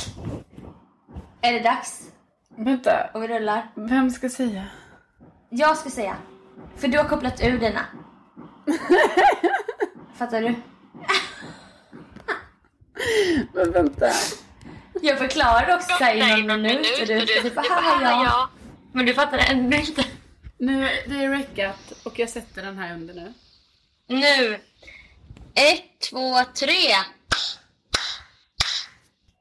är 1.40 1.52
det 1.52 1.60
dags? 1.60 2.10
Vänta, 2.56 3.10
Och 3.14 3.22
vi 3.22 3.28
rullar. 3.28 3.72
vem 3.74 4.10
ska 4.10 4.28
säga? 4.28 4.64
Jag 5.48 5.76
ska 5.76 5.90
säga. 5.90 6.16
För 6.76 6.88
du 6.88 6.98
har 6.98 7.04
kopplat 7.08 7.42
ur 7.42 7.58
dina. 7.58 7.80
Fattar 10.14 10.40
du? 10.42 10.54
Men 13.52 13.72
vänta. 13.72 14.10
Jag 15.02 15.18
förklarade 15.18 15.74
också 15.74 15.96
såhär 15.98 16.38
i 16.38 16.42
någon 16.42 16.62
minut 16.62 17.00
och 17.00 17.06
du, 17.06 17.20
du 17.42 17.50
bara, 17.50 17.66
här 17.80 18.24
jag. 18.24 18.48
Men 18.92 19.06
du 19.06 19.14
fattade 19.14 19.42
ändå 19.42 19.76
inte. 19.76 20.04
Nu, 20.58 20.88
det 21.06 21.24
är 21.24 21.28
räckat 21.30 21.92
och 22.04 22.18
jag 22.18 22.28
sätter 22.30 22.62
den 22.62 22.78
här 22.78 22.94
under 22.94 23.14
nu. 23.14 23.32
Nu! 24.08 24.54
Ett, 25.54 26.00
två, 26.10 26.44
tre! 26.54 26.90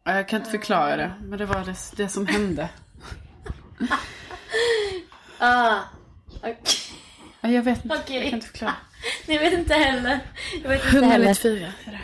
Ja, 0.04 0.16
Jag 0.16 0.28
kan 0.28 0.40
inte 0.40 0.52
förklara 0.52 0.96
det, 0.96 1.14
men 1.22 1.40
det 1.40 1.46
var 1.46 1.66
det, 1.66 1.76
det 2.04 2.10
som 2.10 2.28
hände. 2.28 2.70
Ah. 5.38 5.80
Ja, 7.42 7.50
Jag 7.50 7.64
vet 7.64 7.86
inte, 7.86 7.98
Okej. 7.98 8.16
jag 8.16 8.24
kan 8.26 8.34
inte 8.34 8.48
förklara. 8.48 8.76
Ni 9.28 9.38
vet 9.38 9.54
inte 9.54 9.74
heller. 9.74 10.20
Jag 10.64 10.70
vet 10.70 10.86
inte 10.86 10.98
194 10.98 11.74
är 11.86 11.92
det. 11.92 12.00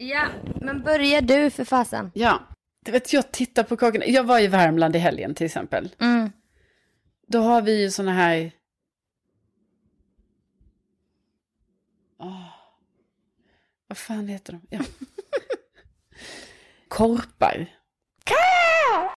Ja, 0.00 0.28
men 0.60 0.82
börja 0.82 1.20
du 1.20 1.50
för 1.50 1.64
fasen. 1.64 2.10
Ja, 2.14 2.40
du 2.84 2.92
vet 2.92 3.12
jag 3.12 3.32
tittar 3.32 3.62
på 3.62 3.76
kakorna. 3.76 4.06
Jag 4.06 4.24
var 4.24 4.40
i 4.40 4.46
Värmland 4.46 4.96
i 4.96 4.98
helgen 4.98 5.34
till 5.34 5.46
exempel. 5.46 5.94
Mm. 6.00 6.32
Då 7.26 7.38
har 7.38 7.62
vi 7.62 7.82
ju 7.82 7.90
såna 7.90 8.12
här... 8.12 8.52
Åh. 12.18 12.46
Vad 13.86 13.98
fan 13.98 14.28
heter 14.28 14.52
de? 14.52 14.66
Ja. 14.70 14.78
Korpar. 16.88 17.77